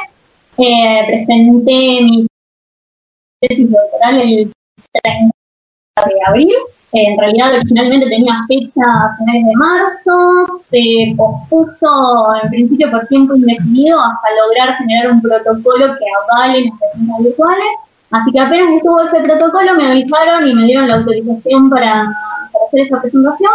Eh, 0.60 1.04
presenté 1.08 2.02
mi 2.04 2.28
tesis 3.42 3.72
doctoral 3.72 4.22
el 4.22 4.52
30 5.04 5.32
de 6.06 6.22
abril 6.28 6.54
en 6.94 7.18
realidad 7.18 7.54
originalmente 7.54 8.08
tenía 8.08 8.34
fecha 8.48 8.82
a 8.82 9.18
finales 9.18 9.46
de 9.46 9.56
marzo, 9.56 10.62
se 10.72 11.16
pospuso 11.18 12.36
en 12.42 12.50
principio 12.50 12.90
por 12.92 13.06
tiempo 13.08 13.36
indefinido 13.36 14.00
hasta 14.00 14.28
lograr 14.46 14.78
generar 14.78 15.12
un 15.12 15.22
protocolo 15.22 15.96
que 15.98 16.06
avale 16.34 16.64
las 16.66 16.80
presencias 16.80 17.24
virtuales. 17.24 17.68
Así 18.12 18.32
que 18.32 18.40
apenas 18.40 18.74
estuvo 18.74 19.02
ese 19.02 19.20
protocolo 19.20 19.74
me 19.76 19.88
avisaron 19.88 20.48
y 20.48 20.56
me 20.56 20.64
dieron 20.64 20.88
la 20.88 20.96
autorización 20.96 21.70
para, 21.70 22.04
hacer 22.68 22.82
esa 22.82 23.02
presentación. 23.02 23.52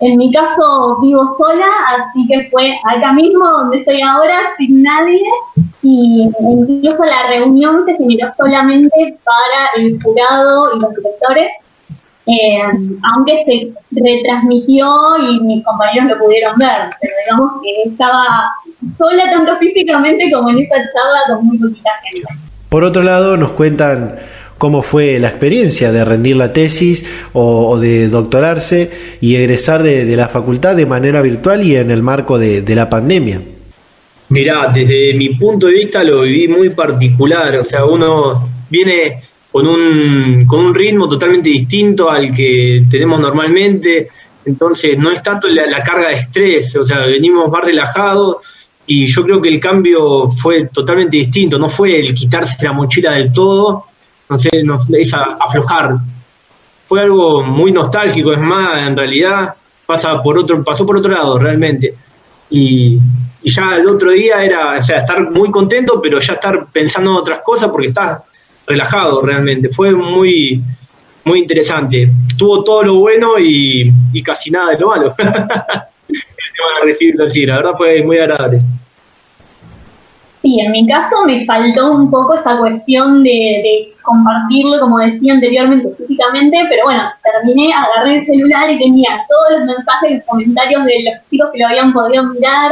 En 0.00 0.18
mi 0.18 0.30
caso 0.30 0.98
vivo 1.00 1.34
sola, 1.38 1.66
así 1.96 2.26
que 2.26 2.50
fue 2.50 2.74
acá 2.84 3.12
mismo 3.12 3.48
donde 3.48 3.78
estoy 3.78 4.02
ahora, 4.02 4.38
sin 4.58 4.82
nadie, 4.82 5.22
y 5.82 6.28
incluso 6.40 7.02
la 7.04 7.28
reunión 7.28 7.86
se 7.86 7.94
generó 7.94 8.30
solamente 8.36 9.18
para 9.24 9.82
el 9.82 9.98
jurado 10.02 10.76
y 10.76 10.80
los 10.80 10.94
directores, 10.96 11.48
eh, 12.26 12.58
aunque 13.14 13.44
se 13.44 13.72
retransmitió 13.92 14.86
y 15.18 15.40
mis 15.44 15.64
compañeros 15.64 16.10
lo 16.10 16.24
pudieron 16.24 16.58
ver, 16.58 16.90
pero 17.00 17.12
digamos 17.24 17.52
que 17.62 17.88
estaba 17.88 18.52
sola 18.96 19.30
tanto 19.30 19.56
físicamente 19.60 20.30
como 20.32 20.50
en 20.50 20.58
esa 20.58 20.74
charla 20.74 21.20
con 21.28 21.46
muy 21.46 21.58
poquita 21.58 21.90
gente. 22.02 22.28
Por 22.68 22.82
otro 22.82 23.02
lado, 23.02 23.36
nos 23.36 23.52
cuentan 23.52 24.16
cómo 24.58 24.82
fue 24.82 25.20
la 25.20 25.28
experiencia 25.28 25.92
de 25.92 26.04
rendir 26.04 26.36
la 26.36 26.52
tesis 26.52 27.06
o, 27.32 27.78
de 27.78 28.08
doctorarse 28.08 29.18
y 29.20 29.36
egresar 29.36 29.84
de, 29.84 30.16
la 30.16 30.28
facultad 30.28 30.74
de 30.74 30.86
manera 30.86 31.22
virtual 31.22 31.62
y 31.62 31.76
en 31.76 31.92
el 31.92 32.02
marco 32.02 32.38
de, 32.38 32.62
de 32.62 32.74
la 32.74 32.88
pandemia. 32.88 33.40
Mirá, 34.30 34.72
desde 34.74 35.14
mi 35.14 35.28
punto 35.30 35.68
de 35.68 35.74
vista 35.74 36.02
lo 36.02 36.22
viví 36.22 36.48
muy 36.48 36.70
particular, 36.70 37.56
o 37.56 37.62
sea, 37.62 37.84
uno 37.84 38.48
viene 38.68 39.20
con 39.56 39.66
un, 39.66 40.44
con 40.46 40.66
un 40.66 40.74
ritmo 40.74 41.08
totalmente 41.08 41.48
distinto 41.48 42.10
al 42.10 42.30
que 42.30 42.84
tenemos 42.90 43.18
normalmente, 43.18 44.06
entonces 44.44 44.98
no 44.98 45.10
es 45.10 45.22
tanto 45.22 45.48
la, 45.48 45.82
carga 45.82 46.10
de 46.10 46.16
estrés, 46.16 46.76
o 46.76 46.84
sea, 46.84 47.06
venimos 47.06 47.50
más 47.50 47.64
relajados 47.64 48.36
y 48.86 49.06
yo 49.06 49.22
creo 49.22 49.40
que 49.40 49.48
el 49.48 49.58
cambio 49.58 50.28
fue 50.28 50.66
totalmente 50.66 51.16
distinto, 51.16 51.58
no 51.58 51.70
fue 51.70 51.98
el 51.98 52.12
quitarse 52.12 52.66
la 52.66 52.74
mochila 52.74 53.12
del 53.12 53.32
todo, 53.32 53.84
no 54.28 54.38
sé, 54.38 54.62
no, 54.62 54.76
es 54.92 55.14
aflojar. 55.14 55.96
Fue 56.86 57.00
algo 57.00 57.42
muy 57.42 57.72
nostálgico, 57.72 58.34
es 58.34 58.40
más, 58.40 58.86
en 58.86 58.94
realidad 58.94 59.54
pasa 59.86 60.20
por 60.22 60.38
otro, 60.38 60.62
pasó 60.62 60.84
por 60.84 60.98
otro 60.98 61.12
lado 61.12 61.38
realmente. 61.38 61.94
Y, 62.50 63.00
y 63.42 63.50
ya 63.50 63.74
el 63.74 63.86
otro 63.86 64.10
día 64.10 64.44
era, 64.44 64.76
o 64.76 64.84
sea, 64.84 64.98
estar 64.98 65.30
muy 65.30 65.50
contento, 65.50 65.98
pero 65.98 66.18
ya 66.18 66.34
estar 66.34 66.66
pensando 66.70 67.12
en 67.12 67.16
otras 67.16 67.40
cosas 67.42 67.70
porque 67.70 67.86
estás 67.86 68.20
relajado 68.66 69.22
realmente. 69.22 69.68
Fue 69.68 69.92
muy, 69.92 70.62
muy 71.24 71.40
interesante. 71.40 72.10
Tuvo 72.36 72.64
todo 72.64 72.82
lo 72.82 72.94
bueno 72.96 73.38
y, 73.38 73.92
casi 74.24 74.50
nada 74.50 74.72
de 74.72 74.78
lo 74.78 74.88
malo. 74.88 75.14
a 76.80 76.84
recibirlo 76.84 77.24
así, 77.24 77.46
la 77.46 77.56
verdad 77.56 77.74
fue 77.76 78.02
muy 78.02 78.18
agradable. 78.18 78.58
Sí, 80.42 80.60
en 80.60 80.70
mi 80.70 80.86
caso 80.86 81.24
me 81.26 81.44
faltó 81.44 81.90
un 81.90 82.10
poco 82.10 82.34
esa 82.34 82.56
cuestión 82.58 83.22
de, 83.22 83.92
compartirlo, 84.02 84.78
como 84.78 84.98
decía 84.98 85.34
anteriormente, 85.34 85.88
físicamente, 85.98 86.56
pero 86.68 86.84
bueno, 86.84 87.02
terminé, 87.24 87.72
agarré 87.74 88.18
el 88.18 88.24
celular 88.24 88.70
y 88.70 88.78
tenía 88.78 89.08
todos 89.28 89.58
los 89.58 89.76
mensajes, 89.76 90.12
los 90.12 90.22
comentarios 90.26 90.84
de 90.84 91.02
los 91.02 91.28
chicos 91.28 91.50
que 91.52 91.58
lo 91.58 91.66
habían 91.66 91.92
podido 91.92 92.22
mirar, 92.22 92.70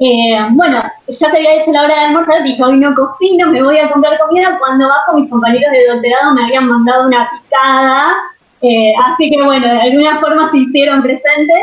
eh, 0.00 0.38
bueno, 0.52 0.80
ya 1.08 1.30
se 1.30 1.36
había 1.36 1.56
hecho 1.56 1.72
la 1.72 1.82
hora 1.82 1.94
de 1.94 2.00
almorzar, 2.06 2.42
dije, 2.44 2.62
hoy 2.62 2.78
no 2.78 2.94
cocino, 2.94 3.50
me 3.50 3.62
voy 3.62 3.78
a 3.78 3.90
comprar 3.90 4.18
comida. 4.18 4.56
Cuando 4.58 4.86
bajo, 4.86 5.18
mis 5.18 5.28
compañeros 5.28 5.72
de 5.72 5.92
doctorado 5.92 6.34
me 6.34 6.44
habían 6.44 6.68
mandado 6.68 7.06
una 7.08 7.28
picada. 7.30 8.14
Eh, 8.60 8.92
así 9.06 9.30
que 9.30 9.42
bueno, 9.42 9.66
de 9.66 9.80
alguna 9.80 10.20
forma 10.20 10.50
se 10.50 10.58
hicieron 10.58 11.02
presentes. 11.02 11.62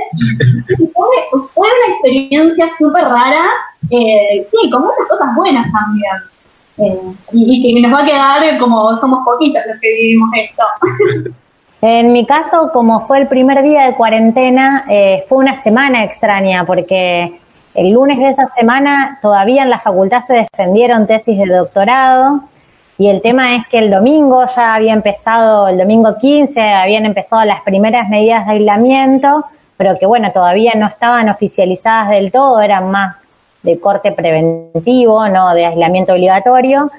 fue, 0.93 1.47
una 1.55 1.93
experiencia 1.93 2.69
súper 2.77 3.03
rara, 3.03 3.45
eh, 3.89 4.47
sí, 4.51 4.69
con 4.69 4.81
muchas 4.81 5.05
cosas 5.09 5.35
buenas 5.35 5.71
también. 5.71 6.15
Eh, 6.77 7.15
y, 7.31 7.73
que 7.73 7.81
nos 7.81 7.93
va 7.97 8.03
a 8.03 8.05
quedar 8.05 8.59
como 8.59 8.97
somos 8.97 9.23
poquitos 9.23 9.61
los 9.65 9.79
que 9.79 9.93
vivimos 9.93 10.29
esto. 10.35 10.63
En 11.81 12.13
mi 12.13 12.25
caso, 12.25 12.71
como 12.73 13.05
fue 13.05 13.19
el 13.19 13.27
primer 13.27 13.61
día 13.61 13.83
de 13.83 13.93
cuarentena, 13.93 14.85
fue 15.29 15.37
una 15.37 15.61
semana 15.61 16.03
extraña 16.03 16.65
porque 16.65 17.39
el 17.75 17.91
lunes 17.91 18.17
de 18.17 18.29
esa 18.29 18.47
semana 18.57 19.19
todavía 19.21 19.63
en 19.63 19.69
la 19.69 19.79
facultad 19.79 20.23
se 20.25 20.33
defendieron 20.33 21.07
tesis 21.07 21.37
de 21.37 21.45
doctorado 21.45 22.41
y 22.97 23.09
el 23.09 23.21
tema 23.21 23.55
es 23.55 23.67
que 23.67 23.79
el 23.79 23.91
domingo 23.91 24.45
ya 24.55 24.73
había 24.73 24.93
empezado, 24.93 25.67
el 25.67 25.77
domingo 25.77 26.15
15 26.17 26.59
habían 26.59 27.05
empezado 27.05 27.43
las 27.43 27.61
primeras 27.63 28.07
medidas 28.07 28.45
de 28.45 28.53
aislamiento, 28.53 29.45
pero 29.75 29.99
que 29.99 30.05
bueno, 30.05 30.31
todavía 30.31 30.71
no 30.75 30.87
estaban 30.87 31.27
oficializadas 31.27 32.09
del 32.09 32.31
todo, 32.31 32.61
eran 32.61 32.89
más 32.89 33.17
de 33.63 33.77
corte 33.81 34.13
preventivo, 34.13 35.27
no 35.27 35.53
de 35.53 35.65
aislamiento 35.65 36.13
obligatorio. 36.13 36.89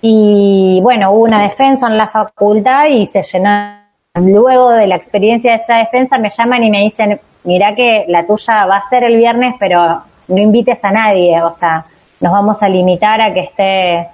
Y 0.00 0.80
bueno, 0.82 1.12
hubo 1.12 1.22
una 1.22 1.42
defensa 1.42 1.86
en 1.86 1.96
la 1.96 2.08
facultad 2.08 2.86
y 2.86 3.06
se 3.08 3.22
llenó. 3.22 3.76
Luego 4.14 4.70
de 4.70 4.88
la 4.88 4.96
experiencia 4.96 5.52
de 5.52 5.58
esa 5.58 5.76
defensa 5.76 6.18
me 6.18 6.30
llaman 6.30 6.64
y 6.64 6.70
me 6.70 6.80
dicen, 6.80 7.20
mira 7.44 7.74
que 7.76 8.04
la 8.08 8.26
tuya 8.26 8.66
va 8.66 8.78
a 8.78 8.88
ser 8.88 9.04
el 9.04 9.16
viernes, 9.16 9.54
pero 9.60 10.02
no 10.28 10.38
invites 10.38 10.78
a 10.82 10.90
nadie, 10.90 11.42
o 11.42 11.56
sea, 11.58 11.86
nos 12.20 12.32
vamos 12.32 12.56
a 12.60 12.68
limitar 12.68 13.20
a 13.20 13.32
que 13.32 13.40
esté 13.40 14.08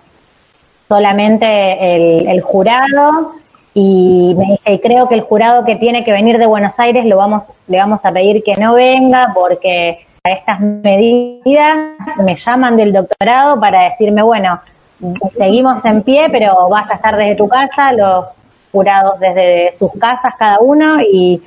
solamente 0.88 2.30
el, 2.30 2.40
jurado 2.42 3.32
y 3.72 4.34
me 4.36 4.44
dice, 4.52 4.72
y 4.74 4.78
creo 4.80 5.08
que 5.08 5.14
el 5.14 5.22
jurado 5.22 5.64
que 5.64 5.76
tiene 5.76 6.04
que 6.04 6.12
venir 6.12 6.36
de 6.38 6.46
Buenos 6.46 6.72
Aires 6.76 7.06
lo 7.06 7.16
vamos, 7.16 7.44
le 7.68 7.78
vamos 7.78 8.00
a 8.02 8.12
pedir 8.12 8.42
que 8.42 8.54
no 8.56 8.74
venga 8.74 9.32
porque 9.34 10.06
a 10.24 10.30
estas 10.30 10.60
medidas 10.60 11.78
me 12.18 12.36
llaman 12.36 12.76
del 12.76 12.92
doctorado 12.92 13.58
para 13.58 13.84
decirme, 13.90 14.22
bueno, 14.22 14.60
seguimos 15.36 15.82
en 15.84 16.02
pie, 16.02 16.28
pero 16.30 16.68
vas 16.68 16.90
a 16.90 16.94
estar 16.94 17.16
desde 17.16 17.36
tu 17.36 17.48
casa, 17.48 17.92
los 17.92 18.26
jurados 18.70 19.18
desde 19.18 19.74
sus 19.78 19.92
casas 19.98 20.34
cada 20.38 20.58
uno 20.60 21.00
y 21.00 21.42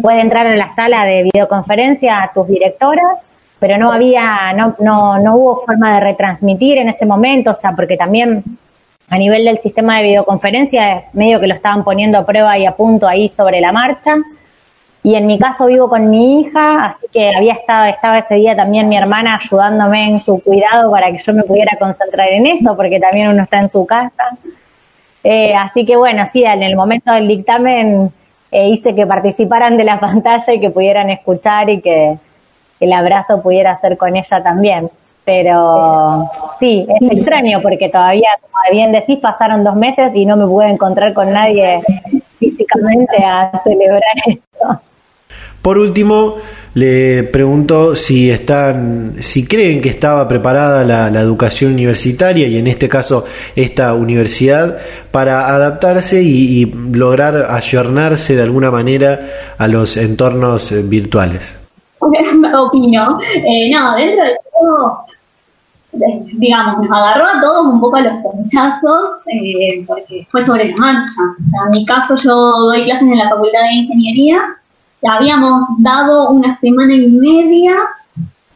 puede 0.00 0.20
entrar 0.20 0.46
en 0.46 0.58
la 0.58 0.74
sala 0.74 1.04
de 1.04 1.24
videoconferencia 1.24 2.22
a 2.22 2.32
tus 2.32 2.46
directoras 2.46 3.18
pero 3.58 3.78
no 3.78 3.92
había, 3.92 4.52
no, 4.54 4.76
no, 4.80 5.18
no 5.18 5.36
hubo 5.36 5.64
forma 5.64 5.94
de 5.94 6.00
retransmitir 6.00 6.78
en 6.78 6.90
ese 6.90 7.06
momento, 7.06 7.52
o 7.52 7.54
sea, 7.54 7.72
porque 7.72 7.96
también 7.96 8.44
a 9.08 9.18
nivel 9.18 9.44
del 9.44 9.60
sistema 9.60 9.98
de 9.98 10.04
videoconferencia, 10.04 11.04
medio 11.12 11.40
que 11.40 11.46
lo 11.46 11.54
estaban 11.54 11.84
poniendo 11.84 12.18
a 12.18 12.26
prueba 12.26 12.58
y 12.58 12.66
a 12.66 12.72
punto 12.72 13.06
ahí 13.06 13.32
sobre 13.36 13.60
la 13.60 13.72
marcha. 13.72 14.16
Y 15.02 15.14
en 15.14 15.26
mi 15.26 15.38
caso 15.38 15.66
vivo 15.66 15.88
con 15.88 16.10
mi 16.10 16.40
hija, 16.40 16.86
así 16.86 17.06
que 17.12 17.30
había 17.36 17.52
estado, 17.52 17.86
estaba 17.86 18.18
ese 18.18 18.34
día 18.34 18.56
también 18.56 18.88
mi 18.88 18.96
hermana 18.96 19.38
ayudándome 19.40 20.08
en 20.08 20.24
su 20.24 20.42
cuidado 20.42 20.90
para 20.90 21.12
que 21.12 21.18
yo 21.18 21.32
me 21.32 21.44
pudiera 21.44 21.76
concentrar 21.78 22.28
en 22.28 22.46
eso, 22.46 22.76
porque 22.76 22.98
también 22.98 23.28
uno 23.28 23.44
está 23.44 23.60
en 23.60 23.70
su 23.70 23.86
casa. 23.86 24.36
Eh, 25.22 25.54
así 25.54 25.86
que 25.86 25.94
bueno, 25.96 26.28
sí, 26.32 26.44
en 26.44 26.64
el 26.64 26.74
momento 26.74 27.12
del 27.12 27.28
dictamen 27.28 28.10
eh, 28.50 28.68
hice 28.68 28.96
que 28.96 29.06
participaran 29.06 29.76
de 29.76 29.84
la 29.84 30.00
pantalla 30.00 30.52
y 30.52 30.58
que 30.58 30.70
pudieran 30.70 31.08
escuchar 31.10 31.70
y 31.70 31.80
que, 31.80 32.18
el 32.80 32.92
abrazo 32.92 33.42
pudiera 33.42 33.80
ser 33.80 33.96
con 33.96 34.16
ella 34.16 34.42
también. 34.42 34.90
Pero 35.24 36.30
sí, 36.60 36.86
es 36.88 37.10
extraño 37.10 37.60
porque 37.60 37.88
todavía, 37.88 38.28
como 38.40 38.54
bien 38.70 38.92
decís, 38.92 39.18
pasaron 39.18 39.64
dos 39.64 39.74
meses 39.74 40.12
y 40.14 40.24
no 40.24 40.36
me 40.36 40.46
pude 40.46 40.68
encontrar 40.68 41.12
con 41.14 41.32
nadie 41.32 41.80
físicamente 42.38 43.16
a 43.24 43.60
celebrar 43.64 44.02
esto. 44.26 44.80
Por 45.62 45.78
último, 45.78 46.36
le 46.74 47.24
pregunto 47.24 47.96
si 47.96 48.30
están, 48.30 49.16
si 49.18 49.46
creen 49.46 49.80
que 49.80 49.88
estaba 49.88 50.28
preparada 50.28 50.84
la, 50.84 51.20
educación 51.20 51.72
universitaria 51.72 52.46
y 52.46 52.58
en 52.58 52.68
este 52.68 52.88
caso 52.88 53.24
esta 53.56 53.92
universidad 53.94 54.78
para 55.10 55.48
adaptarse 55.48 56.22
y, 56.22 56.66
lograr 56.66 57.46
ayornarse 57.50 58.36
de 58.36 58.42
alguna 58.42 58.70
manera 58.70 59.54
a 59.58 59.66
los 59.66 59.96
entornos 59.96 60.70
eh, 60.70 60.82
virtuales. 60.82 61.56
Opino. 62.00 63.18
Eh, 63.34 63.70
no, 63.70 63.96
dentro 63.96 64.24
de 64.24 64.38
todo, 64.58 65.04
eh, 65.92 66.22
digamos, 66.34 66.78
nos 66.78 66.90
agarró 66.90 67.24
a 67.26 67.40
todos 67.40 67.66
un 67.66 67.80
poco 67.80 67.96
a 67.96 68.02
los 68.02 68.22
ponchazos, 68.22 69.20
porque 69.86 70.26
fue 70.30 70.44
sobre 70.44 70.70
la 70.70 70.76
marcha. 70.76 71.22
en 71.64 71.70
mi 71.70 71.86
caso, 71.86 72.16
yo 72.16 72.34
doy 72.34 72.84
clases 72.84 73.08
en 73.08 73.18
la 73.18 73.30
Facultad 73.30 73.62
de 73.62 73.74
Ingeniería 73.74 74.56
habíamos 75.08 75.64
dado 75.78 76.30
una 76.30 76.58
semana 76.60 76.94
y 76.94 77.06
media 77.08 77.74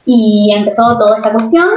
y 0.07 0.53
empezó 0.55 0.99
toda 0.99 1.16
esta 1.18 1.32
cuestión 1.32 1.68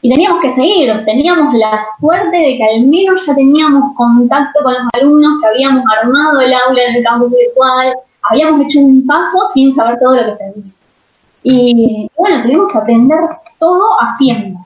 y 0.00 0.10
teníamos 0.10 0.40
que 0.40 0.54
seguir, 0.54 1.04
teníamos 1.04 1.54
la 1.54 1.82
suerte 1.98 2.36
de 2.36 2.56
que 2.56 2.64
al 2.64 2.86
menos 2.86 3.26
ya 3.26 3.34
teníamos 3.34 3.96
contacto 3.96 4.62
con 4.62 4.72
los 4.72 4.82
alumnos, 4.94 5.40
que 5.40 5.48
habíamos 5.48 5.82
armado 6.00 6.40
el 6.40 6.54
aula 6.54 6.82
en 6.84 6.96
el 6.96 7.04
campus 7.04 7.30
virtual, 7.30 7.94
habíamos 8.30 8.66
hecho 8.66 8.78
un 8.80 9.04
paso 9.06 9.44
sin 9.52 9.74
saber 9.74 9.98
todo 9.98 10.14
lo 10.14 10.24
que 10.24 10.32
teníamos. 10.32 10.77
Y 11.42 12.10
bueno, 12.16 12.42
tuvimos 12.42 12.72
que 12.72 12.78
aprender 12.78 13.20
todo 13.58 13.84
haciendo. 14.00 14.58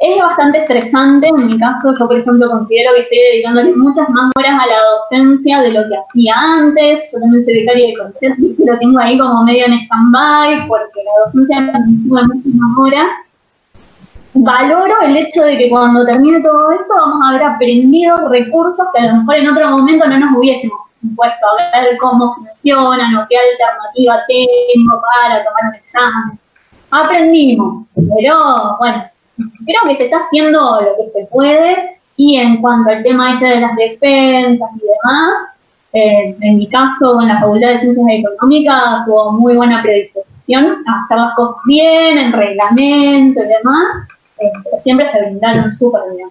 Es 0.00 0.20
bastante 0.20 0.58
estresante, 0.58 1.28
en 1.28 1.46
mi 1.46 1.58
caso 1.58 1.94
yo 1.98 2.06
por 2.06 2.18
ejemplo 2.18 2.50
considero 2.50 2.94
que 2.94 3.02
estoy 3.02 3.18
dedicándole 3.32 3.76
muchas 3.76 4.08
más 4.10 4.30
horas 4.36 4.52
a 4.60 4.66
la 4.66 4.76
docencia 4.98 5.60
de 5.60 5.70
lo 5.70 5.88
que 5.88 5.96
hacía 5.96 6.34
antes, 6.36 7.10
yo 7.12 7.20
también 7.20 7.42
soy 7.42 7.60
becaria 7.60 7.86
de 7.86 7.96
concepto 7.96 8.42
y 8.42 8.66
lo 8.66 8.78
tengo 8.78 8.98
ahí 8.98 9.16
como 9.16 9.44
medio 9.44 9.66
en 9.66 9.74
stand-by 9.74 10.66
porque 10.66 11.00
la 11.04 11.24
docencia 11.24 11.60
me 11.60 12.08
sube 12.08 12.22
muchas 12.26 12.54
más 12.54 12.78
horas. 12.78 13.06
Valoro 14.34 14.94
el 15.02 15.16
hecho 15.16 15.44
de 15.44 15.56
que 15.56 15.70
cuando 15.70 16.04
termine 16.04 16.40
todo 16.40 16.72
esto 16.72 16.92
vamos 16.92 17.22
a 17.22 17.30
haber 17.30 17.44
aprendido 17.44 18.28
recursos 18.28 18.84
que 18.92 19.00
a 19.00 19.12
lo 19.12 19.18
mejor 19.20 19.36
en 19.36 19.48
otro 19.48 19.70
momento 19.70 20.08
no 20.08 20.18
nos 20.18 20.36
hubiésemos 20.36 20.78
puesto 21.16 21.46
a 21.46 21.80
ver 21.80 21.96
cómo 21.98 22.34
funcionan 22.34 23.16
o 23.16 23.26
qué 23.28 23.36
alternativa 23.36 24.22
tengo 24.28 25.02
para 25.02 25.44
tomar 25.44 25.64
un 25.68 25.74
examen. 25.74 26.38
Aprendimos, 26.90 27.88
pero 27.94 28.76
bueno, 28.78 29.04
creo 29.36 29.80
que 29.86 29.96
se 29.96 30.04
está 30.04 30.18
haciendo 30.18 30.80
lo 30.80 30.96
que 30.96 31.10
se 31.12 31.26
puede 31.26 32.00
y 32.16 32.36
en 32.36 32.60
cuanto 32.60 32.90
al 32.90 33.02
tema 33.02 33.34
este 33.34 33.46
de 33.46 33.60
las 33.60 33.76
defensas 33.76 34.70
y 34.76 34.80
demás, 34.80 35.54
eh, 35.92 36.36
en 36.40 36.58
mi 36.58 36.68
caso 36.68 37.20
en 37.20 37.28
la 37.28 37.40
Facultad 37.40 37.68
de 37.68 37.80
Ciencias 37.80 38.06
Económicas 38.10 39.02
hubo 39.06 39.32
muy 39.32 39.54
buena 39.54 39.82
predisposición 39.82 40.84
a 40.86 41.02
hacer 41.02 41.18
cosas 41.36 41.62
bien, 41.66 42.18
en 42.18 42.32
reglamento 42.32 43.42
y 43.42 43.46
demás, 43.46 44.08
eh, 44.38 44.52
pero 44.64 44.80
siempre 44.80 45.08
se 45.08 45.20
brindaron 45.20 45.72
súper 45.72 46.02
bien. 46.14 46.28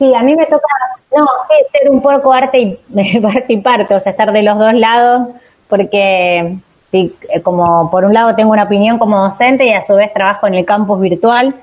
Sí, 0.00 0.14
a 0.14 0.22
mí 0.22 0.34
me 0.34 0.46
toca, 0.46 0.66
no, 1.14 1.26
ser 1.72 1.90
un 1.90 2.00
poco 2.00 2.32
arte 2.32 2.58
y, 2.58 3.20
parte 3.20 3.52
y 3.52 3.58
parte, 3.58 3.94
o 3.94 4.00
sea, 4.00 4.12
estar 4.12 4.32
de 4.32 4.42
los 4.42 4.58
dos 4.58 4.72
lados, 4.72 5.28
porque 5.68 6.56
sí, 6.90 7.14
como 7.42 7.90
por 7.90 8.06
un 8.06 8.14
lado 8.14 8.34
tengo 8.34 8.50
una 8.50 8.62
opinión 8.62 8.98
como 8.98 9.18
docente 9.28 9.66
y 9.66 9.74
a 9.74 9.86
su 9.86 9.94
vez 9.94 10.10
trabajo 10.14 10.46
en 10.46 10.54
el 10.54 10.64
campus 10.64 10.98
virtual, 11.00 11.54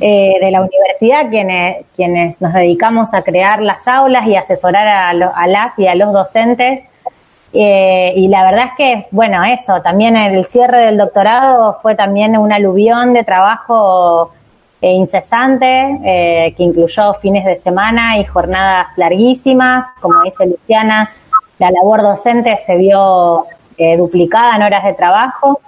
eh, 0.00 0.34
de 0.40 0.50
la 0.52 0.60
universidad, 0.62 1.28
quienes, 1.28 1.86
quienes 1.96 2.40
nos 2.40 2.52
dedicamos 2.52 3.08
a 3.12 3.22
crear 3.22 3.60
las 3.60 3.86
aulas 3.86 4.28
y 4.28 4.36
asesorar 4.36 4.86
a, 4.86 5.08
a 5.10 5.46
las 5.48 5.76
y 5.76 5.88
a 5.88 5.96
los 5.96 6.12
docentes. 6.12 6.84
Eh, 7.52 8.12
y 8.14 8.28
la 8.28 8.44
verdad 8.44 8.66
es 8.66 8.72
que, 8.76 9.06
bueno, 9.10 9.42
eso, 9.42 9.82
también 9.82 10.16
el 10.16 10.44
cierre 10.46 10.86
del 10.86 10.98
doctorado 10.98 11.80
fue 11.82 11.96
también 11.96 12.36
un 12.38 12.52
aluvión 12.52 13.12
de 13.12 13.24
trabajo 13.24 14.32
eh, 14.80 14.92
incesante, 14.92 16.52
que 16.56 16.62
incluyó 16.62 17.14
fines 17.14 17.44
de 17.44 17.58
semana 17.60 18.18
y 18.18 18.24
jornadas 18.24 18.88
larguísimas. 18.96 19.86
Como 20.00 20.22
dice 20.22 20.46
Luciana, 20.46 21.10
la 21.58 21.70
labor 21.70 22.02
docente 22.02 22.58
se 22.66 22.76
vio 22.76 23.46
duplicada 23.96 24.56
en 24.56 24.62
horas 24.62 24.84
de 24.84 24.94
trabajo. 24.94 25.60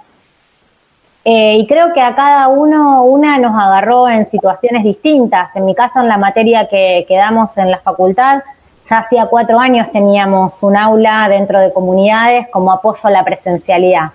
Eh, 1.25 1.57
y 1.57 1.67
creo 1.67 1.93
que 1.93 2.01
a 2.01 2.15
cada 2.15 2.47
uno 2.47 3.03
una 3.03 3.37
nos 3.37 3.53
agarró 3.53 4.07
en 4.07 4.29
situaciones 4.31 4.83
distintas. 4.83 5.55
En 5.55 5.65
mi 5.65 5.75
caso, 5.75 5.99
en 5.99 6.07
la 6.07 6.17
materia 6.17 6.67
que, 6.67 7.05
que 7.07 7.17
damos 7.17 7.55
en 7.57 7.69
la 7.69 7.79
facultad, 7.79 8.41
ya 8.89 8.99
hacía 8.99 9.27
cuatro 9.27 9.59
años 9.59 9.91
teníamos 9.91 10.53
un 10.61 10.77
aula 10.77 11.27
dentro 11.29 11.59
de 11.59 11.73
comunidades 11.73 12.47
como 12.51 12.71
apoyo 12.71 13.01
a 13.03 13.11
la 13.11 13.23
presencialidad. 13.23 14.11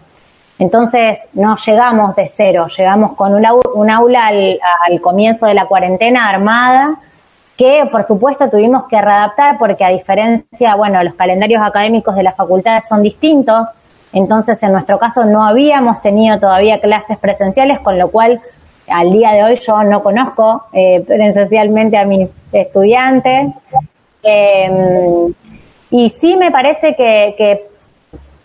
Entonces 0.59 1.19
no 1.33 1.57
llegamos 1.57 2.15
de 2.15 2.31
cero, 2.37 2.69
llegamos 2.77 3.15
con 3.15 3.35
un, 3.35 3.91
aula 3.91 4.27
al, 4.27 4.61
al, 4.89 5.01
comienzo 5.01 5.47
de 5.47 5.55
la 5.55 5.67
cuarentena 5.67 6.29
armada, 6.29 6.97
que 7.57 7.89
por 7.91 8.07
supuesto 8.07 8.49
tuvimos 8.51 8.85
que 8.85 9.01
readaptar 9.01 9.59
porque 9.59 9.85
a 9.85 9.89
diferencia, 9.89 10.75
bueno, 10.77 11.03
los 11.03 11.15
calendarios 11.15 11.63
académicos 11.63 12.15
de 12.15 12.23
las 12.23 12.37
facultades 12.37 12.85
son 12.89 13.03
distintos, 13.03 13.67
entonces, 14.15 14.63
en 14.63 14.73
nuestro 14.73 14.99
caso 14.99 15.25
no 15.25 15.45
habíamos 15.45 16.01
tenido 16.01 16.39
todavía 16.39 16.81
clases 16.81 17.19
presenciales, 17.19 17.81
con 17.81 17.99
lo 17.99 18.13
cual 18.13 18.41
al 18.87 19.11
día 19.11 19.33
de 19.33 19.43
hoy 19.43 19.57
yo 19.57 19.83
no 19.83 20.05
conozco 20.05 20.67
eh, 20.73 21.03
presencialmente 21.05 21.97
a 21.97 22.05
mis 22.05 22.29
estudiantes. 22.53 23.53
Em, 24.23 25.35
y 25.91 26.11
sí 26.21 26.37
me 26.37 26.53
parece 26.53 26.95
que, 26.95 27.67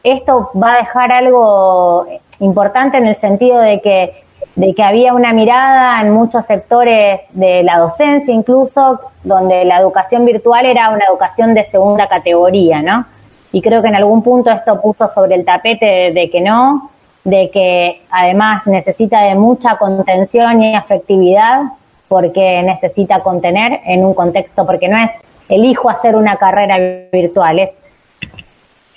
esto 0.03 0.51
va 0.55 0.73
a 0.73 0.77
dejar 0.77 1.11
algo 1.11 2.07
importante 2.39 2.97
en 2.97 3.07
el 3.07 3.19
sentido 3.19 3.59
de 3.59 3.81
que, 3.81 4.23
de 4.55 4.73
que 4.73 4.83
había 4.83 5.13
una 5.13 5.33
mirada 5.33 6.01
en 6.01 6.11
muchos 6.11 6.45
sectores 6.45 7.21
de 7.31 7.63
la 7.63 7.79
docencia 7.79 8.33
incluso, 8.33 8.99
donde 9.23 9.65
la 9.65 9.79
educación 9.79 10.25
virtual 10.25 10.65
era 10.65 10.89
una 10.89 11.05
educación 11.05 11.53
de 11.53 11.65
segunda 11.69 12.07
categoría, 12.07 12.81
¿no? 12.81 13.05
y 13.51 13.61
creo 13.61 13.81
que 13.81 13.87
en 13.87 13.95
algún 13.95 14.21
punto 14.21 14.51
esto 14.51 14.81
puso 14.81 15.09
sobre 15.13 15.35
el 15.35 15.45
tapete 15.45 16.11
de, 16.13 16.29
que 16.31 16.41
no, 16.41 16.91
de 17.23 17.49
que 17.49 18.01
además 18.11 18.65
necesita 18.67 19.21
de 19.21 19.35
mucha 19.35 19.77
contención 19.77 20.61
y 20.61 20.75
afectividad 20.75 21.63
porque 22.07 22.61
necesita 22.63 23.21
contener 23.21 23.81
en 23.85 24.05
un 24.05 24.13
contexto, 24.13 24.65
porque 24.65 24.87
no 24.87 24.97
es 24.97 25.11
elijo 25.47 25.89
hacer 25.89 26.15
una 26.15 26.37
carrera 26.37 26.77
virtual, 27.11 27.59
es 27.59 27.69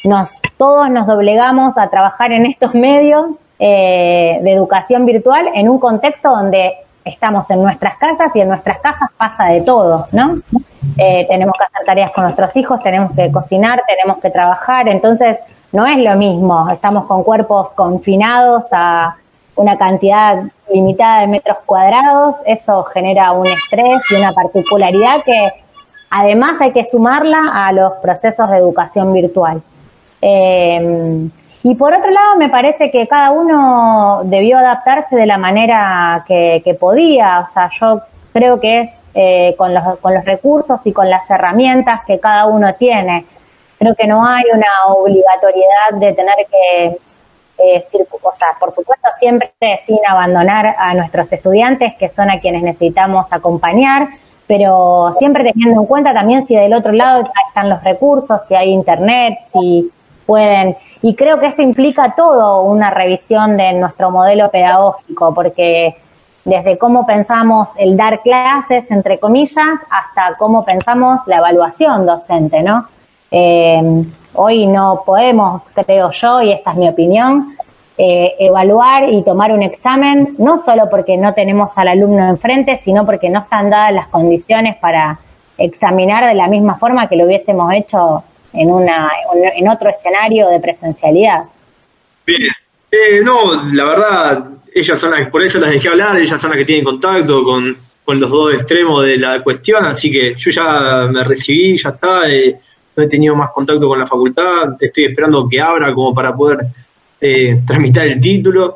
nos, 0.05 0.31
todos 0.57 0.91
nos 0.91 1.07
doblegamos 1.07 1.77
a 1.77 1.89
trabajar 1.89 2.33
en 2.33 2.47
estos 2.47 2.75
medios 2.75 3.27
eh, 3.59 4.39
de 4.43 4.53
educación 4.53 5.07
virtual 5.07 5.49
en 5.55 5.69
un 5.69 5.79
contexto 5.79 6.31
donde 6.31 6.75
estamos 7.05 7.49
en 7.51 7.63
nuestras 7.63 7.97
casas 7.97 8.31
y 8.35 8.41
en 8.41 8.49
nuestras 8.49 8.79
casas 8.79 9.11
pasa 9.17 9.47
de 9.47 9.61
todo, 9.63 10.07
¿no? 10.13 10.39
Eh, 10.99 11.27
tenemos 11.29 11.57
que 11.57 11.65
hacer 11.65 11.87
tareas 11.87 12.11
con 12.13 12.25
nuestros 12.25 12.55
hijos, 12.57 12.83
tenemos 12.83 13.13
que 13.13 13.31
cocinar, 13.31 13.83
tenemos 13.87 14.21
que 14.21 14.31
trabajar, 14.31 14.89
entonces 14.89 15.39
no 15.73 15.87
es 15.87 15.99
lo 15.99 16.15
mismo, 16.17 16.69
estamos 16.71 17.07
con 17.07 17.23
cuerpos 17.25 17.71
confinados 17.71 18.65
a 18.73 19.17
una 19.55 19.77
cantidad 19.79 20.43
limitada 20.73 21.21
de 21.21 21.27
metros 21.29 21.59
cuadrados, 21.67 22.37
eso 22.47 22.85
genera 22.85 23.33
un 23.33 23.47
estrés 23.47 24.03
y 24.11 24.15
una 24.15 24.33
particularidad 24.33 25.23
que 25.25 25.53
además 26.11 26.61
hay 26.61 26.73
que 26.73 26.85
sumarla 26.87 27.67
a 27.67 27.73
los 27.73 27.93
procesos 27.95 28.51
de 28.51 28.59
educación 28.59 29.13
virtual. 29.13 29.63
Eh, 30.23 31.29
y 31.65 31.75
por 31.77 31.95
otro 31.95 32.11
lado, 32.11 32.37
me 32.37 32.49
parece 32.49 32.91
que 32.91 33.07
cada 33.07 33.31
uno 33.31 34.23
debió 34.25 34.59
adaptarse 34.59 35.15
de 35.15 35.27
la 35.27 35.39
manera 35.39 36.25
que, 36.27 36.77
podía. 36.79 37.47
O 37.49 37.53
sea, 37.53 37.71
yo 37.81 38.01
creo 38.33 38.59
que 38.59 38.93
eh, 39.15 39.55
con, 39.57 39.73
los, 39.73 39.99
con 39.99 40.15
los 40.15 40.25
recursos 40.25 40.81
y 40.85 40.93
con 40.93 41.09
las 41.09 41.29
herramientas 41.31 42.01
que 42.05 42.19
cada 42.19 42.47
uno 42.47 42.75
tiene. 42.75 43.27
Creo 43.79 43.95
que 43.95 44.07
no 44.07 44.25
hay 44.27 44.45
una 44.53 44.95
obligatoriedad 44.95 45.93
de 45.95 46.13
tener 46.15 46.35
que, 46.51 46.99
eh, 47.59 47.87
o 48.11 48.37
sea, 48.37 48.49
por 48.59 48.75
supuesto, 48.75 49.09
siempre 49.21 49.53
sin 49.87 49.99
abandonar 50.09 50.75
a 50.79 50.95
nuestros 50.95 51.31
estudiantes, 51.33 51.95
que 51.97 52.09
son 52.11 52.31
a 52.31 52.41
quienes 52.41 52.63
necesitamos 52.63 53.27
acompañar, 53.31 54.09
pero 54.49 55.15
siempre 55.19 55.45
teniendo 55.45 55.81
en 55.81 55.87
cuenta 55.87 56.13
también 56.13 56.47
si 56.49 56.57
del 56.57 56.75
otro 56.75 56.93
lado 56.93 57.31
están 57.49 57.69
los 57.69 57.83
recursos, 57.85 58.41
si 58.49 58.55
hay 58.55 58.71
internet, 58.71 59.39
si 59.53 59.93
pueden. 60.27 60.77
Y 61.03 61.15
creo 61.15 61.39
que 61.41 61.47
esto 61.47 61.63
implica 61.63 62.15
todo 62.17 62.63
una 62.63 62.91
revisión 62.91 63.57
de 63.57 63.73
nuestro 63.75 64.11
modelo 64.11 64.51
pedagógico, 64.51 65.35
porque 65.35 65.97
desde 66.45 66.79
cómo 66.79 67.07
pensamos 67.07 67.69
el 67.77 67.97
dar 67.97 68.21
clases, 68.23 68.91
entre 68.91 69.19
comillas, 69.19 69.79
hasta 69.91 70.37
cómo 70.39 70.65
pensamos 70.65 71.21
la 71.27 71.37
evaluación 71.37 72.07
docente, 72.07 72.63
¿no? 72.63 72.87
Eh, 73.31 74.05
hoy 74.35 74.67
no 74.67 75.03
podemos, 75.07 75.63
creo 75.75 76.11
yo, 76.11 76.43
y 76.43 76.53
esta 76.53 76.73
es 76.73 76.77
mi 76.77 76.89
opinión, 76.89 77.57
eh, 77.97 78.35
evaluar 78.39 79.09
y 79.11 79.23
tomar 79.23 79.53
un 79.53 79.63
examen, 79.63 80.35
no 80.39 80.63
solo 80.65 80.89
porque 80.91 81.17
no 81.17 81.35
tenemos 81.35 81.71
al 81.77 81.89
alumno 81.89 82.29
enfrente, 82.29 82.81
sino 82.85 83.05
porque 83.05 83.29
no 83.29 83.41
están 83.41 83.71
dadas 83.71 83.93
las 83.93 84.09
condiciones 84.09 84.77
para 84.77 85.19
examinar 85.59 86.27
de 86.27 86.35
la 86.35 86.49
misma 86.49 86.77
forma 86.79 87.07
que 87.07 87.17
lo 87.17 87.27
hubiésemos 87.27 87.73
hecho 87.75 88.25
en, 88.53 88.71
una, 88.71 89.11
en 89.57 89.69
otro 89.69 89.91
escenario 89.91 90.49
de 90.49 90.61
presencialidad. 90.61 91.45
Bien. 92.27 92.41
Eh, 92.91 93.21
no, 93.25 93.73
la 93.73 93.85
verdad, 93.85 94.51
ellas 94.75 95.01
son 95.01 95.13
las, 95.13 95.31
por 95.31 95.43
eso 95.43 95.59
las 95.59 95.71
dejé 95.71 95.89
hablar, 95.89 96.19
ellas 96.19 96.41
son 96.41 96.51
las 96.51 96.59
que 96.59 96.65
tienen 96.65 96.85
contacto 96.85 97.43
con, 97.43 97.77
con 98.05 98.21
los 98.21 98.31
dos 98.31 98.55
extremos 98.55 99.05
de 99.05 99.17
la 99.17 99.43
cuestión, 99.43 99.85
así 99.87 100.11
que 100.11 100.35
yo 100.37 100.51
ya 100.51 101.09
me 101.11 101.25
recibí, 101.25 101.77
ya 101.79 101.91
está, 101.91 102.31
eh, 102.31 102.59
no 102.95 103.03
he 103.03 103.09
tenido 103.09 103.35
más 103.35 103.51
contacto 103.51 103.87
con 103.89 103.99
la 103.99 104.07
facultad, 104.07 104.77
estoy 104.79 105.07
esperando 105.07 105.49
que 105.49 105.61
abra 105.61 105.95
como 105.95 106.15
para 106.15 106.35
poder 106.35 106.67
eh, 107.21 107.63
tramitar 107.67 108.07
el 108.09 108.21
título, 108.21 108.75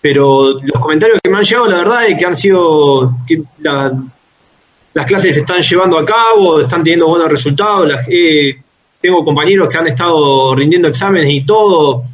pero 0.00 0.60
los 0.60 0.80
comentarios 0.80 1.20
que 1.22 1.30
me 1.30 1.38
han 1.38 1.44
llegado, 1.44 1.68
la 1.68 1.76
verdad 1.78 2.06
es 2.06 2.18
que 2.18 2.26
han 2.26 2.36
sido 2.36 3.18
que 3.26 3.42
las 3.60 5.06
clases 5.06 5.34
se 5.34 5.40
están 5.40 5.60
llevando 5.60 5.98
a 6.00 6.04
cabo, 6.04 6.60
están 6.60 6.82
teniendo 6.82 7.06
buenos 7.06 7.30
resultados, 7.30 7.86
las, 7.86 8.08
eh, 8.08 8.61
tengo 9.02 9.24
compañeros 9.24 9.68
que 9.68 9.78
han 9.78 9.88
estado 9.88 10.54
rindiendo 10.54 10.88
exámenes 10.88 11.30
y 11.30 11.42
todo, 11.42 12.04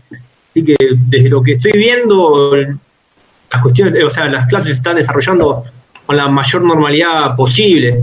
así 0.50 0.64
que 0.64 0.76
desde 0.80 1.28
lo 1.28 1.42
que 1.42 1.52
estoy 1.52 1.72
viendo, 1.72 2.56
las 2.56 3.62
cuestiones, 3.62 4.02
o 4.02 4.10
sea, 4.10 4.28
las 4.28 4.46
clases 4.46 4.68
se 4.68 4.74
están 4.74 4.96
desarrollando 4.96 5.64
con 6.08 6.16
la 6.16 6.26
mayor 6.26 6.62
normalidad 6.62 7.36
posible. 7.36 8.02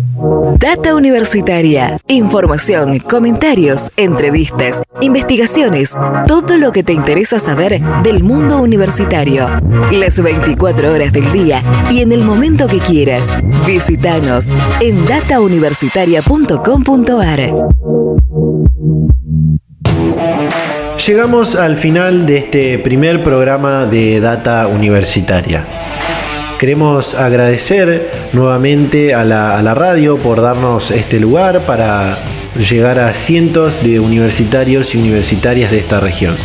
Data 0.60 0.94
Universitaria. 0.94 1.98
Información, 2.08 3.00
comentarios, 3.00 3.92
entrevistas, 3.98 4.84
investigaciones, 5.02 5.96
todo 6.28 6.60
lo 6.60 6.72
que 6.72 6.84
te 6.84 6.94
interesa 6.94 7.40
saber 7.40 7.82
del 8.04 8.22
mundo 8.22 8.60
universitario. 8.60 9.50
Las 9.92 10.22
24 10.22 10.94
horas 10.94 11.12
del 11.14 11.32
día 11.32 11.64
y 11.90 12.02
en 12.02 12.12
el 12.12 12.24
momento 12.24 12.68
que 12.68 12.78
quieras. 12.78 13.28
Visítanos 13.66 14.50
en 14.82 15.04
datauniversitaria.com.ar. 15.08 18.05
Llegamos 21.06 21.56
al 21.56 21.78
final 21.78 22.26
de 22.26 22.38
este 22.38 22.80
primer 22.80 23.24
programa 23.24 23.86
de 23.86 24.20
Data 24.20 24.68
Universitaria. 24.68 25.64
Queremos 26.60 27.14
agradecer 27.14 28.10
nuevamente 28.34 29.14
a 29.14 29.24
la, 29.24 29.74
radio 29.76 30.18
por 30.18 30.42
darnos 30.42 30.90
este 30.90 31.20
lugar 31.20 31.62
para 31.62 32.20
llegar 32.58 33.00
a 33.00 33.14
cientos 33.14 33.84
de 33.84 34.00
universitarios 34.00 34.96
y 34.96 34.98
universitarias 34.98 35.70
de 35.70 35.80
esta 35.80 36.00
región. 36.00 36.36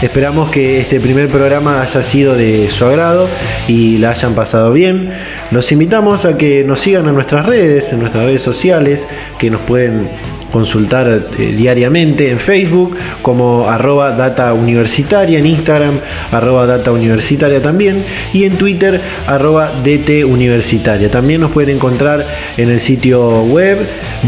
Esperamos 0.00 0.50
que 0.50 0.80
este 0.80 0.98
primer 1.00 1.28
programa 1.28 1.82
haya 1.82 2.02
sido 2.02 2.34
de 2.34 2.70
su 2.70 2.84
agrado 2.86 3.28
y 3.68 3.98
la 3.98 4.10
hayan 4.10 4.34
pasado 4.34 4.72
bien. 4.72 5.10
Los 5.50 5.70
invitamos 5.70 6.24
a 6.24 6.38
que 6.38 6.64
nos 6.64 6.80
sigan 6.80 7.08
en 7.08 7.14
nuestras 7.14 7.44
redes, 7.44 7.92
en 7.92 8.00
nuestras 8.00 8.24
redes 8.24 8.42
sociales, 8.42 9.06
que 9.38 9.50
nos 9.50 9.60
pueden 9.60 10.08
consultar 10.52 11.26
eh, 11.38 11.54
diariamente 11.56 12.30
en 12.30 12.38
Facebook 12.38 12.96
como 13.22 13.68
arroba 13.68 14.12
data 14.12 14.52
universitaria, 14.52 15.36
en 15.38 15.46
Instagram 15.46 15.94
arroba 16.30 16.66
data 16.66 16.92
universitaria 16.92 17.60
también 17.60 18.04
y 18.32 18.44
en 18.44 18.56
Twitter 18.56 19.00
arroba 19.26 19.72
dt 19.82 20.24
universitaria. 20.24 21.10
También 21.10 21.40
nos 21.40 21.50
pueden 21.50 21.74
encontrar 21.76 22.24
en 22.56 22.70
el 22.70 22.78
sitio 22.80 23.42
web 23.42 23.78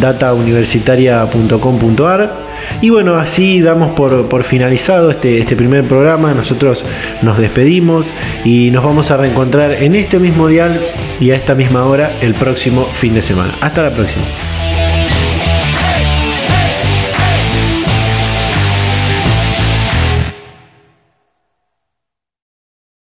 datauniversitaria.com.ar 0.01 2.45
y 2.81 2.91
bueno, 2.91 3.17
así 3.17 3.61
damos 3.61 3.95
por, 3.95 4.29
por 4.29 4.45
finalizado 4.45 5.11
este, 5.11 5.39
este 5.39 5.57
primer 5.57 5.87
programa. 5.87 6.35
Nosotros 6.35 6.85
nos 7.23 7.39
despedimos 7.39 8.13
y 8.45 8.71
nos 8.71 8.85
vamos 8.85 9.11
a 9.11 9.17
reencontrar 9.17 9.83
en 9.83 9.95
este 9.95 10.19
mismo 10.19 10.49
dial 10.49 10.81
y 11.21 11.31
a 11.31 11.37
esta 11.37 11.55
misma 11.55 11.85
hora 11.85 12.13
el 12.21 12.35
próximo 12.35 12.87
fin 12.87 13.15
de 13.15 13.23
semana. 13.23 13.55
Hasta 13.61 13.83
la 13.83 13.91
próxima. 13.91 14.25